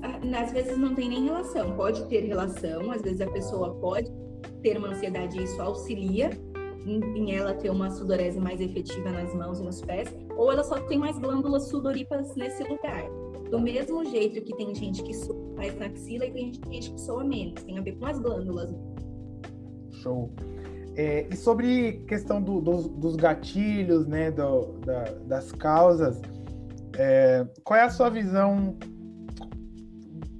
Ah, 0.00 0.44
às 0.44 0.52
vezes 0.52 0.78
não 0.78 0.94
tem 0.94 1.08
nem 1.08 1.24
relação, 1.24 1.74
pode 1.74 2.04
ter 2.04 2.20
relação, 2.20 2.92
às 2.92 3.02
vezes 3.02 3.20
a 3.20 3.26
pessoa 3.26 3.74
pode 3.80 4.12
ter 4.62 4.78
uma 4.78 4.88
ansiedade 4.88 5.40
e 5.40 5.42
isso 5.42 5.60
auxilia, 5.60 6.30
em, 6.88 7.34
ela 7.34 7.54
ter 7.54 7.70
uma 7.70 7.90
sudorese 7.90 8.40
mais 8.40 8.60
efetiva 8.60 9.10
nas 9.10 9.34
mãos 9.34 9.60
e 9.60 9.62
nos 9.62 9.80
pés, 9.80 10.14
ou 10.36 10.50
ela 10.50 10.64
só 10.64 10.80
tem 10.80 10.98
mais 10.98 11.18
glândulas 11.18 11.68
sudoríparas 11.68 12.34
nesse 12.34 12.62
lugar. 12.64 13.04
Do 13.50 13.60
mesmo 13.60 14.04
jeito 14.04 14.42
que 14.42 14.56
tem 14.56 14.74
gente 14.74 15.02
que 15.02 15.14
soa 15.14 15.38
mais 15.56 15.76
na 15.78 15.86
axila 15.86 16.26
e 16.26 16.32
tem 16.32 16.52
gente 16.70 16.92
que 16.92 17.00
soa 17.00 17.24
menos, 17.24 17.62
tem 17.62 17.78
a 17.78 17.82
ver 17.82 17.92
com 17.92 18.06
as 18.06 18.18
glândulas. 18.18 18.74
Show. 19.90 20.30
É, 20.96 21.26
e 21.30 21.36
sobre 21.36 22.04
questão 22.08 22.42
do, 22.42 22.60
dos, 22.60 22.88
dos, 22.88 23.16
gatilhos, 23.16 24.06
né, 24.06 24.30
do, 24.32 24.72
da, 24.84 25.04
das 25.26 25.52
causas, 25.52 26.20
é, 26.96 27.46
qual 27.62 27.78
é 27.78 27.84
a 27.84 27.90
sua 27.90 28.10
visão 28.10 28.76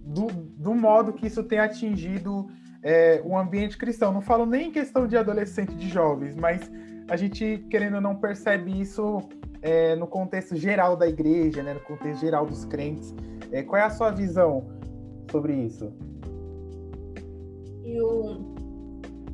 do, 0.04 0.26
do 0.26 0.74
modo 0.74 1.12
que 1.12 1.26
isso 1.26 1.44
tem 1.44 1.60
atingido 1.60 2.48
é, 2.82 3.20
o 3.24 3.36
ambiente 3.36 3.76
cristão. 3.76 4.12
Não 4.12 4.20
falo 4.20 4.46
nem 4.46 4.68
em 4.68 4.70
questão 4.70 5.06
de 5.06 5.16
adolescente, 5.16 5.74
de 5.74 5.88
jovens, 5.88 6.34
mas 6.34 6.70
a 7.08 7.16
gente, 7.16 7.64
querendo 7.70 7.96
ou 7.96 8.00
não, 8.00 8.16
percebe 8.16 8.80
isso 8.80 9.22
é, 9.62 9.96
no 9.96 10.06
contexto 10.06 10.56
geral 10.56 10.96
da 10.96 11.08
igreja, 11.08 11.62
né, 11.62 11.74
no 11.74 11.80
contexto 11.80 12.20
geral 12.20 12.46
dos 12.46 12.64
crentes. 12.64 13.14
É, 13.50 13.62
qual 13.62 13.80
é 13.80 13.84
a 13.84 13.90
sua 13.90 14.10
visão 14.10 14.68
sobre 15.30 15.54
isso? 15.54 15.92
Eu, 17.84 18.54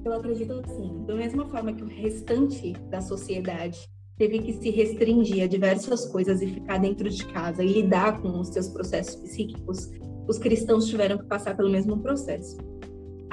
eu 0.05 0.13
acredito 0.13 0.53
assim, 0.65 1.05
da 1.07 1.15
mesma 1.15 1.47
forma 1.47 1.73
que 1.73 1.83
o 1.83 1.89
restante 1.89 2.73
da 2.91 3.01
sociedade 3.01 3.89
teve 4.17 4.39
que 4.39 4.53
se 4.53 4.71
restringir 4.71 5.43
a 5.43 5.47
diversas 5.49 6.07
coisas 6.07 6.41
e 6.41 6.47
ficar 6.47 6.79
dentro 6.79 7.11
de 7.11 7.27
casa 7.27 7.65
e 7.65 7.83
lidar 7.83 8.21
com 8.23 8.41
os 8.41 8.49
seus 8.49 8.69
processos 8.69 9.17
psíquicos, 9.17 9.91
os 10.29 10.39
cristãos 10.39 10.87
tiveram 10.87 11.19
que 11.19 11.25
passar 11.25 11.57
pelo 11.57 11.69
mesmo 11.69 11.99
processo. 11.99 12.57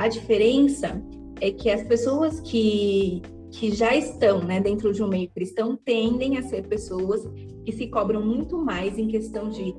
A 0.01 0.07
diferença 0.07 0.99
é 1.39 1.51
que 1.51 1.69
as 1.69 1.83
pessoas 1.83 2.39
que, 2.39 3.21
que 3.51 3.71
já 3.71 3.95
estão 3.95 4.39
né, 4.41 4.59
dentro 4.59 4.91
de 4.91 5.03
um 5.03 5.07
meio 5.07 5.29
cristão 5.29 5.75
tendem 5.75 6.39
a 6.39 6.41
ser 6.41 6.67
pessoas 6.67 7.21
que 7.63 7.71
se 7.71 7.85
cobram 7.85 8.19
muito 8.25 8.57
mais 8.57 8.97
em 8.97 9.07
questão 9.07 9.47
de, 9.47 9.75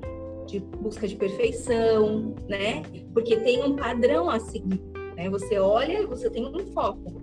de 0.47 0.61
busca 0.79 1.09
de 1.09 1.17
perfeição, 1.17 2.33
né? 2.47 2.83
Porque 3.13 3.35
tem 3.35 3.65
um 3.65 3.75
padrão 3.75 4.29
a 4.29 4.39
seguir. 4.39 4.79
Né? 5.17 5.29
Você 5.29 5.59
olha 5.59 6.07
você 6.07 6.29
tem 6.29 6.47
um 6.47 6.67
foco. 6.67 7.21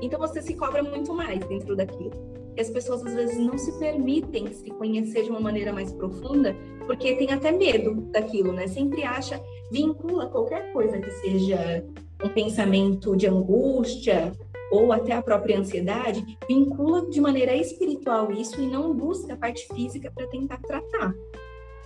Então 0.00 0.18
você 0.18 0.40
se 0.40 0.54
cobra 0.54 0.82
muito 0.82 1.12
mais 1.12 1.44
dentro 1.44 1.76
daquilo. 1.76 2.12
E 2.56 2.62
as 2.62 2.70
pessoas 2.70 3.04
às 3.04 3.12
vezes 3.12 3.36
não 3.36 3.58
se 3.58 3.78
permitem 3.78 4.50
se 4.54 4.70
conhecer 4.70 5.24
de 5.24 5.28
uma 5.28 5.38
maneira 5.38 5.70
mais 5.70 5.92
profunda, 5.92 6.56
porque 6.86 7.14
tem 7.16 7.30
até 7.30 7.52
medo 7.52 8.00
daquilo, 8.10 8.54
né? 8.54 8.66
Sempre 8.68 9.04
acha, 9.04 9.38
vincula 9.70 10.28
qualquer 10.28 10.72
coisa 10.72 10.98
que 10.98 11.10
seja 11.10 11.84
um 12.22 12.28
pensamento 12.28 13.16
de 13.16 13.26
angústia 13.26 14.32
ou 14.70 14.92
até 14.92 15.12
a 15.12 15.22
própria 15.22 15.58
ansiedade, 15.58 16.38
vincula 16.48 17.08
de 17.08 17.20
maneira 17.20 17.56
espiritual 17.56 18.30
isso 18.32 18.60
e 18.60 18.66
não 18.66 18.94
busca 18.94 19.34
a 19.34 19.36
parte 19.36 19.66
física 19.74 20.10
para 20.14 20.26
tentar 20.26 20.58
tratar. 20.58 21.14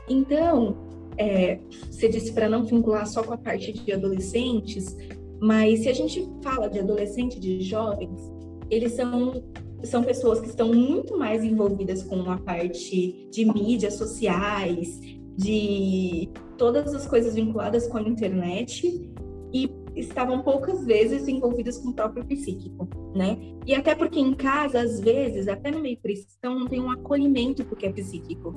Então, 0.09 0.77
é, 1.16 1.61
você 1.90 2.09
disse 2.09 2.33
para 2.33 2.49
não 2.49 2.64
vincular 2.64 3.07
só 3.07 3.23
com 3.23 3.35
a 3.35 3.38
parte 3.38 3.73
de 3.73 3.92
adolescentes, 3.92 4.97
mas 5.40 5.81
se 5.81 5.88
a 5.88 5.92
gente 5.92 6.29
fala 6.42 6.68
de 6.68 6.81
adolescente, 6.81 7.38
de 7.38 7.61
jovens, 7.61 8.21
eles 8.71 8.92
são 8.92 9.42
são 9.85 10.05
pessoas 10.05 10.40
que 10.40 10.47
estão 10.47 10.73
muito 10.73 11.18
mais 11.18 11.42
envolvidas 11.42 12.05
com 12.05 12.31
a 12.31 12.38
parte 12.38 13.29
de 13.33 13.45
mídias 13.45 13.95
sociais, 13.95 15.01
de 15.37 16.29
todas 16.57 16.95
as 16.95 17.05
coisas 17.05 17.35
vinculadas 17.35 17.88
com 17.88 17.99
a 17.99 18.03
internet 18.03 19.11
e 19.53 19.68
estavam 19.94 20.42
poucas 20.42 20.85
vezes 20.85 21.28
envolvidas 21.28 21.78
com 21.78 21.90
o 21.90 21.94
próprio 21.94 22.24
psíquico, 22.24 22.88
né? 23.14 23.38
E 23.66 23.74
até 23.74 23.94
porque 23.94 24.18
em 24.18 24.35
casa, 24.35 24.81
às 24.81 25.00
vezes, 25.00 25.48
até 25.48 25.70
no 25.70 25.81
meio 25.81 25.98
cristão, 25.98 26.59
não 26.59 26.66
tem 26.66 26.81
um 26.81 26.90
acolhimento 26.90 27.64
porque 27.64 27.87
é 27.87 27.92
psíquico. 27.92 28.55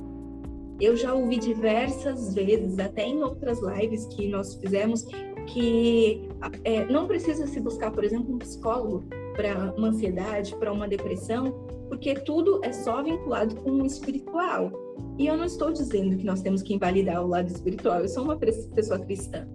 Eu 0.80 0.96
já 0.96 1.14
ouvi 1.14 1.38
diversas 1.38 2.34
vezes, 2.34 2.80
até 2.80 3.08
em 3.08 3.24
outras 3.24 3.60
lives 3.62 4.06
que 4.08 4.28
nós 4.28 4.56
fizemos, 4.56 5.06
que 5.48 6.28
é, 6.64 6.86
não 6.86 7.08
precisa 7.08 7.48
se 7.48 7.60
buscar, 7.60 7.92
por 7.92 8.04
exemplo, 8.04 8.34
um 8.34 8.38
psicólogo 8.38 9.06
para 9.36 9.74
uma 9.78 9.90
ansiedade, 9.90 10.56
para 10.56 10.72
uma 10.72 10.88
depressão, 10.88 11.52
porque 11.88 12.16
tudo 12.16 12.60
é 12.64 12.72
só 12.72 13.04
vinculado 13.04 13.56
com 13.58 13.72
o 13.72 13.86
espiritual. 13.86 14.72
E 15.18 15.28
eu 15.28 15.38
não 15.38 15.46
estou 15.46 15.72
dizendo 15.72 16.18
que 16.18 16.26
nós 16.26 16.42
temos 16.42 16.62
que 16.62 16.74
invalidar 16.74 17.24
o 17.24 17.28
lado 17.28 17.48
espiritual, 17.48 18.02
eu 18.02 18.08
sou 18.08 18.24
uma 18.24 18.38
pessoa 18.38 19.00
cristã. 19.00 19.48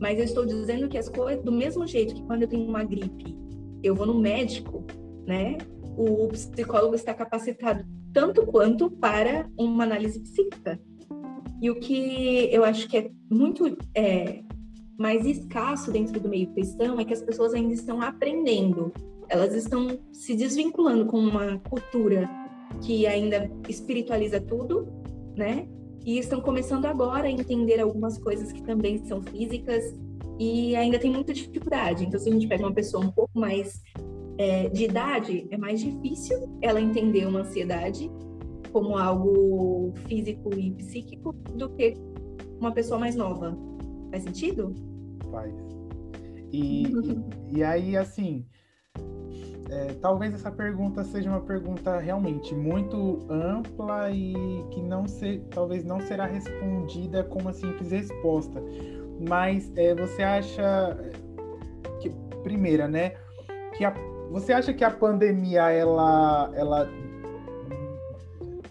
Mas 0.00 0.18
eu 0.18 0.24
estou 0.24 0.44
dizendo 0.44 0.88
que 0.88 0.98
as 0.98 1.08
coisas, 1.08 1.42
do 1.44 1.52
mesmo 1.52 1.86
jeito 1.86 2.14
que 2.14 2.22
quando 2.24 2.42
eu 2.42 2.48
tenho 2.48 2.68
uma 2.68 2.84
gripe, 2.84 3.36
eu 3.82 3.94
vou 3.94 4.06
no 4.06 4.18
médico, 4.18 4.84
né? 5.26 5.58
O 5.96 6.28
psicólogo 6.28 6.94
está 6.94 7.14
capacitado 7.14 7.84
tanto 8.12 8.46
quanto 8.46 8.90
para 8.90 9.48
uma 9.58 9.84
análise 9.84 10.20
psíquica. 10.20 10.80
E 11.60 11.70
o 11.70 11.80
que 11.80 12.48
eu 12.52 12.64
acho 12.64 12.88
que 12.88 12.96
é 12.96 13.10
muito 13.30 13.76
é, 13.94 14.42
mais 14.98 15.24
escasso 15.26 15.90
dentro 15.90 16.18
do 16.20 16.28
meio 16.28 16.48
cristão 16.52 16.98
é 16.98 17.04
que 17.04 17.12
as 17.12 17.22
pessoas 17.22 17.54
ainda 17.54 17.74
estão 17.74 18.00
aprendendo, 18.00 18.92
elas 19.28 19.54
estão 19.54 19.98
se 20.12 20.34
desvinculando 20.34 21.06
com 21.06 21.18
uma 21.18 21.58
cultura 21.58 22.28
que 22.82 23.06
ainda 23.06 23.50
espiritualiza 23.68 24.40
tudo, 24.40 24.88
né? 25.36 25.68
E 26.06 26.18
estão 26.18 26.40
começando 26.40 26.86
agora 26.86 27.26
a 27.26 27.30
entender 27.30 27.80
algumas 27.80 28.16
coisas 28.16 28.52
que 28.52 28.62
também 28.62 29.04
são 29.04 29.20
físicas 29.20 29.92
e 30.38 30.76
ainda 30.76 31.00
tem 31.00 31.10
muita 31.10 31.34
dificuldade. 31.34 32.04
Então, 32.06 32.20
se 32.20 32.28
a 32.28 32.32
gente 32.32 32.46
pega 32.46 32.64
uma 32.64 32.72
pessoa 32.72 33.04
um 33.04 33.10
pouco 33.10 33.36
mais 33.36 33.82
é, 34.38 34.68
de 34.68 34.84
idade, 34.84 35.48
é 35.50 35.56
mais 35.56 35.80
difícil 35.80 36.58
ela 36.62 36.80
entender 36.80 37.26
uma 37.26 37.40
ansiedade 37.40 38.08
como 38.72 38.96
algo 38.96 39.92
físico 40.06 40.54
e 40.56 40.70
psíquico 40.74 41.32
do 41.32 41.70
que 41.70 41.94
uma 42.60 42.70
pessoa 42.70 43.00
mais 43.00 43.16
nova. 43.16 43.58
Faz 44.10 44.22
sentido? 44.22 44.72
Faz. 45.32 45.52
E, 46.52 46.84
e, 46.84 47.24
e 47.56 47.64
aí, 47.64 47.96
assim, 47.96 48.46
é, 49.70 49.94
talvez 50.00 50.32
essa 50.32 50.50
pergunta 50.50 51.02
seja 51.02 51.28
uma 51.28 51.40
pergunta 51.40 51.98
realmente 51.98 52.54
muito 52.54 53.26
ampla 53.28 54.10
e 54.10 54.64
que 54.70 54.80
não 54.80 55.08
se, 55.08 55.42
talvez 55.50 55.84
não 55.84 56.00
será 56.00 56.26
respondida 56.26 57.24
com 57.24 57.40
uma 57.40 57.52
simples 57.52 57.90
resposta. 57.90 58.62
Mas 59.28 59.72
é, 59.76 59.94
você 59.94 60.22
acha 60.22 60.96
que, 62.00 62.10
primeira, 62.42 62.86
né, 62.86 63.14
que 63.76 63.84
a, 63.84 63.92
você 64.30 64.52
acha 64.52 64.72
que 64.72 64.84
a 64.84 64.90
pandemia 64.90 65.70
ela, 65.70 66.50
ela 66.54 66.88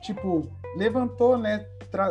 tipo 0.02 0.44
levantou, 0.78 1.38
né, 1.38 1.66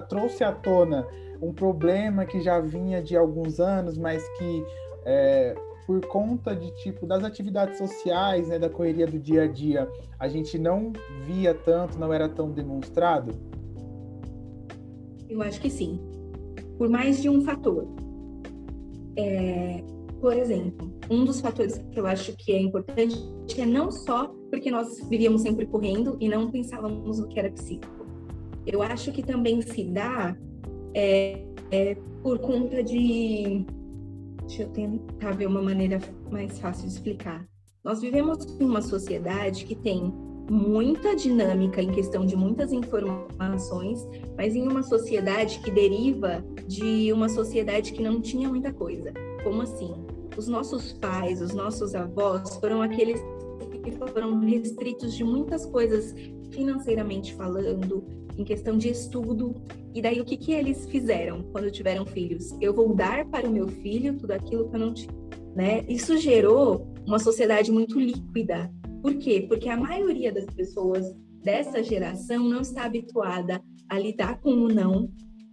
trouxe 0.09 0.45
à 0.45 0.53
tona 0.53 1.07
um 1.41 1.53
problema 1.53 2.25
que 2.25 2.41
já 2.41 2.59
vinha 2.61 3.03
de 3.03 3.17
alguns 3.17 3.61
anos, 3.61 3.97
mas 3.97 4.27
que 4.39 4.65
é, 5.05 5.55
por 5.87 6.05
conta 6.07 6.55
de 6.55 6.71
tipo 6.83 7.07
das 7.07 7.23
atividades 7.25 7.79
sociais, 7.79 8.49
né, 8.49 8.59
da 8.59 8.71
correria 8.71 9.07
do 9.07 9.19
dia 9.19 9.43
a 9.43 9.47
dia, 9.47 9.89
a 10.19 10.29
gente 10.29 10.59
não 10.59 10.93
via 11.27 11.55
tanto, 11.55 11.99
não 11.99 12.13
era 12.13 12.29
tão 12.29 12.51
demonstrado? 12.51 13.33
Eu 15.29 15.43
acho 15.43 15.61
que 15.61 15.71
sim. 15.71 16.01
Por 16.79 16.89
mais 16.89 17.21
de 17.21 17.29
um 17.29 17.43
fator. 17.43 17.87
É, 19.17 19.83
por 20.21 20.33
exemplo, 20.33 20.91
um 21.11 21.25
dos 21.25 21.41
fatores 21.41 21.79
que 21.93 22.01
eu 22.01 22.07
acho 22.07 22.35
que 22.37 22.53
é 22.53 22.61
importante 22.61 23.17
é 23.59 23.67
não 23.67 23.91
só 23.91 24.29
porque 24.51 24.71
nós 24.71 25.07
vivíamos 25.09 25.43
sempre 25.43 25.67
correndo 25.67 26.17
e 26.19 26.29
não 26.29 26.51
pensávamos 26.51 27.19
no 27.19 27.29
que 27.29 27.39
era 27.39 27.51
psíquico. 27.51 28.07
Eu 28.67 28.83
acho 28.83 29.13
que 29.13 29.23
também 29.23 29.61
se 29.61 29.85
dá 29.85 30.35
é, 30.95 31.45
é, 31.71 31.97
por 32.23 32.39
conta 32.39 32.83
de 32.83 33.67
Deixa 34.47 34.63
eu 34.63 34.69
tentar 34.69 35.33
ver 35.33 35.47
uma 35.47 35.63
maneira 35.63 35.99
mais 36.31 36.59
fácil 36.59 36.87
de 36.87 36.95
explicar. 36.95 37.47
Nós 37.83 38.01
vivemos 38.01 38.45
em 38.61 38.65
uma 38.65 38.83
sociedade 38.83 39.65
que 39.65 39.75
tem 39.75 40.13
muita 40.51 41.17
dinâmica 41.17 41.81
em 41.81 41.91
questão 41.91 42.27
de 42.27 42.37
muitas 42.37 42.73
informações, 42.73 44.07
mas 44.37 44.55
em 44.55 44.69
uma 44.69 44.83
sociedade 44.83 45.59
que 45.61 45.71
deriva 45.71 46.45
de 46.67 47.13
uma 47.13 47.29
sociedade 47.29 47.93
que 47.93 48.03
não 48.03 48.21
tinha 48.21 48.49
muita 48.49 48.73
coisa. 48.73 49.13
Como 49.43 49.63
assim? 49.63 49.93
Os 50.37 50.49
nossos 50.49 50.93
pais, 50.93 51.41
os 51.41 51.55
nossos 51.55 51.95
avós 51.95 52.57
foram 52.57 52.83
aqueles 52.83 53.21
que 53.83 53.93
foram 53.93 54.41
restritos 54.41 55.15
de 55.15 55.23
muitas 55.23 55.67
coisas 55.67 56.15
financeiramente 56.51 57.35
falando, 57.35 58.05
em 58.37 58.45
questão 58.45 58.77
de 58.77 58.89
estudo. 58.89 59.55
E 59.95 60.03
daí 60.03 60.21
o 60.21 60.25
que, 60.25 60.37
que 60.37 60.53
eles 60.53 60.87
fizeram 60.87 61.43
quando 61.53 61.71
tiveram 61.71 62.05
filhos? 62.05 62.51
Eu 62.61 62.75
vou 62.75 62.95
dar 62.95 63.25
para 63.27 63.49
o 63.49 63.53
meu 63.53 63.69
filho 63.69 64.19
tudo 64.19 64.33
aquilo 64.33 64.69
que 64.69 64.75
eu 64.75 64.81
não 64.81 64.93
tinha. 64.93 65.15
Né? 65.55 65.85
Isso 65.89 66.19
gerou 66.19 66.93
uma 67.07 67.21
sociedade 67.21 67.71
muito 67.71 67.99
líquida. 67.99 68.71
Por 69.01 69.15
quê? 69.15 69.47
Porque 69.49 69.69
a 69.69 69.77
maioria 69.77 70.33
das 70.33 70.47
pessoas 70.47 71.15
dessa 71.45 71.83
geração 71.83 72.49
não 72.49 72.61
está 72.61 72.85
habituada 72.85 73.63
a 73.89 73.99
lidar 73.99 74.41
com 74.41 74.51
o 74.51 74.69
não, 74.69 75.11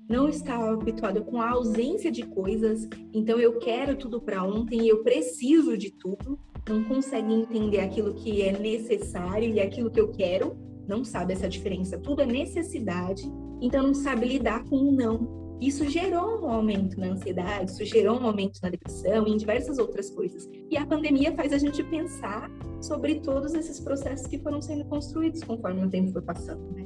não 0.09 0.27
está 0.27 0.55
habituada 0.71 1.21
com 1.21 1.39
a 1.39 1.51
ausência 1.51 2.11
de 2.11 2.23
coisas. 2.23 2.87
Então 3.13 3.39
eu 3.39 3.59
quero 3.59 3.95
tudo 3.95 4.19
para 4.19 4.43
ontem, 4.43 4.87
eu 4.87 5.03
preciso 5.03 5.77
de 5.77 5.91
tudo. 5.91 6.39
Não 6.67 6.83
consegue 6.83 7.33
entender 7.33 7.79
aquilo 7.79 8.13
que 8.15 8.41
é 8.41 8.57
necessário 8.57 9.53
e 9.53 9.59
aquilo 9.59 9.91
que 9.91 9.99
eu 9.99 10.09
quero 10.09 10.57
não 10.87 11.03
sabe 11.03 11.33
essa 11.33 11.47
diferença. 11.47 11.97
Tudo 11.97 12.21
é 12.21 12.25
necessidade, 12.25 13.23
então 13.61 13.83
não 13.83 13.93
sabe 13.93 14.25
lidar 14.25 14.63
com 14.65 14.77
o 14.77 14.91
não. 14.91 15.39
Isso 15.61 15.87
gerou 15.87 16.41
um 16.41 16.49
aumento 16.49 16.99
na 16.99 17.09
ansiedade, 17.09 17.69
isso 17.69 17.85
gerou 17.85 18.19
um 18.19 18.25
aumento 18.25 18.59
na 18.63 18.69
depressão 18.69 19.27
e 19.27 19.31
em 19.31 19.37
diversas 19.37 19.77
outras 19.77 20.09
coisas. 20.09 20.49
E 20.71 20.75
a 20.75 20.85
pandemia 20.87 21.35
faz 21.35 21.53
a 21.53 21.59
gente 21.59 21.83
pensar 21.83 22.49
sobre 22.81 23.19
todos 23.19 23.53
esses 23.53 23.79
processos 23.79 24.25
que 24.25 24.39
foram 24.39 24.59
sendo 24.59 24.83
construídos 24.85 25.43
conforme 25.43 25.85
o 25.85 25.89
tempo 25.89 26.11
foi 26.11 26.21
passando, 26.23 26.71
né? 26.71 26.83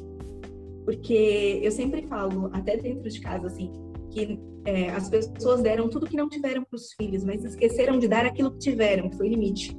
Porque 0.83 1.61
eu 1.63 1.71
sempre 1.71 2.05
falo, 2.05 2.49
até 2.51 2.75
dentro 2.75 3.09
de 3.09 3.21
casa, 3.21 3.47
assim, 3.47 3.71
que 4.11 4.37
é, 4.65 4.89
as 4.89 5.09
pessoas 5.09 5.61
deram 5.61 5.87
tudo 5.87 6.05
que 6.05 6.17
não 6.17 6.27
tiveram 6.27 6.63
para 6.65 6.75
os 6.75 6.91
filhos, 6.93 7.23
mas 7.23 7.45
esqueceram 7.45 7.97
de 7.97 8.09
dar 8.09 8.25
aquilo 8.25 8.51
que 8.51 8.59
tiveram, 8.59 9.09
que 9.09 9.15
foi 9.15 9.29
limite. 9.29 9.75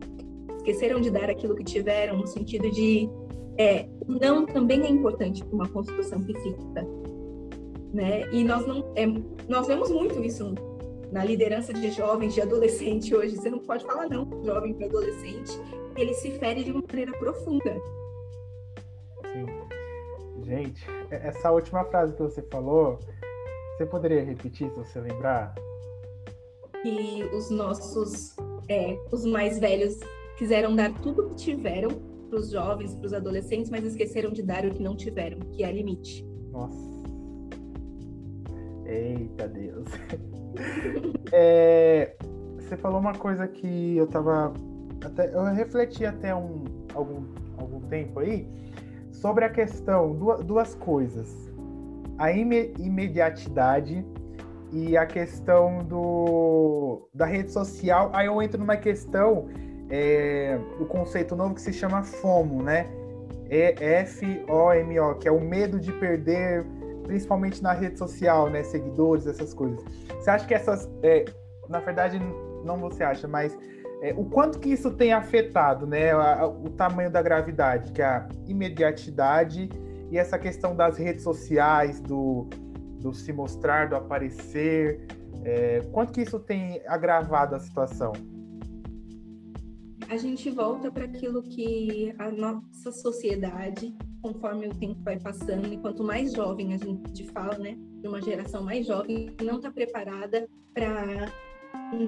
Esqueceram 0.57 1.01
de 1.03 1.11
dar 1.11 1.29
aquilo 1.29 1.55
que 1.55 1.63
tiveram, 1.63 2.17
no 2.17 2.27
sentido 2.27 2.71
de 2.71 3.09
é, 3.59 3.89
o 4.07 4.13
não 4.13 4.45
também 4.45 4.83
é 4.85 4.89
importante 4.89 5.45
para 5.45 5.55
uma 5.55 5.69
construção 5.69 6.23
psíquica, 6.23 6.87
né? 7.93 8.29
E 8.31 8.45
nós 8.45 8.67
não, 8.67 8.93
é, 8.95 9.07
nós 9.49 9.67
vemos 9.67 9.91
muito 9.91 10.23
isso 10.23 10.55
na 11.11 11.25
liderança 11.25 11.73
de 11.73 11.91
jovens, 11.91 12.35
de 12.35 12.43
adolescente 12.43 13.15
hoje. 13.15 13.37
Você 13.37 13.49
não 13.49 13.61
pode 13.61 13.85
falar 13.85 14.09
não 14.09 14.29
jovem 14.45 14.75
para 14.75 14.87
adolescente, 14.87 15.53
ele 15.97 16.15
se 16.15 16.33
fere 16.33 16.65
de 16.65 16.73
uma 16.73 16.83
maneira 16.87 17.13
profunda. 17.13 17.75
Sim. 19.33 19.47
Gente, 20.45 20.87
essa 21.11 21.51
última 21.51 21.85
frase 21.85 22.13
que 22.13 22.23
você 22.23 22.43
falou, 22.43 22.99
você 23.77 23.87
poderia 23.87 24.23
repetir 24.23 24.71
se 24.71 24.77
você 24.77 25.01
lembrar? 25.01 25.55
Que 26.83 27.29
os 27.33 27.51
nossos, 27.51 28.37
é, 28.69 28.97
os 29.11 29.25
mais 29.25 29.59
velhos 29.59 29.99
quiseram 30.37 30.77
dar 30.77 30.93
tudo 31.01 31.23
o 31.23 31.31
que 31.31 31.37
tiveram 31.37 32.16
para 32.27 32.39
os 32.39 32.51
jovens, 32.51 32.95
para 32.95 33.07
os 33.07 33.13
adolescentes, 33.13 33.71
mas 33.71 33.85
esqueceram 33.85 34.31
de 34.31 34.43
dar 34.43 34.65
o 34.65 34.71
que 34.71 34.83
não 34.83 34.97
tiveram, 34.97 35.39
que 35.41 35.65
é 35.65 35.73
limite. 35.73 36.27
Nossa. 36.51 36.97
Eita 38.85 39.49
Deus. 39.49 39.89
é, 41.33 42.17
você 42.59 42.77
falou 42.77 43.01
uma 43.01 43.15
coisa 43.15 43.47
que 43.49 43.97
eu 43.97 44.07
tava. 44.07 44.53
Até, 45.05 45.35
eu 45.35 45.45
refleti 45.45 46.05
até 46.05 46.35
um, 46.35 46.65
algum, 46.95 47.25
algum 47.59 47.81
tempo 47.83 48.21
aí 48.21 48.49
sobre 49.13 49.45
a 49.45 49.51
questão, 49.51 50.15
duas, 50.15 50.45
duas 50.45 50.75
coisas. 50.75 51.51
A 52.19 52.33
ime, 52.33 52.73
imediatidade 52.79 54.05
e 54.73 54.97
a 54.97 55.07
questão 55.07 55.85
do, 55.85 57.09
da 57.15 57.27
rede 57.27 57.51
social. 57.53 58.11
Aí 58.13 58.27
eu 58.27 58.41
entro 58.41 58.59
numa 58.59 58.77
questão 58.77 59.49
é, 59.91 60.59
o 60.81 60.85
conceito 60.85 61.37
novo 61.37 61.55
que 61.55 61.61
se 61.61 61.73
chama 61.73 62.03
FOMO, 62.03 62.63
né? 62.63 62.87
F-O-M-O, 63.49 65.15
que 65.15 65.29
é 65.29 65.31
o 65.31 65.41
medo 65.41 65.79
de 65.79 65.93
perder, 65.93 66.65
principalmente 67.05 67.63
na 67.63 67.73
rede 67.73 67.99
social, 67.99 68.51
né? 68.51 68.63
Seguidores, 68.65 69.27
essas 69.27 69.55
coisas. 69.55 69.81
Você 70.09 70.31
acha 70.31 70.47
que 70.47 70.55
essas. 70.55 70.89
É, 71.03 71.25
na 71.69 71.79
verdade, 71.79 72.21
não 72.65 72.77
você 72.79 73.05
acha, 73.05 73.29
mas 73.29 73.57
é, 74.03 74.13
o 74.17 74.25
quanto 74.25 74.59
que 74.59 74.69
isso 74.69 74.91
tem 74.91 75.13
afetado, 75.13 75.87
né? 75.87 76.11
A, 76.13 76.47
o 76.47 76.71
tamanho 76.71 77.11
da 77.11 77.23
gravidade, 77.23 77.93
que 77.93 78.03
é 78.03 78.07
a 78.07 78.29
imediatidade 78.47 79.69
e 80.11 80.19
essa 80.19 80.39
questão 80.39 80.75
das 80.75 80.99
redes 80.99 81.23
sociais, 81.23 82.01
do, 82.01 82.49
do 83.01 83.15
se 83.15 83.33
mostrar, 83.33 83.89
do 83.89 83.97
aparecer. 83.97 85.07
É, 85.45 85.81
quanto 85.93 86.13
que 86.13 86.23
isso 86.23 86.41
tem 86.41 86.83
agravado 86.87 87.55
a 87.55 87.61
situação? 87.61 88.13
A 90.09 90.17
gente 90.17 90.51
volta 90.51 90.91
para 90.91 91.05
aquilo 91.05 91.43
que 91.43 92.15
a 92.19 92.31
nossa 92.31 92.93
sociedade, 92.93 93.95
conforme 94.23 94.69
o 94.69 94.75
tempo 94.75 95.01
vai 95.03 95.19
passando, 95.19 95.73
e 95.73 95.77
quanto 95.79 96.05
mais 96.05 96.33
jovem 96.33 96.75
a 96.75 96.79
gente 96.79 97.25
fala, 97.25 97.59
né, 97.59 97.77
de 98.01 98.09
uma 98.09 98.23
geração 98.23 98.63
mais 98.63 98.87
jovem, 98.87 99.35
não 99.43 99.57
está 99.57 99.71
preparada 99.71 100.49
para 100.73 101.33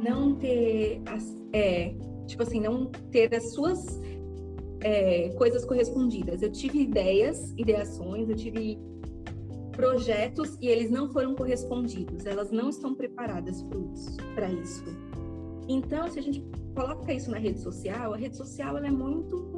não 0.02 0.34
ter, 0.37 1.02
as, 1.06 1.37
é, 1.52 1.94
tipo 2.26 2.42
assim, 2.42 2.61
não 2.61 2.87
ter 3.11 3.34
as 3.34 3.52
suas 3.52 4.00
é, 4.80 5.30
coisas 5.30 5.64
correspondidas. 5.64 6.42
Eu 6.42 6.52
tive 6.52 6.80
ideias, 6.80 7.52
ideações, 7.56 8.28
eu 8.28 8.37
tive 8.37 8.78
projetos 9.72 10.56
e 10.61 10.68
eles 10.68 10.90
não 10.90 11.08
foram 11.12 11.34
correspondidos. 11.34 12.26
Elas 12.26 12.50
não 12.50 12.68
estão 12.68 12.94
preparadas 12.94 13.64
para 14.34 14.50
isso. 14.50 14.84
Então, 15.68 16.08
se 16.11 16.18
a 16.18 16.22
gente 16.22 16.44
coloca 16.79 17.12
isso 17.12 17.29
na 17.29 17.38
rede 17.38 17.59
social, 17.59 18.14
a 18.14 18.17
rede 18.17 18.37
social 18.37 18.77
ela 18.77 18.87
é 18.87 18.91
muito 18.91 19.57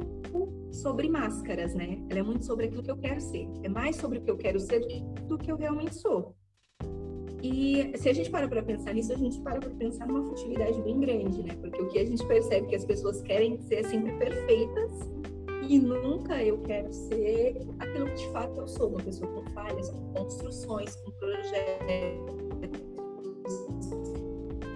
sobre 0.71 1.07
máscaras, 1.07 1.75
né? 1.75 2.03
Ela 2.09 2.21
é 2.21 2.23
muito 2.23 2.43
sobre 2.43 2.65
aquilo 2.65 2.81
que 2.81 2.89
eu 2.89 2.97
quero 2.97 3.21
ser. 3.21 3.47
É 3.61 3.69
mais 3.69 3.95
sobre 3.97 4.17
o 4.17 4.21
que 4.23 4.31
eu 4.31 4.37
quero 4.37 4.59
ser 4.59 4.79
do 5.27 5.37
que 5.37 5.51
eu 5.51 5.55
realmente 5.55 5.93
sou. 5.93 6.35
E 7.43 7.91
se 7.95 8.09
a 8.09 8.13
gente 8.13 8.31
para 8.31 8.47
para 8.47 8.63
pensar 8.63 8.93
nisso, 8.93 9.13
a 9.13 9.17
gente 9.17 9.39
para 9.41 9.59
para 9.59 9.69
pensar 9.69 10.07
numa 10.07 10.27
futilidade 10.29 10.81
bem 10.81 10.99
grande, 10.99 11.43
né? 11.43 11.55
Porque 11.61 11.79
o 11.79 11.89
que 11.89 11.99
a 11.99 12.05
gente 12.05 12.25
percebe 12.25 12.67
que 12.67 12.75
as 12.75 12.85
pessoas 12.85 13.21
querem 13.21 13.59
ser 13.59 13.75
é 13.75 13.83
sempre 13.83 14.13
perfeitas 14.13 14.91
e 15.69 15.77
nunca 15.77 16.43
eu 16.43 16.59
quero 16.63 16.91
ser 16.91 17.55
aquilo 17.77 18.05
que 18.07 18.15
de 18.15 18.31
fato 18.31 18.59
eu 18.59 18.67
sou, 18.67 18.89
uma 18.89 18.99
pessoa 18.99 19.31
com 19.31 19.47
falhas, 19.51 19.91
com 19.91 20.13
construções, 20.13 20.95
com 20.95 21.11
projetos 21.11 22.40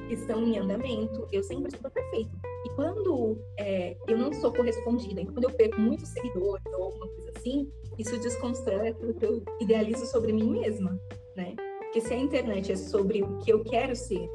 estão 0.09 0.43
em 0.43 0.57
andamento. 0.57 1.27
Eu 1.31 1.43
sempre 1.43 1.71
sou 1.77 1.89
perfeito. 1.89 2.31
E 2.65 2.69
quando 2.75 3.37
é, 3.57 3.97
eu 4.07 4.17
não 4.17 4.33
sou 4.33 4.51
correspondida, 4.51 5.21
e 5.21 5.25
quando 5.25 5.43
eu 5.43 5.51
perco 5.51 5.79
muitos 5.79 6.09
seguidores 6.09 6.65
ou 6.77 6.83
alguma 6.85 7.07
coisa 7.07 7.31
assim, 7.35 7.71
isso 7.97 8.17
desconstrói 8.19 8.89
aquilo 8.89 9.13
que 9.13 9.25
eu 9.25 9.43
idealizo 9.59 10.05
sobre 10.05 10.33
mim 10.33 10.49
mesma, 10.49 10.99
né? 11.35 11.55
Porque 11.79 12.01
se 12.01 12.13
a 12.13 12.17
internet 12.17 12.71
é 12.71 12.75
sobre 12.75 13.23
o 13.23 13.37
que 13.37 13.51
eu 13.51 13.63
quero 13.63 13.95
ser, 13.95 14.27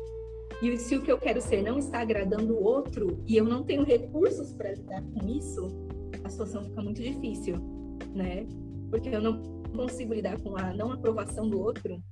e 0.62 0.76
se 0.76 0.96
o 0.96 1.02
que 1.02 1.10
eu 1.10 1.18
quero 1.18 1.40
ser 1.40 1.62
não 1.62 1.78
está 1.78 2.00
agradando 2.00 2.54
o 2.54 2.62
outro, 2.62 3.18
e 3.26 3.36
eu 3.36 3.44
não 3.44 3.62
tenho 3.62 3.82
recursos 3.82 4.52
para 4.52 4.72
lidar 4.72 5.02
com 5.02 5.26
isso, 5.26 5.68
a 6.22 6.28
situação 6.28 6.64
fica 6.64 6.82
muito 6.82 7.02
difícil, 7.02 7.56
né? 8.14 8.46
Porque 8.90 9.08
eu 9.08 9.20
não 9.20 9.42
consigo 9.74 10.14
lidar 10.14 10.40
com 10.40 10.56
a 10.56 10.72
não 10.74 10.92
aprovação 10.92 11.48
do 11.48 11.60
outro, 11.60 12.02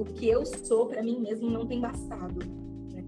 o 0.00 0.04
que 0.04 0.26
eu 0.26 0.46
sou 0.46 0.86
para 0.86 1.02
mim 1.02 1.20
mesmo 1.20 1.50
não 1.50 1.66
tem 1.66 1.78
bastado. 1.78 2.40
Né? 2.90 3.04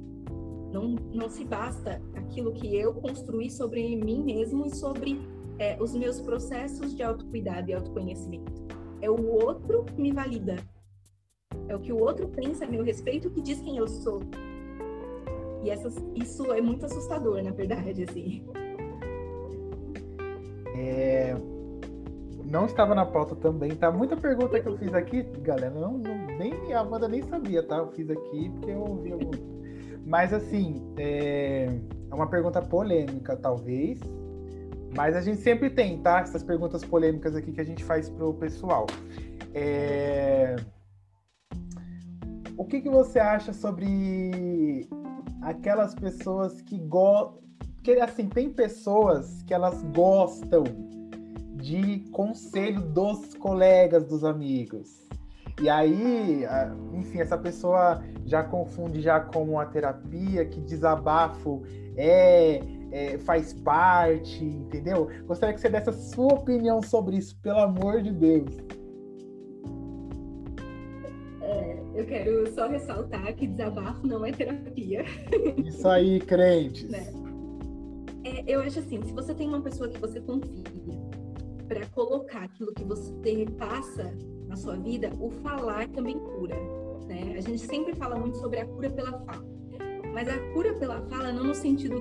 Não, 0.71 0.95
não 1.11 1.31
se 1.31 1.43
basta 1.43 2.03
aquilo 2.15 2.53
que 2.53 2.77
eu 2.77 2.93
construí 2.93 3.51
sobre 3.51 3.97
mim 3.97 4.23
mesmo 4.23 4.67
e 4.67 4.77
sobre 4.77 5.19
é, 5.59 5.83
os 5.83 5.95
meus 5.95 6.21
processos 6.21 6.95
de 6.95 7.03
autocuidado 7.03 7.71
e 7.71 7.73
autoconhecimento. 7.73 8.53
É 9.01 9.11
o 9.11 9.27
outro 9.27 9.85
que 9.85 10.03
me 10.03 10.13
valida. 10.13 10.57
É 11.67 11.75
o 11.75 11.81
que 11.81 11.95
o 11.95 11.99
outro 11.99 12.29
pensa 12.29 12.67
a 12.67 12.69
meu 12.69 12.85
respeito 12.85 13.31
que 13.31 13.41
diz 13.41 13.59
quem 13.63 13.79
eu 13.79 13.89
sou. 13.89 14.21
E 15.63 15.71
essas, 15.71 15.97
isso 16.15 16.53
é 16.53 16.61
muito 16.61 16.85
assustador, 16.85 17.43
na 17.43 17.53
verdade, 17.53 18.05
assim. 18.05 18.45
É, 20.77 21.35
não 22.45 22.67
estava 22.67 22.95
na 22.95 23.07
pauta 23.07 23.35
também, 23.35 23.71
tá? 23.71 23.91
Muita 23.91 24.15
pergunta 24.15 24.61
que 24.61 24.69
eu 24.69 24.77
fiz 24.77 24.93
aqui, 24.93 25.23
galera, 25.41 25.71
não, 25.71 25.97
não, 25.97 26.22
nem 26.39 26.73
a 26.73 26.81
Amanda 26.81 27.09
nem 27.09 27.23
sabia, 27.23 27.63
tá? 27.63 27.77
Eu 27.77 27.89
fiz 27.89 28.09
aqui 28.11 28.51
porque 28.51 28.71
eu 28.71 28.81
ouvi 28.81 29.13
algum. 29.13 29.31
Mas 30.05 30.33
assim, 30.33 30.83
é, 30.97 31.69
é 32.11 32.15
uma 32.15 32.29
pergunta 32.29 32.61
polêmica, 32.61 33.37
talvez. 33.37 34.01
Mas 34.97 35.17
a 35.17 35.21
gente 35.21 35.41
sempre 35.41 35.71
tem, 35.71 35.99
tá? 36.03 36.21
Essas 36.21 36.43
perguntas 36.43 36.85
polêmicas 36.85 37.35
aqui 37.35 37.53
que 37.53 37.61
a 37.61 37.65
gente 37.65 37.83
faz 37.83 38.11
pro 38.11 38.35
pessoal. 38.35 38.87
É... 39.55 40.57
O 42.57 42.65
que, 42.65 42.81
que 42.81 42.91
você 42.91 43.19
acha 43.19 43.53
sobre 43.53 44.87
aquelas 45.43 45.95
pessoas 45.95 46.61
que 46.63 46.79
gostam. 46.79 47.43
Assim, 48.01 48.29
tem 48.29 48.49
pessoas 48.49 49.43
que 49.43 49.53
elas 49.53 49.83
gostam 49.95 50.63
de 51.57 52.01
conselho 52.11 52.81
dos 52.81 53.35
colegas, 53.35 54.05
dos 54.05 54.23
amigos. 54.23 55.02
E 55.63 55.69
aí, 55.69 56.45
enfim, 56.93 57.21
essa 57.21 57.39
pessoa 57.39 58.03
já 58.27 58.43
confunde 58.43 59.01
já 59.01 59.21
como 59.21 59.61
a 59.61 59.65
terapia, 59.65 60.45
que 60.45 60.61
desabafo 60.61 61.63
é, 61.97 62.61
é, 62.91 63.19
faz 63.19 63.53
parte, 63.53 64.45
entendeu? 64.45 65.09
Gostaria 65.25 65.55
que 65.55 65.61
você 65.61 65.69
desse 65.69 65.89
a 65.89 65.93
sua 65.93 66.35
opinião 66.35 66.83
sobre 66.83 67.17
isso, 67.17 67.39
pelo 67.41 67.61
amor 67.61 68.03
de 68.03 68.11
Deus. 68.11 68.51
É, 71.43 71.79
eu 71.95 72.07
quero 72.07 72.53
só 72.53 72.67
ressaltar 72.67 73.33
que 73.37 73.47
desabafo 73.47 74.05
não 74.05 74.27
é 74.27 74.33
terapia. 74.33 75.05
Isso 75.65 75.87
aí, 75.87 76.19
crentes. 76.19 76.91
Né? 76.91 77.07
É, 78.25 78.43
eu 78.53 78.61
acho 78.63 78.81
assim, 78.81 79.01
se 79.01 79.13
você 79.13 79.33
tem 79.33 79.47
uma 79.47 79.61
pessoa 79.61 79.89
que 79.89 80.01
você 80.01 80.21
confia, 80.21 80.65
para 81.69 81.87
colocar 81.87 82.43
aquilo 82.43 82.75
que 82.75 82.85
você 82.85 83.47
passa 83.57 84.13
na 84.53 84.57
sua 84.57 84.77
vida, 84.77 85.11
o 85.19 85.31
falar 85.31 85.89
também 85.89 86.19
cura. 86.19 86.55
Né? 87.09 87.35
A 87.39 87.41
gente 87.41 87.61
sempre 87.61 87.95
fala 87.95 88.17
muito 88.17 88.37
sobre 88.37 88.61
a 88.61 88.67
cura 88.67 88.91
pela 88.91 89.13
fala, 89.21 89.43
mas 90.13 90.29
a 90.29 90.39
cura 90.53 90.75
pela 90.75 91.01
fala 91.09 91.33
não 91.33 91.45
no 91.45 91.55
sentido 91.55 91.97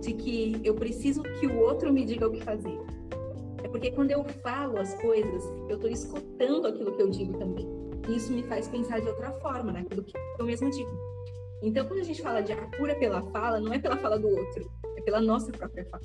de 0.00 0.12
que 0.12 0.60
eu 0.62 0.74
preciso 0.76 1.24
que 1.24 1.46
o 1.48 1.58
outro 1.58 1.92
me 1.92 2.04
diga 2.04 2.28
o 2.28 2.30
que 2.30 2.40
fazer. 2.40 2.78
É 3.64 3.68
porque 3.68 3.90
quando 3.90 4.12
eu 4.12 4.22
falo 4.44 4.78
as 4.78 4.94
coisas, 5.02 5.42
eu 5.68 5.74
estou 5.74 5.90
escutando 5.90 6.68
aquilo 6.68 6.92
que 6.92 7.02
eu 7.02 7.10
digo 7.10 7.36
também. 7.36 7.66
E 8.08 8.16
isso 8.16 8.32
me 8.32 8.44
faz 8.44 8.68
pensar 8.68 9.00
de 9.00 9.08
outra 9.08 9.32
forma 9.32 9.72
naquilo 9.72 10.04
que 10.04 10.16
eu 10.38 10.46
mesmo 10.46 10.70
digo. 10.70 10.90
Então, 11.60 11.84
quando 11.84 11.98
a 11.98 12.04
gente 12.04 12.22
fala 12.22 12.40
de 12.40 12.52
a 12.52 12.76
cura 12.76 12.94
pela 12.94 13.20
fala, 13.32 13.58
não 13.58 13.72
é 13.72 13.78
pela 13.80 13.96
fala 13.96 14.16
do 14.16 14.28
outro, 14.28 14.70
é 14.96 15.00
pela 15.00 15.20
nossa 15.20 15.50
própria 15.50 15.84
fala 15.86 16.04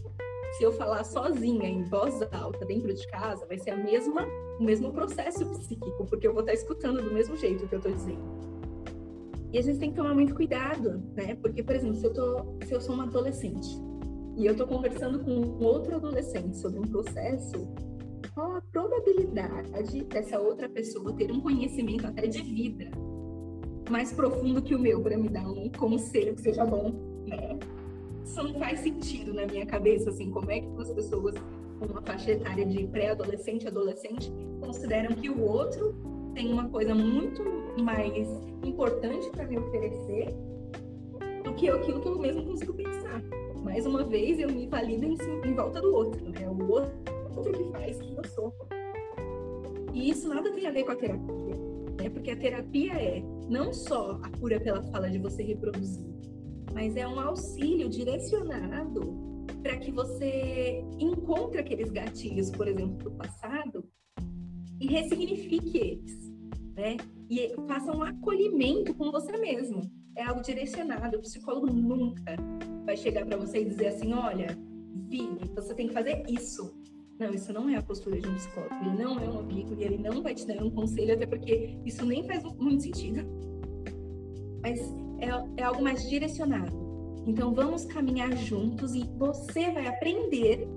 se 0.53 0.63
eu 0.63 0.71
falar 0.71 1.03
sozinha, 1.03 1.67
em 1.67 1.83
voz 1.83 2.21
alta, 2.31 2.65
dentro 2.65 2.93
de 2.93 3.07
casa, 3.07 3.45
vai 3.45 3.57
ser 3.57 3.71
a 3.71 3.77
mesma, 3.77 4.27
o 4.59 4.63
mesmo 4.63 4.91
processo 4.91 5.45
psíquico, 5.51 6.05
porque 6.05 6.27
eu 6.27 6.33
vou 6.33 6.41
estar 6.41 6.53
escutando 6.53 7.01
do 7.01 7.13
mesmo 7.13 7.35
jeito 7.35 7.67
que 7.67 7.75
eu 7.75 7.79
estou 7.79 7.91
dizendo. 7.91 8.43
E 9.51 9.57
a 9.57 9.61
gente 9.61 9.79
tem 9.79 9.89
que 9.91 9.95
tomar 9.95 10.13
muito 10.13 10.33
cuidado, 10.35 11.03
né? 11.15 11.35
Porque, 11.35 11.61
por 11.61 11.75
exemplo, 11.75 11.95
se 11.95 12.05
eu, 12.05 12.13
tô, 12.13 12.65
se 12.65 12.73
eu 12.73 12.81
sou 12.81 12.95
uma 12.95 13.03
adolescente 13.03 13.69
e 14.35 14.45
eu 14.45 14.53
estou 14.53 14.67
conversando 14.67 15.23
com 15.23 15.63
outro 15.63 15.95
adolescente 15.95 16.57
sobre 16.57 16.79
um 16.79 16.83
processo, 16.83 17.67
qual 18.33 18.55
a 18.55 18.61
probabilidade 18.61 20.03
dessa 20.05 20.39
outra 20.39 20.67
pessoa 20.67 21.13
ter 21.13 21.31
um 21.31 21.39
conhecimento 21.39 22.07
até 22.07 22.25
de 22.25 22.41
vida 22.41 22.89
mais 23.89 24.11
profundo 24.11 24.61
que 24.61 24.73
o 24.73 24.79
meu 24.79 25.01
para 25.01 25.17
me 25.17 25.29
dar 25.29 25.47
um 25.47 25.69
conselho 25.69 26.33
que 26.35 26.41
seja 26.41 26.65
bom, 26.65 26.91
né? 27.27 27.59
Isso 28.23 28.41
não 28.41 28.53
faz 28.55 28.79
sentido 28.79 29.33
na 29.33 29.45
minha 29.45 29.65
cabeça, 29.65 30.09
assim, 30.09 30.31
como 30.31 30.49
é 30.51 30.62
que 30.62 30.67
as 30.79 30.91
pessoas 30.91 31.36
com 31.79 31.86
uma 31.86 32.01
faixa 32.01 32.31
etária 32.31 32.65
de 32.65 32.88
pré-adolescente, 32.88 33.67
adolescente, 33.67 34.31
consideram 34.62 35.15
que 35.15 35.29
o 35.29 35.41
outro 35.41 35.93
tem 36.33 36.51
uma 36.51 36.69
coisa 36.69 36.95
muito 36.95 37.43
mais 37.81 38.27
importante 38.63 39.29
para 39.31 39.45
me 39.45 39.57
oferecer 39.57 40.33
do 41.43 41.53
que 41.53 41.69
aquilo 41.69 41.99
que 41.99 42.07
eu 42.07 42.17
mesmo 42.17 42.45
consigo 42.45 42.73
pensar. 42.73 43.21
Mais 43.63 43.86
uma 43.86 44.03
vez, 44.03 44.39
eu 44.39 44.49
me 44.49 44.67
valido 44.67 45.05
em, 45.05 45.17
em 45.45 45.53
volta 45.53 45.81
do 45.81 45.93
outro, 45.93 46.29
né? 46.29 46.47
O 46.47 46.71
outro 46.71 47.51
que 47.51 47.71
faz 47.71 47.99
quem 47.99 48.15
eu 48.15 48.25
sou. 48.25 48.53
E 49.93 50.09
isso 50.09 50.27
nada 50.27 50.51
tem 50.51 50.65
a 50.65 50.71
ver 50.71 50.83
com 50.83 50.91
a 50.91 50.95
terapia, 50.95 51.55
né? 51.99 52.09
Porque 52.09 52.31
a 52.31 52.36
terapia 52.36 52.93
é 52.93 53.23
não 53.49 53.71
só 53.71 54.19
a 54.23 54.29
cura 54.38 54.59
pela 54.59 54.81
fala 54.83 55.09
de 55.09 55.19
você 55.19 55.43
reproduzir, 55.43 56.12
mas 56.73 56.95
é 56.95 57.07
um 57.07 57.19
auxílio 57.19 57.89
direcionado 57.89 59.23
para 59.62 59.77
que 59.77 59.91
você 59.91 60.83
encontre 60.99 61.59
aqueles 61.59 61.89
gatilhos, 61.89 62.49
por 62.49 62.67
exemplo, 62.67 62.97
do 62.97 63.12
passado 63.12 63.88
e 64.79 64.88
ressignifique 64.88 65.77
eles, 65.77 66.33
né? 66.75 66.97
E 67.29 67.55
faça 67.67 67.95
um 67.95 68.03
acolhimento 68.03 68.93
com 68.93 69.12
você 69.12 69.38
mesmo. 69.38 69.81
É 70.15 70.23
algo 70.23 70.41
direcionado. 70.41 71.17
O 71.17 71.21
psicólogo 71.21 71.67
nunca 71.67 72.36
vai 72.86 72.97
chegar 72.97 73.25
para 73.25 73.38
você 73.38 73.62
e 73.62 73.65
dizer 73.65 73.88
assim: 73.88 74.13
olha, 74.13 74.47
Vini, 75.07 75.49
você 75.55 75.73
tem 75.73 75.88
que 75.88 75.93
fazer 75.93 76.23
isso. 76.27 76.75
Não, 77.19 77.33
isso 77.33 77.53
não 77.53 77.69
é 77.69 77.75
a 77.75 77.81
postura 77.81 78.19
de 78.19 78.27
um 78.27 78.36
psicólogo. 78.36 78.75
Ele 78.81 79.03
não 79.03 79.19
é 79.19 79.29
um 79.29 79.39
amigo 79.39 79.75
e 79.75 79.83
ele 79.83 79.97
não 79.97 80.21
vai 80.21 80.36
te 80.36 80.45
dar 80.45 80.62
um 80.62 80.69
conselho, 80.69 81.13
até 81.13 81.25
porque 81.25 81.77
isso 81.86 82.05
nem 82.05 82.23
faz 82.23 82.43
muito 82.43 82.83
sentido. 82.83 83.21
Mas 84.62 84.79
é, 85.23 85.62
é 85.62 85.63
algo 85.63 85.81
mais 85.81 86.07
direcionado. 86.09 86.83
Então, 87.25 87.53
vamos 87.53 87.86
caminhar 87.86 88.36
juntos 88.36 88.93
e 88.95 89.03
você 89.17 89.71
vai 89.71 89.88
aprender 89.88 90.67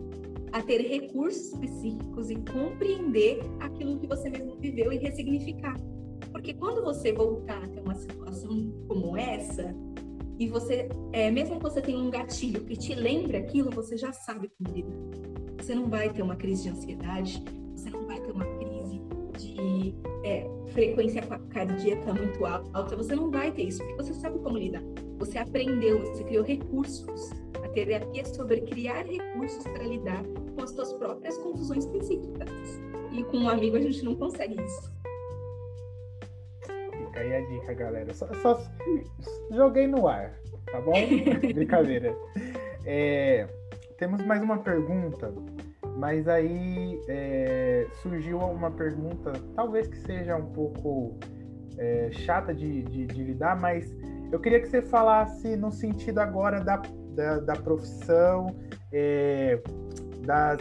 a 0.53 0.63
ter 0.63 0.81
recursos 0.81 1.59
psíquicos 1.59 2.31
e 2.31 2.37
compreender 2.37 3.41
aquilo 3.61 3.99
que 3.99 4.07
você 4.07 4.31
mesmo 4.31 4.57
viveu 4.57 4.93
e 4.93 4.97
ressignificar. 4.97 5.77
Porque 6.31 6.55
quando 6.55 6.83
você 6.83 7.13
voltar 7.13 7.63
a 7.63 7.69
ter 7.69 7.81
uma 7.81 7.95
situação 7.95 8.73
como 8.89 9.17
essa, 9.17 9.75
e 10.39 10.49
você, 10.49 10.89
é, 11.13 11.31
mesmo 11.31 11.57
que 11.57 11.63
você 11.63 11.81
tenha 11.81 11.99
um 11.99 12.11
gatilho 12.11 12.65
que 12.65 12.77
te 12.77 12.95
lembre 12.95 13.39
aquilo, 13.39 13.71
você 13.71 13.97
já 13.97 14.13
sabe 14.13 14.51
como 14.59 14.77
lidar. 14.77 14.97
Você 15.59 15.75
não 15.75 15.89
vai 15.89 16.13
ter 16.13 16.23
uma 16.23 16.37
crise 16.37 16.65
de 16.65 16.69
ansiedade, 16.69 17.43
você 17.75 17.91
não 17.91 18.07
vai 18.07 18.21
ter 18.21 18.33
uma 18.33 18.45
crise 18.45 18.66
de 19.57 19.95
é, 20.25 20.47
frequência 20.69 21.23
cardíaca 21.51 22.13
muito 22.13 22.45
alta, 22.45 22.97
você 22.97 23.15
não 23.15 23.31
vai 23.31 23.51
ter 23.51 23.65
isso, 23.65 23.79
porque 23.79 24.03
você 24.03 24.15
sabe 24.15 24.39
como 24.41 24.59
lidar. 24.59 24.83
Você 25.19 25.39
aprendeu, 25.39 26.01
você 26.01 26.25
criou 26.25 26.45
recursos. 26.45 27.31
A 27.65 27.69
terapia 27.69 28.23
é 28.23 28.25
sobre 28.25 28.61
criar 28.63 29.05
recursos 29.07 29.63
para 29.65 29.83
lidar 29.83 30.23
com 30.55 30.63
as 30.63 30.71
suas 30.71 30.93
próprias 30.95 31.37
confusões 31.39 31.87
psíquicas. 31.87 32.49
E 33.13 33.25
com 33.25 33.39
um 33.39 33.49
amigo 33.49 33.77
a 33.77 33.81
gente 33.81 34.05
não 34.05 34.15
consegue 34.15 34.61
isso. 34.63 34.93
Fica 36.63 37.21
aí 37.21 37.35
a 37.35 37.41
dica, 37.41 37.75
galera. 37.75 38.13
Só, 38.13 38.27
só 38.35 38.61
joguei 39.51 39.87
no 39.87 40.07
ar, 40.07 40.39
tá 40.67 40.81
bom? 40.81 40.93
Brincadeira. 41.55 42.17
É, 42.85 43.49
temos 43.97 44.25
mais 44.27 44.43
uma 44.43 44.59
pergunta 44.59 45.33
Mas 45.97 46.29
aí 46.29 47.01
é, 47.09 47.87
surgiu 48.03 48.39
uma 48.39 48.71
pergunta, 48.71 49.33
talvez 49.55 49.89
que 49.89 49.97
seja 49.99 50.37
um 50.37 50.47
pouco 50.53 51.19
é, 51.79 52.11
chata 52.13 52.55
de, 52.55 52.83
de, 52.83 53.07
de, 53.07 53.25
lidar, 53.25 53.59
mas 53.59 53.95
eu 54.31 54.39
queria 54.39 54.61
que 54.61 54.69
você 54.69 54.83
falasse 54.83 55.57
no 55.57 55.73
sentido 55.73 56.19
agora 56.19 56.61
da, 56.61 56.83
da, 57.15 57.41
da 57.41 57.55
profissão, 57.55 58.55
é, 58.93 59.59
das 60.27 60.61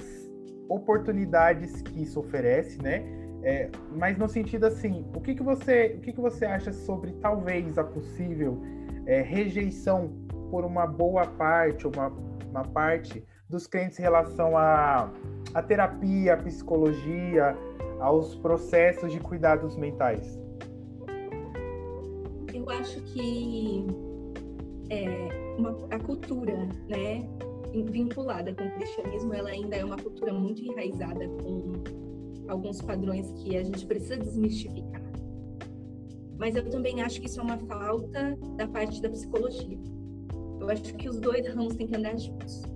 oportunidades 0.70 1.82
que 1.82 2.04
isso 2.04 2.20
oferece, 2.20 2.82
né? 2.82 3.04
É, 3.44 3.70
mas 3.92 4.18
no 4.18 4.28
sentido 4.28 4.66
assim, 4.66 5.06
o 5.16 5.22
que, 5.22 5.36
que 5.36 5.44
você 5.44 5.96
o 5.98 6.02
que, 6.02 6.14
que 6.14 6.20
você 6.20 6.46
acha 6.46 6.72
sobre 6.72 7.12
talvez 7.22 7.78
a 7.78 7.84
possível 7.84 8.60
é, 9.06 9.22
rejeição 9.22 10.12
por 10.50 10.66
uma 10.66 10.88
boa 10.88 11.28
parte, 11.28 11.86
uma, 11.86 12.08
uma 12.50 12.64
parte 12.64 13.24
dos 13.50 13.68
clientes 13.68 14.00
em 14.00 14.02
relação 14.02 14.58
à, 14.58 15.12
à 15.54 15.62
terapia, 15.62 16.34
à 16.34 16.38
psicologia, 16.38 17.56
aos 18.00 18.36
processos 18.36 19.12
de 19.12 19.20
cuidados 19.20 19.76
mentais? 19.76 20.40
Eu 22.54 22.70
acho 22.70 23.02
que 23.02 23.86
é, 24.90 25.56
uma, 25.58 25.78
a 25.92 26.00
cultura, 26.00 26.56
né, 26.90 27.28
vinculada 27.92 28.54
com 28.54 28.64
o 28.64 28.72
cristianismo, 28.72 29.34
ela 29.34 29.50
ainda 29.50 29.76
é 29.76 29.86
uma 29.86 29.98
cultura 29.98 30.34
muito 30.34 30.64
enraizada 30.64 31.28
com 31.28 31.74
alguns 32.48 32.82
padrões 32.82 33.32
que 33.34 33.58
a 33.58 33.64
gente 33.64 33.86
precisa 33.86 34.18
desmistificar. 34.18 35.02
Mas 36.38 36.56
eu 36.56 36.70
também 36.70 37.02
acho 37.02 37.20
que 37.20 37.28
isso 37.28 37.40
é 37.40 37.44
uma 37.44 37.58
falta 37.58 38.38
da 38.58 38.68
parte 38.68 39.02
da 39.02 39.10
psicologia. 39.10 39.78
Eu 40.60 40.70
acho 40.70 40.96
que 40.96 41.10
os 41.10 41.20
dois 41.20 41.48
ramos 41.48 41.76
têm 41.76 41.88
que 41.88 41.96
andar 41.96 42.18
juntos. 42.18 42.75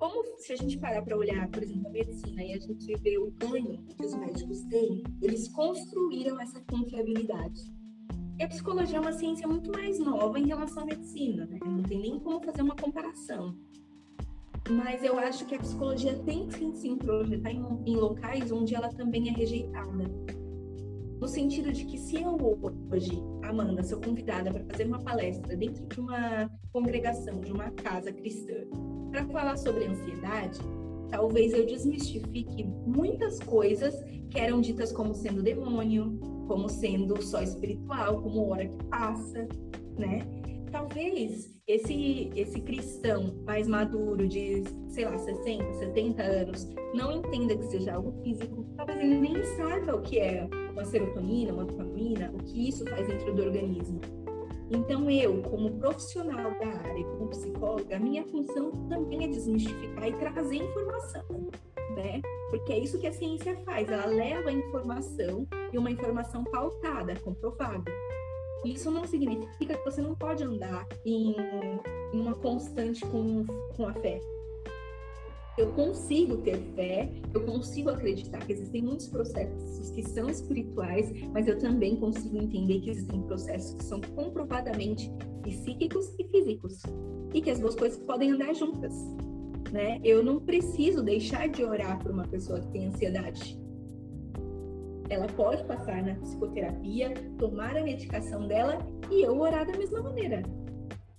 Como 0.00 0.24
se 0.38 0.54
a 0.54 0.56
gente 0.56 0.78
parar 0.78 1.02
para 1.02 1.14
olhar, 1.14 1.46
por 1.50 1.62
exemplo, 1.62 1.88
a 1.88 1.90
medicina 1.90 2.42
e 2.42 2.54
a 2.54 2.58
gente 2.58 2.90
vê 3.02 3.18
o 3.18 3.30
ganho 3.32 3.84
que 3.84 4.06
os 4.06 4.14
médicos 4.14 4.62
têm, 4.62 5.02
eles 5.20 5.46
construíram 5.48 6.40
essa 6.40 6.58
confiabilidade. 6.70 7.70
E 8.38 8.42
a 8.42 8.48
psicologia 8.48 8.96
é 8.96 9.00
uma 9.00 9.12
ciência 9.12 9.46
muito 9.46 9.70
mais 9.70 9.98
nova 9.98 10.38
em 10.38 10.46
relação 10.46 10.84
à 10.84 10.86
medicina, 10.86 11.44
né? 11.44 11.58
Não 11.62 11.82
tem 11.82 12.00
nem 12.00 12.18
como 12.18 12.42
fazer 12.42 12.62
uma 12.62 12.74
comparação. 12.74 13.54
Mas 14.70 15.04
eu 15.04 15.18
acho 15.18 15.44
que 15.44 15.54
a 15.54 15.58
psicologia 15.58 16.18
tem 16.20 16.48
que 16.48 16.72
sim 16.76 16.96
projetar 16.96 17.50
em, 17.50 17.62
em 17.84 17.96
locais 17.96 18.50
onde 18.50 18.74
ela 18.74 18.88
também 18.88 19.28
é 19.28 19.32
rejeitada. 19.32 20.04
No 21.20 21.28
sentido 21.28 21.70
de 21.70 21.84
que 21.84 21.98
se 21.98 22.16
eu 22.16 22.38
hoje, 22.90 23.22
Amanda, 23.42 23.82
sou 23.82 24.00
convidada 24.00 24.50
para 24.50 24.64
fazer 24.64 24.86
uma 24.86 25.02
palestra 25.02 25.54
dentro 25.54 25.86
de 25.86 26.00
uma 26.00 26.50
congregação, 26.72 27.38
de 27.38 27.52
uma 27.52 27.70
casa 27.72 28.10
cristã, 28.10 28.64
para 29.10 29.26
falar 29.26 29.56
sobre 29.56 29.86
ansiedade, 29.86 30.60
talvez 31.10 31.52
eu 31.52 31.66
desmistifique 31.66 32.64
muitas 32.86 33.38
coisas 33.40 33.94
que 34.30 34.38
eram 34.38 34.60
ditas 34.60 34.92
como 34.92 35.14
sendo 35.14 35.42
demônio, 35.42 36.18
como 36.46 36.68
sendo 36.68 37.20
só 37.22 37.42
espiritual, 37.42 38.22
como 38.22 38.50
hora 38.50 38.66
que 38.66 38.84
passa, 38.84 39.48
né? 39.98 40.26
Talvez 40.70 41.50
esse 41.66 42.30
esse 42.36 42.60
cristão 42.60 43.34
mais 43.44 43.66
maduro 43.66 44.26
de, 44.26 44.62
sei 44.88 45.04
lá, 45.04 45.18
60, 45.18 45.72
70 45.74 46.22
anos, 46.22 46.68
não 46.94 47.12
entenda 47.12 47.56
que 47.56 47.64
seja 47.66 47.94
algo 47.94 48.12
físico, 48.22 48.64
talvez 48.76 49.00
ele 49.00 49.18
nem 49.18 49.44
saiba 49.56 49.96
o 49.96 50.02
que 50.02 50.18
é 50.20 50.48
uma 50.72 50.84
serotonina, 50.84 51.52
uma 51.52 51.64
dopamina, 51.64 52.32
o 52.32 52.38
que 52.44 52.68
isso 52.68 52.84
faz 52.86 53.06
dentro 53.06 53.34
do 53.34 53.42
organismo. 53.42 54.00
Então, 54.70 55.10
eu, 55.10 55.42
como 55.42 55.78
profissional 55.78 56.52
da 56.58 56.68
área, 56.88 57.04
como 57.04 57.28
psicóloga, 57.28 57.96
a 57.96 57.98
minha 57.98 58.24
função 58.24 58.70
também 58.88 59.24
é 59.24 59.28
desmistificar 59.28 60.06
e 60.06 60.12
trazer 60.12 60.56
informação, 60.56 61.50
né? 61.96 62.22
Porque 62.50 62.72
é 62.72 62.78
isso 62.78 62.98
que 63.00 63.08
a 63.08 63.12
ciência 63.12 63.56
faz, 63.64 63.88
ela 63.88 64.06
leva 64.06 64.52
informação 64.52 65.46
e 65.72 65.78
uma 65.78 65.90
informação 65.90 66.44
pautada, 66.44 67.18
comprovada. 67.18 67.90
Isso 68.64 68.90
não 68.90 69.04
significa 69.06 69.76
que 69.76 69.84
você 69.84 70.00
não 70.00 70.14
pode 70.14 70.44
andar 70.44 70.86
em, 71.04 71.34
em 72.12 72.20
uma 72.20 72.34
constante 72.34 73.04
com, 73.06 73.44
com 73.76 73.88
a 73.88 73.94
fé. 73.94 74.20
Eu 75.60 75.72
consigo 75.72 76.38
ter 76.38 76.56
fé, 76.74 77.12
eu 77.34 77.44
consigo 77.44 77.90
acreditar 77.90 78.38
que 78.38 78.54
existem 78.54 78.80
muitos 78.80 79.08
processos 79.08 79.90
que 79.90 80.02
são 80.02 80.26
espirituais, 80.30 81.12
mas 81.34 81.46
eu 81.46 81.58
também 81.58 81.96
consigo 81.96 82.38
entender 82.38 82.80
que 82.80 82.88
existem 82.88 83.20
processos 83.24 83.74
que 83.74 83.84
são 83.84 84.00
comprovadamente 84.00 85.12
psíquicos 85.42 86.14
e 86.18 86.24
físicos 86.28 86.82
e 87.34 87.42
que 87.42 87.50
as 87.50 87.58
duas 87.58 87.74
coisas 87.74 87.98
podem 87.98 88.30
andar 88.30 88.54
juntas. 88.54 88.94
Né? 89.70 90.00
Eu 90.02 90.24
não 90.24 90.40
preciso 90.40 91.02
deixar 91.02 91.46
de 91.46 91.62
orar 91.62 92.02
por 92.02 92.10
uma 92.10 92.26
pessoa 92.26 92.58
que 92.58 92.68
tem 92.68 92.86
ansiedade 92.86 93.60
ela 95.10 95.26
pode 95.26 95.64
passar 95.64 96.04
na 96.04 96.14
psicoterapia, 96.14 97.12
tomar 97.36 97.76
a 97.76 97.82
medicação 97.82 98.46
dela 98.46 98.78
e 99.10 99.22
eu 99.22 99.40
orar 99.40 99.66
da 99.66 99.76
mesma 99.76 100.00
maneira. 100.00 100.40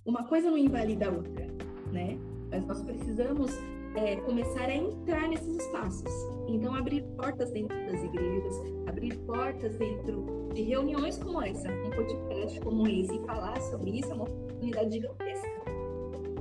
Uma 0.02 0.24
coisa 0.24 0.50
não 0.50 0.56
invalida 0.56 1.08
a 1.08 1.12
outra, 1.12 1.46
né? 1.92 2.18
Mas 2.50 2.66
nós 2.66 2.82
precisamos 2.82 3.52
é, 3.94 4.16
começar 4.16 4.64
a 4.64 4.74
entrar 4.74 5.28
nesses 5.28 5.56
espaços. 5.56 6.12
Então, 6.48 6.74
abrir 6.74 7.02
portas 7.16 7.50
dentro 7.50 7.76
das 7.86 8.02
igrejas, 8.02 8.54
abrir 8.86 9.16
portas 9.20 9.76
dentro 9.76 10.48
de 10.54 10.62
reuniões 10.62 11.18
como 11.18 11.42
essa, 11.42 11.68
um 11.70 11.90
podcast 11.90 12.60
como 12.60 12.86
esse, 12.86 13.14
e 13.14 13.26
falar 13.26 13.60
sobre 13.62 13.98
isso 13.98 14.10
é 14.10 14.14
uma 14.14 14.24
oportunidade 14.24 14.92
gigantesca. 14.92 15.62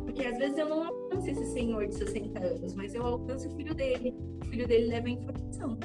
Porque 0.04 0.26
às 0.26 0.38
vezes 0.38 0.58
eu 0.58 0.68
não 0.68 0.84
alcanço 0.84 1.30
esse 1.30 1.46
senhor 1.54 1.88
de 1.88 1.96
60 1.96 2.46
anos, 2.46 2.74
mas 2.74 2.94
eu 2.94 3.06
alcanço 3.06 3.48
o 3.48 3.52
filho 3.56 3.74
dele. 3.74 4.16
O 4.42 4.46
filho 4.46 4.68
dele 4.68 4.88
leva 4.88 5.08
a 5.08 5.12
informação. 5.12 5.78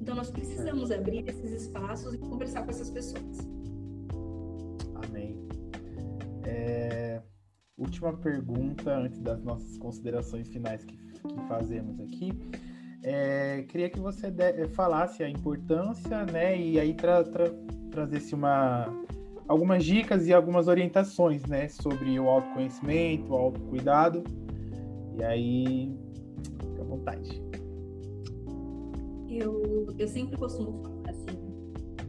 Então, 0.00 0.14
nós 0.14 0.30
precisamos 0.30 0.90
abrir 0.90 1.28
esses 1.28 1.52
espaços 1.52 2.14
e 2.14 2.18
conversar 2.18 2.64
com 2.64 2.70
essas 2.70 2.90
pessoas. 2.90 3.38
Amém. 4.94 5.38
É... 6.44 7.22
Última 7.80 8.12
pergunta, 8.12 8.96
antes 8.96 9.18
das 9.20 9.42
nossas 9.42 9.76
considerações 9.78 10.48
finais 10.48 10.84
que, 10.84 10.96
que 10.96 11.48
fazemos 11.48 11.98
aqui. 12.00 12.32
É, 13.02 13.64
queria 13.68 13.88
que 13.88 13.98
você 13.98 14.30
de, 14.30 14.44
é, 14.44 14.68
falasse 14.68 15.24
a 15.24 15.28
importância, 15.28 16.24
né, 16.26 16.60
e 16.60 16.78
aí 16.78 16.92
tra, 16.92 17.24
tra, 17.24 17.46
trazesse 17.90 18.34
uma, 18.34 18.86
algumas 19.48 19.84
dicas 19.84 20.26
e 20.28 20.32
algumas 20.34 20.68
orientações, 20.68 21.42
né, 21.46 21.68
sobre 21.68 22.20
o 22.20 22.28
autoconhecimento, 22.28 23.32
o 23.32 23.36
autocuidado. 23.36 24.22
E 25.18 25.24
aí, 25.24 25.98
fica 26.60 26.82
à 26.82 26.84
vontade 26.84 27.50
eu, 29.40 29.86
eu 29.98 30.08
sempre 30.08 30.36
costumo 30.36 30.82
falar 30.82 31.10
assim: 31.10 31.62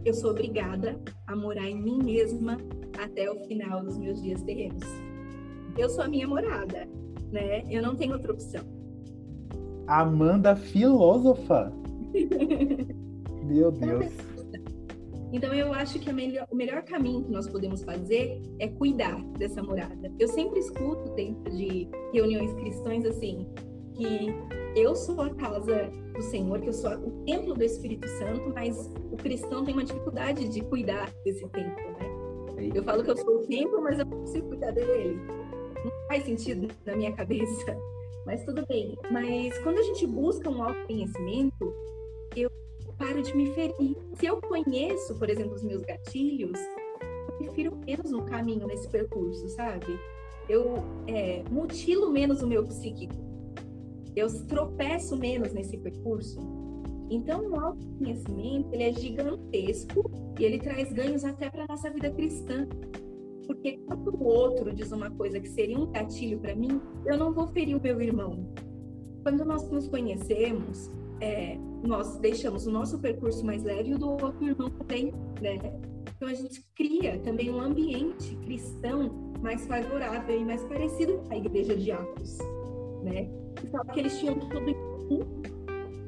eu 0.03 0.13
sou 0.13 0.31
obrigada 0.31 0.99
a 1.27 1.35
morar 1.35 1.69
em 1.69 1.81
mim 1.81 1.99
mesma 2.03 2.57
até 3.01 3.31
o 3.31 3.39
final 3.45 3.83
dos 3.83 3.97
meus 3.97 4.21
dias 4.21 4.41
terrenos. 4.43 4.83
Eu 5.77 5.89
sou 5.89 6.03
a 6.03 6.07
minha 6.07 6.27
morada, 6.27 6.87
né? 7.31 7.63
Eu 7.69 7.81
não 7.81 7.95
tenho 7.95 8.13
outra 8.13 8.33
opção. 8.33 8.61
Amanda 9.87 10.55
filósofa. 10.55 11.71
Meu 13.43 13.71
Deus. 13.71 14.31
Então 15.33 15.53
eu 15.53 15.73
acho 15.73 15.97
que 15.97 16.11
melhor, 16.11 16.45
o 16.51 16.55
melhor 16.55 16.83
caminho 16.83 17.23
que 17.23 17.31
nós 17.31 17.47
podemos 17.47 17.83
fazer 17.83 18.41
é 18.59 18.67
cuidar 18.67 19.21
dessa 19.37 19.63
morada. 19.63 20.11
Eu 20.19 20.27
sempre 20.27 20.59
escuto 20.59 21.09
dentro 21.15 21.55
de 21.55 21.87
reuniões 22.13 22.53
cristãs 22.53 23.05
assim 23.05 23.47
que 23.93 24.27
eu 24.75 24.95
sou 24.95 25.21
a 25.21 25.29
casa 25.35 25.89
do 26.13 26.21
Senhor, 26.21 26.59
que 26.59 26.67
eu 26.67 26.73
sou 26.73 26.91
o 26.91 27.23
templo 27.25 27.53
do 27.53 27.63
Espírito 27.63 28.07
Santo, 28.07 28.51
mas 28.53 28.91
o 29.11 29.17
cristão 29.17 29.63
tem 29.63 29.73
uma 29.73 29.85
dificuldade 29.85 30.49
de 30.49 30.61
cuidar 30.61 31.09
desse 31.23 31.47
templo, 31.49 31.91
né? 31.99 32.71
Eu 32.73 32.83
falo 32.83 33.03
que 33.03 33.11
eu 33.11 33.17
sou 33.17 33.37
o 33.37 33.47
templo, 33.47 33.81
mas 33.81 33.99
eu 33.99 34.05
não 34.05 34.19
consigo 34.19 34.49
cuidar 34.49 34.71
dele. 34.71 35.19
Não 35.83 35.91
faz 36.07 36.25
sentido 36.25 36.67
na 36.85 36.95
minha 36.95 37.11
cabeça, 37.13 37.77
mas 38.25 38.43
tudo 38.43 38.65
bem. 38.67 38.97
Mas 39.09 39.57
quando 39.59 39.79
a 39.79 39.83
gente 39.83 40.05
busca 40.07 40.49
um 40.49 40.63
autoconhecimento, 40.63 41.73
eu 42.35 42.49
paro 42.97 43.21
de 43.21 43.35
me 43.35 43.53
ferir. 43.53 43.95
Se 44.15 44.25
eu 44.25 44.41
conheço, 44.41 45.17
por 45.17 45.29
exemplo, 45.29 45.55
os 45.55 45.63
meus 45.63 45.81
gatilhos, 45.83 46.59
eu 46.59 47.39
me 47.39 47.51
firo 47.53 47.77
menos 47.85 48.11
no 48.11 48.23
caminho, 48.23 48.67
nesse 48.67 48.87
percurso, 48.89 49.47
sabe? 49.49 49.99
Eu 50.49 50.75
é, 51.07 51.43
mutilo 51.49 52.09
menos 52.11 52.41
o 52.41 52.47
meu 52.47 52.65
psíquico 52.65 53.31
eu 54.15 54.27
tropeço 54.45 55.15
menos 55.17 55.53
nesse 55.53 55.77
percurso. 55.77 56.37
Então, 57.09 57.49
o 57.49 57.59
autoconhecimento 57.59 58.73
ele 58.73 58.83
é 58.83 58.93
gigantesco 58.93 60.11
e 60.39 60.45
ele 60.45 60.59
traz 60.59 60.91
ganhos 60.91 61.23
até 61.23 61.49
para 61.49 61.67
nossa 61.67 61.89
vida 61.89 62.09
cristã. 62.11 62.67
Porque 63.51 63.77
quando 63.85 64.15
o 64.15 64.23
outro 64.23 64.73
diz 64.73 64.93
uma 64.93 65.11
coisa 65.11 65.37
que 65.37 65.49
seria 65.49 65.77
um 65.77 65.91
gatilho 65.91 66.39
para 66.39 66.55
mim, 66.55 66.81
eu 67.05 67.17
não 67.17 67.33
vou 67.33 67.47
ferir 67.47 67.75
o 67.75 67.81
meu 67.81 68.01
irmão. 68.01 68.47
Quando 69.23 69.43
nós 69.43 69.69
nos 69.69 69.89
conhecemos, 69.89 70.89
é, 71.19 71.57
nós 71.83 72.17
deixamos 72.19 72.65
o 72.65 72.71
nosso 72.71 72.97
percurso 72.99 73.45
mais 73.45 73.61
leve 73.61 73.89
e 73.89 73.95
o 73.95 73.99
do 73.99 74.11
outro 74.11 74.47
irmão 74.47 74.69
também, 74.69 75.11
né? 75.41 75.57
Então 76.15 76.29
a 76.29 76.33
gente 76.33 76.65
cria 76.73 77.19
também 77.19 77.51
um 77.51 77.59
ambiente 77.59 78.37
cristão 78.37 79.33
mais 79.41 79.67
favorável 79.67 80.39
e 80.39 80.45
mais 80.45 80.63
parecido 80.63 81.17
com 81.17 81.33
a 81.33 81.37
igreja 81.37 81.75
de 81.75 81.91
Atos, 81.91 82.37
né? 83.03 83.29
que 83.93 83.99
eles 83.99 84.17
tinham 84.17 84.39
tudo 84.39 84.69
em 84.69 84.73
comum, 84.73 85.41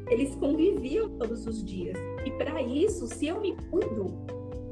eles 0.10 0.34
conviviam 0.36 1.10
todos 1.18 1.46
os 1.46 1.62
dias. 1.62 1.98
E 2.26 2.32
para 2.32 2.62
isso, 2.62 3.06
se 3.08 3.28
eu 3.28 3.42
me 3.42 3.54
cuido, 3.70 4.14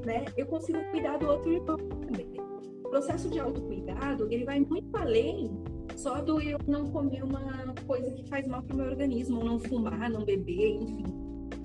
né, 0.06 0.24
eu 0.38 0.46
consigo 0.46 0.80
cuidar 0.90 1.18
do 1.18 1.28
outro 1.28 1.52
irmão 1.52 1.78
também. 1.78 2.31
Processo 2.92 3.30
de 3.30 3.40
autocuidado, 3.40 4.28
ele 4.30 4.44
vai 4.44 4.60
muito 4.60 4.96
além 4.98 5.50
só 5.96 6.22
do 6.22 6.42
eu 6.42 6.60
não 6.68 6.92
comer 6.92 7.24
uma 7.24 7.74
coisa 7.88 8.12
que 8.12 8.28
faz 8.28 8.46
mal 8.46 8.62
para 8.62 8.74
o 8.74 8.78
meu 8.78 8.88
organismo, 8.88 9.42
não 9.42 9.58
fumar, 9.58 10.10
não 10.10 10.26
beber, 10.26 10.76
enfim. 10.76 11.06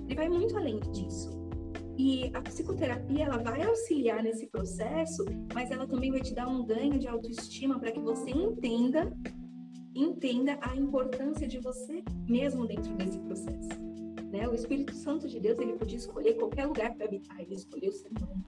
Ele 0.05 0.15
vai 0.15 0.29
muito 0.29 0.55
além 0.55 0.79
disso. 0.93 1.29
E 1.97 2.31
a 2.33 2.41
psicoterapia 2.41 3.25
ela 3.25 3.39
vai 3.39 3.61
auxiliar 3.61 4.23
nesse 4.23 4.47
processo, 4.47 5.25
mas 5.53 5.69
ela 5.69 5.85
também 5.85 6.11
vai 6.11 6.21
te 6.21 6.33
dar 6.33 6.47
um 6.47 6.65
ganho 6.65 6.97
de 6.97 7.09
autoestima 7.09 7.77
para 7.77 7.91
que 7.91 7.99
você 7.99 8.29
entenda 8.29 9.13
entenda 9.93 10.57
a 10.61 10.77
importância 10.77 11.45
de 11.45 11.59
você 11.59 12.03
mesmo 12.29 12.65
dentro 12.65 12.93
desse 12.95 13.19
processo. 13.19 13.67
Né? 14.31 14.47
O 14.47 14.53
Espírito 14.53 14.93
Santo 14.93 15.27
de 15.27 15.41
Deus 15.41 15.59
ele 15.59 15.73
podia 15.73 15.97
escolher 15.97 16.35
qualquer 16.35 16.67
lugar 16.67 16.95
para 16.95 17.05
habitar, 17.05 17.37
ele 17.41 17.55
escolheu 17.55 17.91
ser 17.91 18.11
humano. 18.17 18.45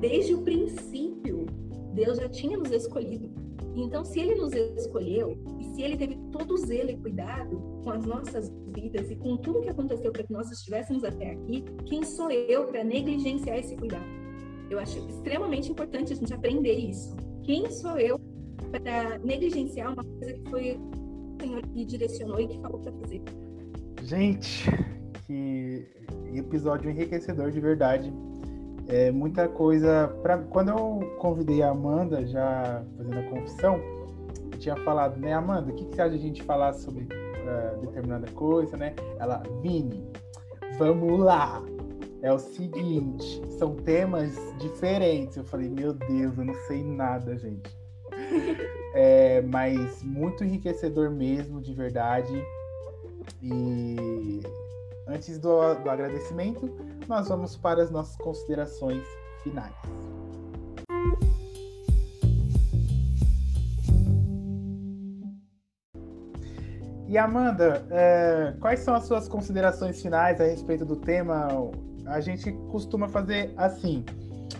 Desde 0.00 0.34
o 0.34 0.42
princípio, 0.42 1.46
Deus 1.94 2.18
já 2.18 2.28
tinha 2.28 2.58
nos 2.58 2.70
escolhido. 2.70 3.30
Então, 3.76 4.04
se 4.04 4.20
ele 4.20 4.36
nos 4.36 4.52
escolheu 4.52 5.36
e 5.58 5.64
se 5.64 5.82
ele 5.82 5.96
teve 5.96 6.16
todo 6.30 6.56
zelo 6.56 6.90
e 6.90 6.96
cuidado 6.96 7.56
com 7.82 7.90
as 7.90 8.04
nossas 8.04 8.52
vidas 8.68 9.10
e 9.10 9.16
com 9.16 9.36
tudo 9.36 9.60
que 9.60 9.68
aconteceu 9.68 10.12
para 10.12 10.22
que 10.22 10.32
nós 10.32 10.50
estivéssemos 10.50 11.02
até 11.02 11.32
aqui, 11.32 11.64
quem 11.86 12.04
sou 12.04 12.30
eu 12.30 12.66
para 12.66 12.84
negligenciar 12.84 13.58
esse 13.58 13.76
cuidado? 13.76 14.04
Eu 14.70 14.78
acho 14.78 14.98
extremamente 15.08 15.70
importante 15.70 16.12
a 16.12 16.16
gente 16.16 16.32
aprender 16.32 16.74
isso. 16.74 17.16
Quem 17.42 17.68
sou 17.70 17.98
eu 17.98 18.20
para 18.70 19.18
negligenciar 19.18 19.92
uma 19.92 20.04
coisa 20.04 20.32
que 20.34 20.50
foi 20.50 20.76
o 20.76 21.42
Senhor 21.42 21.62
que 21.62 21.84
direcionou 21.84 22.40
e 22.40 22.46
que 22.46 22.58
falou 22.60 22.78
para 22.78 22.92
fazer? 22.92 23.22
Gente, 24.02 24.70
que 25.26 25.86
episódio 26.34 26.90
enriquecedor 26.90 27.50
de 27.50 27.60
verdade 27.60 28.12
é, 28.88 29.10
muita 29.10 29.48
coisa. 29.48 30.08
Pra, 30.22 30.38
quando 30.38 30.70
eu 30.70 31.16
convidei 31.18 31.62
a 31.62 31.70
Amanda, 31.70 32.26
já 32.26 32.82
fazendo 32.96 33.18
a 33.18 33.22
confissão, 33.24 33.76
eu 34.52 34.58
tinha 34.58 34.76
falado, 34.76 35.18
né, 35.18 35.32
Amanda, 35.32 35.70
o 35.70 35.74
que, 35.74 35.84
que 35.84 35.94
você 35.94 36.02
acha 36.02 36.10
de 36.10 36.16
a 36.16 36.20
gente 36.20 36.42
falar 36.42 36.72
sobre 36.74 37.04
uh, 37.04 37.80
determinada 37.80 38.30
coisa, 38.32 38.76
né? 38.76 38.94
Ela, 39.18 39.42
Vini, 39.62 40.04
vamos 40.78 41.18
lá. 41.20 41.62
É 42.22 42.32
o 42.32 42.38
seguinte, 42.38 43.42
são 43.58 43.74
temas 43.74 44.34
diferentes. 44.58 45.36
Eu 45.36 45.44
falei, 45.44 45.68
meu 45.68 45.92
Deus, 45.92 46.38
eu 46.38 46.44
não 46.44 46.54
sei 46.66 46.82
nada, 46.82 47.36
gente. 47.36 47.70
É, 48.96 49.42
mas 49.42 50.04
muito 50.04 50.44
enriquecedor 50.44 51.10
mesmo, 51.10 51.60
de 51.60 51.74
verdade. 51.74 52.32
E 53.42 54.40
Antes 55.06 55.38
do, 55.38 55.74
do 55.74 55.90
agradecimento, 55.90 56.70
nós 57.08 57.28
vamos 57.28 57.56
para 57.56 57.82
as 57.82 57.90
nossas 57.90 58.16
considerações 58.16 59.04
finais. 59.42 59.74
E 67.06 67.18
Amanda, 67.18 67.86
é, 67.90 68.54
quais 68.60 68.80
são 68.80 68.94
as 68.94 69.04
suas 69.04 69.28
considerações 69.28 70.00
finais 70.02 70.40
a 70.40 70.44
respeito 70.44 70.84
do 70.84 70.96
tema? 70.96 71.46
A 72.06 72.20
gente 72.20 72.50
costuma 72.72 73.08
fazer 73.08 73.52
assim: 73.56 74.04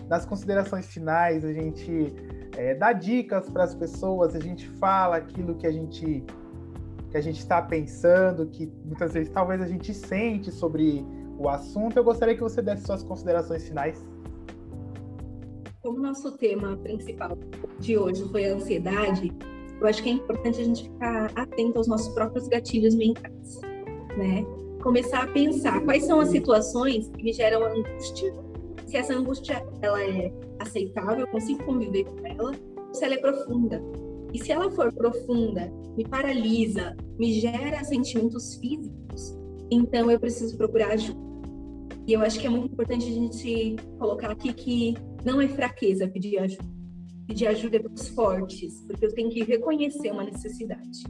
nas 0.07 0.25
considerações 0.25 0.85
finais, 0.85 1.43
a 1.43 1.51
gente 1.51 2.15
é, 2.55 2.75
dá 2.75 2.93
dicas 2.93 3.49
para 3.49 3.63
as 3.63 3.75
pessoas, 3.75 4.35
a 4.35 4.39
gente 4.39 4.69
fala 4.69 5.17
aquilo 5.17 5.55
que 5.55 5.67
a 5.67 5.71
gente 5.71 6.23
que 7.11 7.17
a 7.17 7.21
gente 7.21 7.39
está 7.39 7.61
pensando, 7.61 8.45
que 8.47 8.71
muitas 8.83 9.13
vezes 9.13 9.29
talvez 9.29 9.61
a 9.61 9.67
gente 9.67 9.93
sente 9.93 10.51
sobre 10.51 11.05
o 11.37 11.49
assunto. 11.49 11.97
Eu 11.97 12.03
gostaria 12.03 12.35
que 12.35 12.41
você 12.41 12.61
desse 12.61 12.85
suas 12.85 13.03
considerações 13.03 13.67
finais. 13.67 14.05
Como 15.81 15.99
nosso 15.99 16.31
tema 16.37 16.75
principal 16.77 17.37
de 17.79 17.97
hoje 17.97 18.27
foi 18.29 18.49
a 18.49 18.55
ansiedade, 18.55 19.31
eu 19.79 19.87
acho 19.87 20.01
que 20.01 20.09
é 20.09 20.13
importante 20.13 20.61
a 20.61 20.63
gente 20.63 20.83
ficar 20.83 21.31
atento 21.35 21.77
aos 21.77 21.87
nossos 21.87 22.13
próprios 22.13 22.47
gatilhos 22.47 22.95
mentais, 22.95 23.61
né? 24.17 24.45
Começar 24.81 25.23
a 25.23 25.27
pensar 25.27 25.83
quais 25.83 26.05
são 26.05 26.19
as 26.19 26.29
situações 26.29 27.09
que 27.09 27.23
me 27.23 27.33
geram 27.33 27.63
angústia, 27.63 28.33
se 28.87 28.97
essa 28.97 29.13
angústia 29.13 29.65
ela 29.81 30.01
é 30.01 30.31
aceitável, 30.59 31.21
eu 31.21 31.27
consigo 31.27 31.63
conviver 31.63 32.05
com 32.05 32.25
ela, 32.25 32.51
ou 32.87 32.93
se 32.93 33.03
ela 33.03 33.15
é 33.15 33.17
profunda. 33.17 33.81
E 34.33 34.39
se 34.39 34.51
ela 34.51 34.69
for 34.71 34.93
profunda, 34.93 35.71
me 35.97 36.05
paralisa, 36.05 36.95
me 37.17 37.33
gera 37.39 37.83
sentimentos 37.83 38.55
físicos, 38.55 39.37
então 39.71 40.09
eu 40.09 40.19
preciso 40.19 40.57
procurar 40.57 40.91
ajuda. 40.91 41.24
E 42.07 42.13
eu 42.13 42.21
acho 42.21 42.39
que 42.39 42.45
é 42.45 42.49
muito 42.49 42.71
importante 42.71 43.07
a 43.07 43.11
gente 43.11 43.75
colocar 43.97 44.31
aqui 44.31 44.53
que 44.53 44.93
não 45.23 45.41
é 45.41 45.47
fraqueza 45.47 46.07
pedir 46.07 46.37
ajuda. 46.37 46.75
Pedir 47.27 47.47
ajuda 47.47 47.77
é 47.77 47.79
para 47.79 47.91
os 47.91 48.07
fortes, 48.09 48.81
porque 48.85 49.05
eu 49.05 49.13
tenho 49.13 49.29
que 49.29 49.43
reconhecer 49.43 50.11
uma 50.11 50.23
necessidade. 50.23 51.03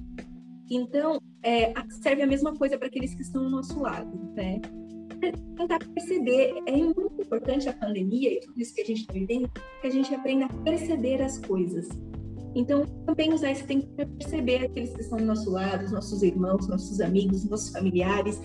Então, 0.72 1.20
é, 1.44 1.74
serve 2.02 2.22
a 2.22 2.28
mesma 2.28 2.54
coisa 2.54 2.78
para 2.78 2.88
aqueles 2.88 3.14
que 3.14 3.22
estão 3.22 3.44
ao 3.44 3.50
nosso 3.50 3.80
lado, 3.80 4.34
né? 4.34 4.62
Tentar 5.58 5.80
perceber, 5.94 6.56
é 6.66 6.72
muito 6.72 7.16
importante 7.20 7.68
a 7.68 7.74
pandemia 7.74 8.34
e 8.34 8.40
tudo 8.40 8.60
isso 8.60 8.74
que 8.74 8.82
a 8.82 8.86
gente 8.86 9.02
está 9.02 9.14
vivendo, 9.14 9.52
que 9.82 9.88
a 9.88 9.90
gente 9.90 10.14
aprenda 10.14 10.46
a 10.46 10.50
perceber 10.64 11.22
as 11.22 11.38
coisas. 11.40 11.88
Então, 12.56 12.86
também 13.06 13.34
usar 13.34 13.52
esse 13.52 13.66
tempo 13.66 13.86
para 13.96 14.06
perceber 14.06 14.66
aqueles 14.66 14.94
que 14.94 15.02
estão 15.02 15.18
do 15.18 15.26
nosso 15.26 15.52
lado, 15.52 15.84
os 15.84 15.92
nossos 15.92 16.24
irmãos, 16.24 16.68
nossos 16.70 17.02
amigos, 17.02 17.44
nossos 17.50 17.70
familiares, 17.70 18.40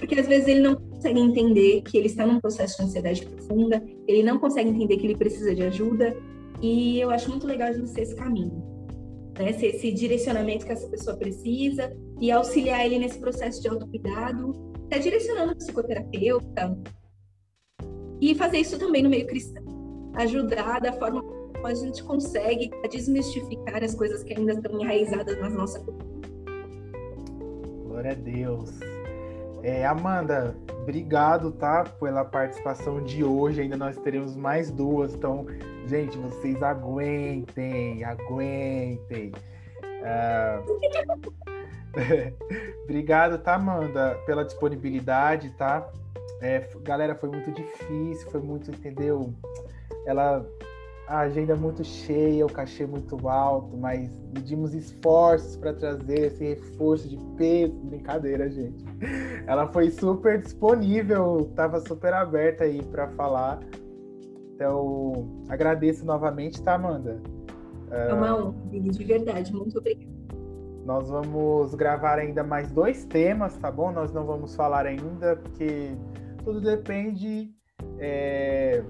porque 0.00 0.18
às 0.18 0.26
vezes 0.26 0.48
ele 0.48 0.60
não 0.60 0.76
consegue 0.76 1.20
entender 1.20 1.82
que 1.82 1.98
ele 1.98 2.06
está 2.06 2.26
num 2.26 2.40
processo 2.40 2.78
de 2.78 2.84
ansiedade 2.84 3.26
profunda, 3.26 3.84
ele 4.08 4.22
não 4.22 4.38
consegue 4.38 4.70
entender 4.70 4.96
que 4.96 5.06
ele 5.06 5.16
precisa 5.16 5.54
de 5.54 5.62
ajuda, 5.62 6.16
e 6.62 6.98
eu 6.98 7.10
acho 7.10 7.28
muito 7.28 7.46
legal 7.46 7.68
a 7.68 7.72
gente 7.72 7.90
ser 7.90 8.00
esse 8.00 8.16
caminho, 8.16 8.64
né? 9.38 9.52
Ser 9.52 9.66
esse 9.66 9.92
direcionamento 9.92 10.64
que 10.64 10.72
essa 10.72 10.88
pessoa 10.88 11.16
precisa 11.16 11.94
e 12.18 12.30
auxiliar 12.30 12.86
ele 12.86 12.98
nesse 12.98 13.20
processo 13.20 13.60
de 13.60 13.68
autocuidado, 13.68 14.72
até 14.86 14.98
direcionando 14.98 15.52
o 15.52 15.56
psicoterapeuta, 15.56 16.78
e 18.22 18.34
fazer 18.34 18.58
isso 18.58 18.78
também 18.78 19.02
no 19.02 19.10
meio 19.10 19.26
cristão, 19.26 19.62
ajudar 20.14 20.80
da 20.80 20.94
forma 20.94 21.22
a 21.62 21.74
gente 21.74 22.02
consegue 22.02 22.70
desmistificar 22.90 23.84
as 23.84 23.94
coisas 23.94 24.22
que 24.22 24.32
ainda 24.32 24.54
estão 24.54 24.80
enraizadas 24.80 25.38
na 25.38 25.50
nossa 25.50 25.78
cultura. 25.78 26.08
Glória 27.84 28.12
a 28.12 28.14
Deus. 28.14 28.80
É, 29.62 29.84
Amanda, 29.84 30.56
obrigado, 30.82 31.52
tá, 31.52 31.84
pela 31.84 32.24
participação 32.24 33.02
de 33.02 33.22
hoje. 33.22 33.60
Ainda 33.60 33.76
nós 33.76 33.96
teremos 33.98 34.34
mais 34.34 34.70
duas, 34.70 35.14
então, 35.14 35.46
gente, 35.86 36.16
vocês 36.16 36.62
aguentem, 36.62 38.02
aguentem. 38.04 39.32
Uh... 40.00 40.80
obrigado, 42.84 43.38
tá, 43.38 43.54
Amanda, 43.56 44.18
pela 44.24 44.44
disponibilidade, 44.44 45.50
tá? 45.50 45.90
É, 46.40 46.66
galera, 46.82 47.14
foi 47.14 47.28
muito 47.28 47.52
difícil, 47.52 48.30
foi 48.30 48.40
muito, 48.40 48.70
entendeu? 48.70 49.34
Ela 50.06 50.46
a 51.10 51.22
agenda 51.22 51.56
muito 51.56 51.82
cheia, 51.82 52.46
o 52.46 52.52
cachê 52.52 52.86
muito 52.86 53.28
alto, 53.28 53.76
mas 53.76 54.08
medimos 54.32 54.72
esforços 54.72 55.56
para 55.56 55.74
trazer 55.74 56.26
esse 56.26 56.44
reforço 56.54 57.08
de 57.08 57.18
peso. 57.36 57.74
Brincadeira, 57.82 58.48
gente. 58.48 58.84
Ela 59.44 59.66
foi 59.66 59.90
super 59.90 60.40
disponível, 60.40 61.40
estava 61.50 61.80
super 61.80 62.14
aberta 62.14 62.62
aí 62.62 62.80
para 62.84 63.08
falar. 63.08 63.58
Então, 64.54 65.42
agradeço 65.48 66.06
novamente, 66.06 66.62
tá, 66.62 66.74
Amanda? 66.74 67.20
É 67.90 68.14
uma 68.14 68.46
honra, 68.46 68.54
de 68.70 69.04
verdade. 69.04 69.52
Muito 69.52 69.78
obrigada. 69.78 70.08
Nós 70.84 71.10
vamos 71.10 71.74
gravar 71.74 72.20
ainda 72.20 72.44
mais 72.44 72.70
dois 72.70 73.04
temas, 73.04 73.56
tá 73.56 73.70
bom? 73.70 73.90
Nós 73.90 74.12
não 74.12 74.24
vamos 74.24 74.54
falar 74.54 74.86
ainda, 74.86 75.34
porque 75.34 75.90
tudo 76.44 76.60
depende. 76.60 77.50
É 77.98 78.84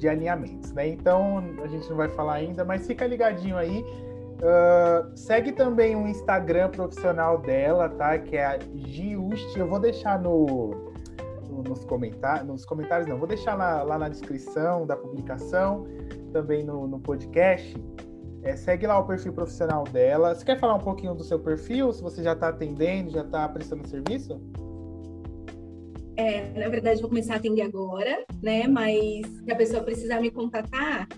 de 0.00 0.08
alinhamentos, 0.08 0.72
né? 0.72 0.88
Então 0.88 1.44
a 1.62 1.66
gente 1.68 1.88
não 1.90 1.96
vai 1.96 2.08
falar 2.08 2.34
ainda, 2.34 2.64
mas 2.64 2.86
fica 2.86 3.06
ligadinho 3.06 3.56
aí. 3.56 3.84
Uh, 4.40 5.14
segue 5.14 5.52
também 5.52 5.94
o 5.94 6.08
Instagram 6.08 6.70
profissional 6.70 7.36
dela, 7.36 7.90
tá? 7.90 8.18
Que 8.18 8.38
é 8.38 8.46
a 8.46 8.58
Giusti. 8.74 9.58
Eu 9.58 9.68
vou 9.68 9.78
deixar 9.78 10.18
no, 10.18 10.70
no 11.50 11.62
nos, 11.62 11.84
comentar, 11.84 12.42
nos 12.42 12.64
comentários, 12.64 13.06
não, 13.06 13.18
vou 13.18 13.28
deixar 13.28 13.54
lá, 13.54 13.82
lá 13.82 13.98
na 13.98 14.08
descrição 14.08 14.86
da 14.86 14.96
publicação, 14.96 15.86
também 16.32 16.64
no, 16.64 16.88
no 16.88 16.98
podcast. 16.98 17.76
É, 18.42 18.56
segue 18.56 18.86
lá 18.86 18.98
o 18.98 19.04
perfil 19.04 19.34
profissional 19.34 19.84
dela. 19.84 20.34
Você 20.34 20.46
quer 20.46 20.58
falar 20.58 20.76
um 20.76 20.80
pouquinho 20.80 21.14
do 21.14 21.22
seu 21.22 21.38
perfil? 21.38 21.92
Se 21.92 22.02
você 22.02 22.22
já 22.22 22.32
está 22.32 22.48
atendendo, 22.48 23.10
já 23.10 23.20
está 23.20 23.46
prestando 23.46 23.86
serviço? 23.86 24.40
É, 26.16 26.58
na 26.58 26.68
verdade, 26.68 27.00
vou 27.00 27.08
começar 27.08 27.34
a 27.34 27.36
atender 27.36 27.62
agora, 27.62 28.24
né? 28.42 28.66
Mas 28.66 29.26
se 29.26 29.50
a 29.50 29.56
pessoa 29.56 29.82
precisar 29.82 30.20
me 30.20 30.30
contatar, 30.30 31.08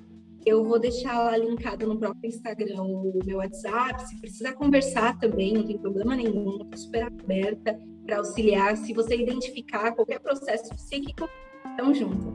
eu 0.44 0.64
vou 0.64 0.78
deixar 0.78 1.18
lá 1.18 1.36
linkado 1.36 1.86
no 1.86 1.98
próprio 1.98 2.28
Instagram 2.28 2.82
o 2.82 3.18
meu 3.24 3.38
WhatsApp. 3.38 4.06
Se 4.06 4.20
precisar 4.20 4.52
conversar 4.54 5.18
também, 5.18 5.54
não 5.54 5.64
tem 5.64 5.78
problema 5.78 6.16
nenhum, 6.16 6.58
estou 6.62 6.76
super 6.76 7.04
aberta. 7.04 7.78
para 8.04 8.18
auxiliar. 8.18 8.76
Se 8.76 8.92
você 8.92 9.16
identificar 9.16 9.92
qualquer 9.92 10.18
processo 10.18 10.74
psíquico, 10.74 11.28
tamo 11.76 11.94
junto. 11.94 12.32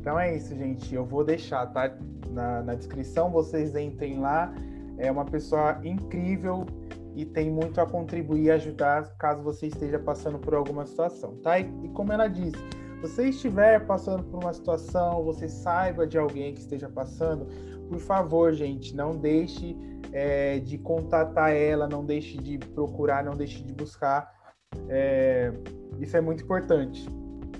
Então 0.00 0.18
é 0.18 0.36
isso, 0.36 0.56
gente. 0.56 0.94
Eu 0.94 1.04
vou 1.04 1.24
deixar, 1.24 1.66
tá? 1.66 1.94
Na, 2.30 2.62
na 2.62 2.74
descrição, 2.74 3.30
vocês 3.30 3.74
entrem 3.74 4.20
lá. 4.20 4.54
É 4.96 5.10
uma 5.10 5.24
pessoa 5.24 5.80
incrível 5.84 6.64
e 7.18 7.26
tem 7.26 7.50
muito 7.50 7.80
a 7.80 7.86
contribuir 7.86 8.44
e 8.44 8.50
ajudar 8.52 9.12
caso 9.18 9.42
você 9.42 9.66
esteja 9.66 9.98
passando 9.98 10.38
por 10.38 10.54
alguma 10.54 10.86
situação, 10.86 11.34
tá? 11.38 11.58
E, 11.58 11.68
e 11.82 11.88
como 11.88 12.12
ela 12.12 12.28
disse, 12.28 12.56
você 13.02 13.28
estiver 13.28 13.84
passando 13.86 14.22
por 14.22 14.40
uma 14.40 14.52
situação, 14.52 15.24
você 15.24 15.48
saiba 15.48 16.06
de 16.06 16.16
alguém 16.16 16.54
que 16.54 16.60
esteja 16.60 16.88
passando, 16.88 17.46
por 17.88 17.98
favor, 17.98 18.52
gente, 18.52 18.94
não 18.94 19.16
deixe 19.16 19.76
é, 20.12 20.60
de 20.60 20.78
contatar 20.78 21.50
ela, 21.50 21.88
não 21.88 22.04
deixe 22.04 22.38
de 22.38 22.56
procurar, 22.56 23.24
não 23.24 23.34
deixe 23.34 23.64
de 23.64 23.72
buscar. 23.72 24.32
É, 24.88 25.52
isso 25.98 26.16
é 26.16 26.20
muito 26.20 26.44
importante. 26.44 27.04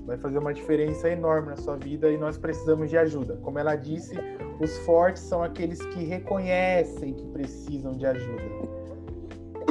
Vai 0.06 0.18
fazer 0.18 0.38
uma 0.38 0.54
diferença 0.54 1.10
enorme 1.10 1.48
na 1.48 1.56
sua 1.56 1.76
vida 1.76 2.08
e 2.12 2.16
nós 2.16 2.38
precisamos 2.38 2.90
de 2.90 2.96
ajuda. 2.96 3.36
Como 3.42 3.58
ela 3.58 3.74
disse, 3.74 4.14
os 4.60 4.78
fortes 4.78 5.22
são 5.22 5.42
aqueles 5.42 5.84
que 5.86 6.04
reconhecem 6.04 7.12
que 7.12 7.26
precisam 7.26 7.92
de 7.92 8.06
ajuda. 8.06 8.77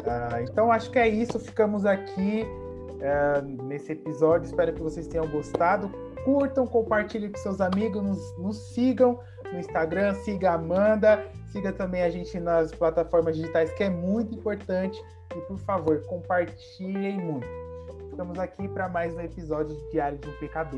Ah, 0.06 0.42
então, 0.42 0.72
acho 0.72 0.92
que 0.92 1.00
é 1.00 1.08
isso. 1.08 1.40
Ficamos 1.40 1.86
aqui 1.86 2.46
é, 3.02 3.42
nesse 3.42 3.92
episódio. 3.92 4.46
Espero 4.46 4.74
que 4.74 4.82
vocês 4.82 5.08
tenham 5.08 5.28
gostado. 5.30 5.90
Curtam, 6.24 6.68
compartilhem 6.68 7.32
com 7.32 7.38
seus 7.38 7.62
amigos, 7.62 8.04
nos, 8.04 8.38
nos 8.38 8.58
sigam 8.74 9.20
no 9.52 9.60
Instagram, 9.60 10.14
siga 10.16 10.52
a 10.52 10.54
Amanda, 10.56 11.26
siga 11.52 11.72
também 11.72 12.02
a 12.02 12.10
gente 12.10 12.38
nas 12.40 12.72
plataformas 12.72 13.38
digitais, 13.38 13.72
que 13.74 13.84
é 13.84 13.90
muito 13.90 14.36
importante. 14.36 15.02
E 15.36 15.42
por 15.42 15.58
favor, 15.60 16.02
compartilhem 16.06 17.18
muito. 17.18 17.48
Estamos 18.10 18.40
aqui 18.40 18.68
para 18.68 18.90
mais 18.90 19.16
um 19.16 19.22
episódio 19.22 19.76
de 19.76 19.92
Diário 19.92 20.18
de 20.18 20.28
um 20.28 20.34
Pecador. 20.40 20.78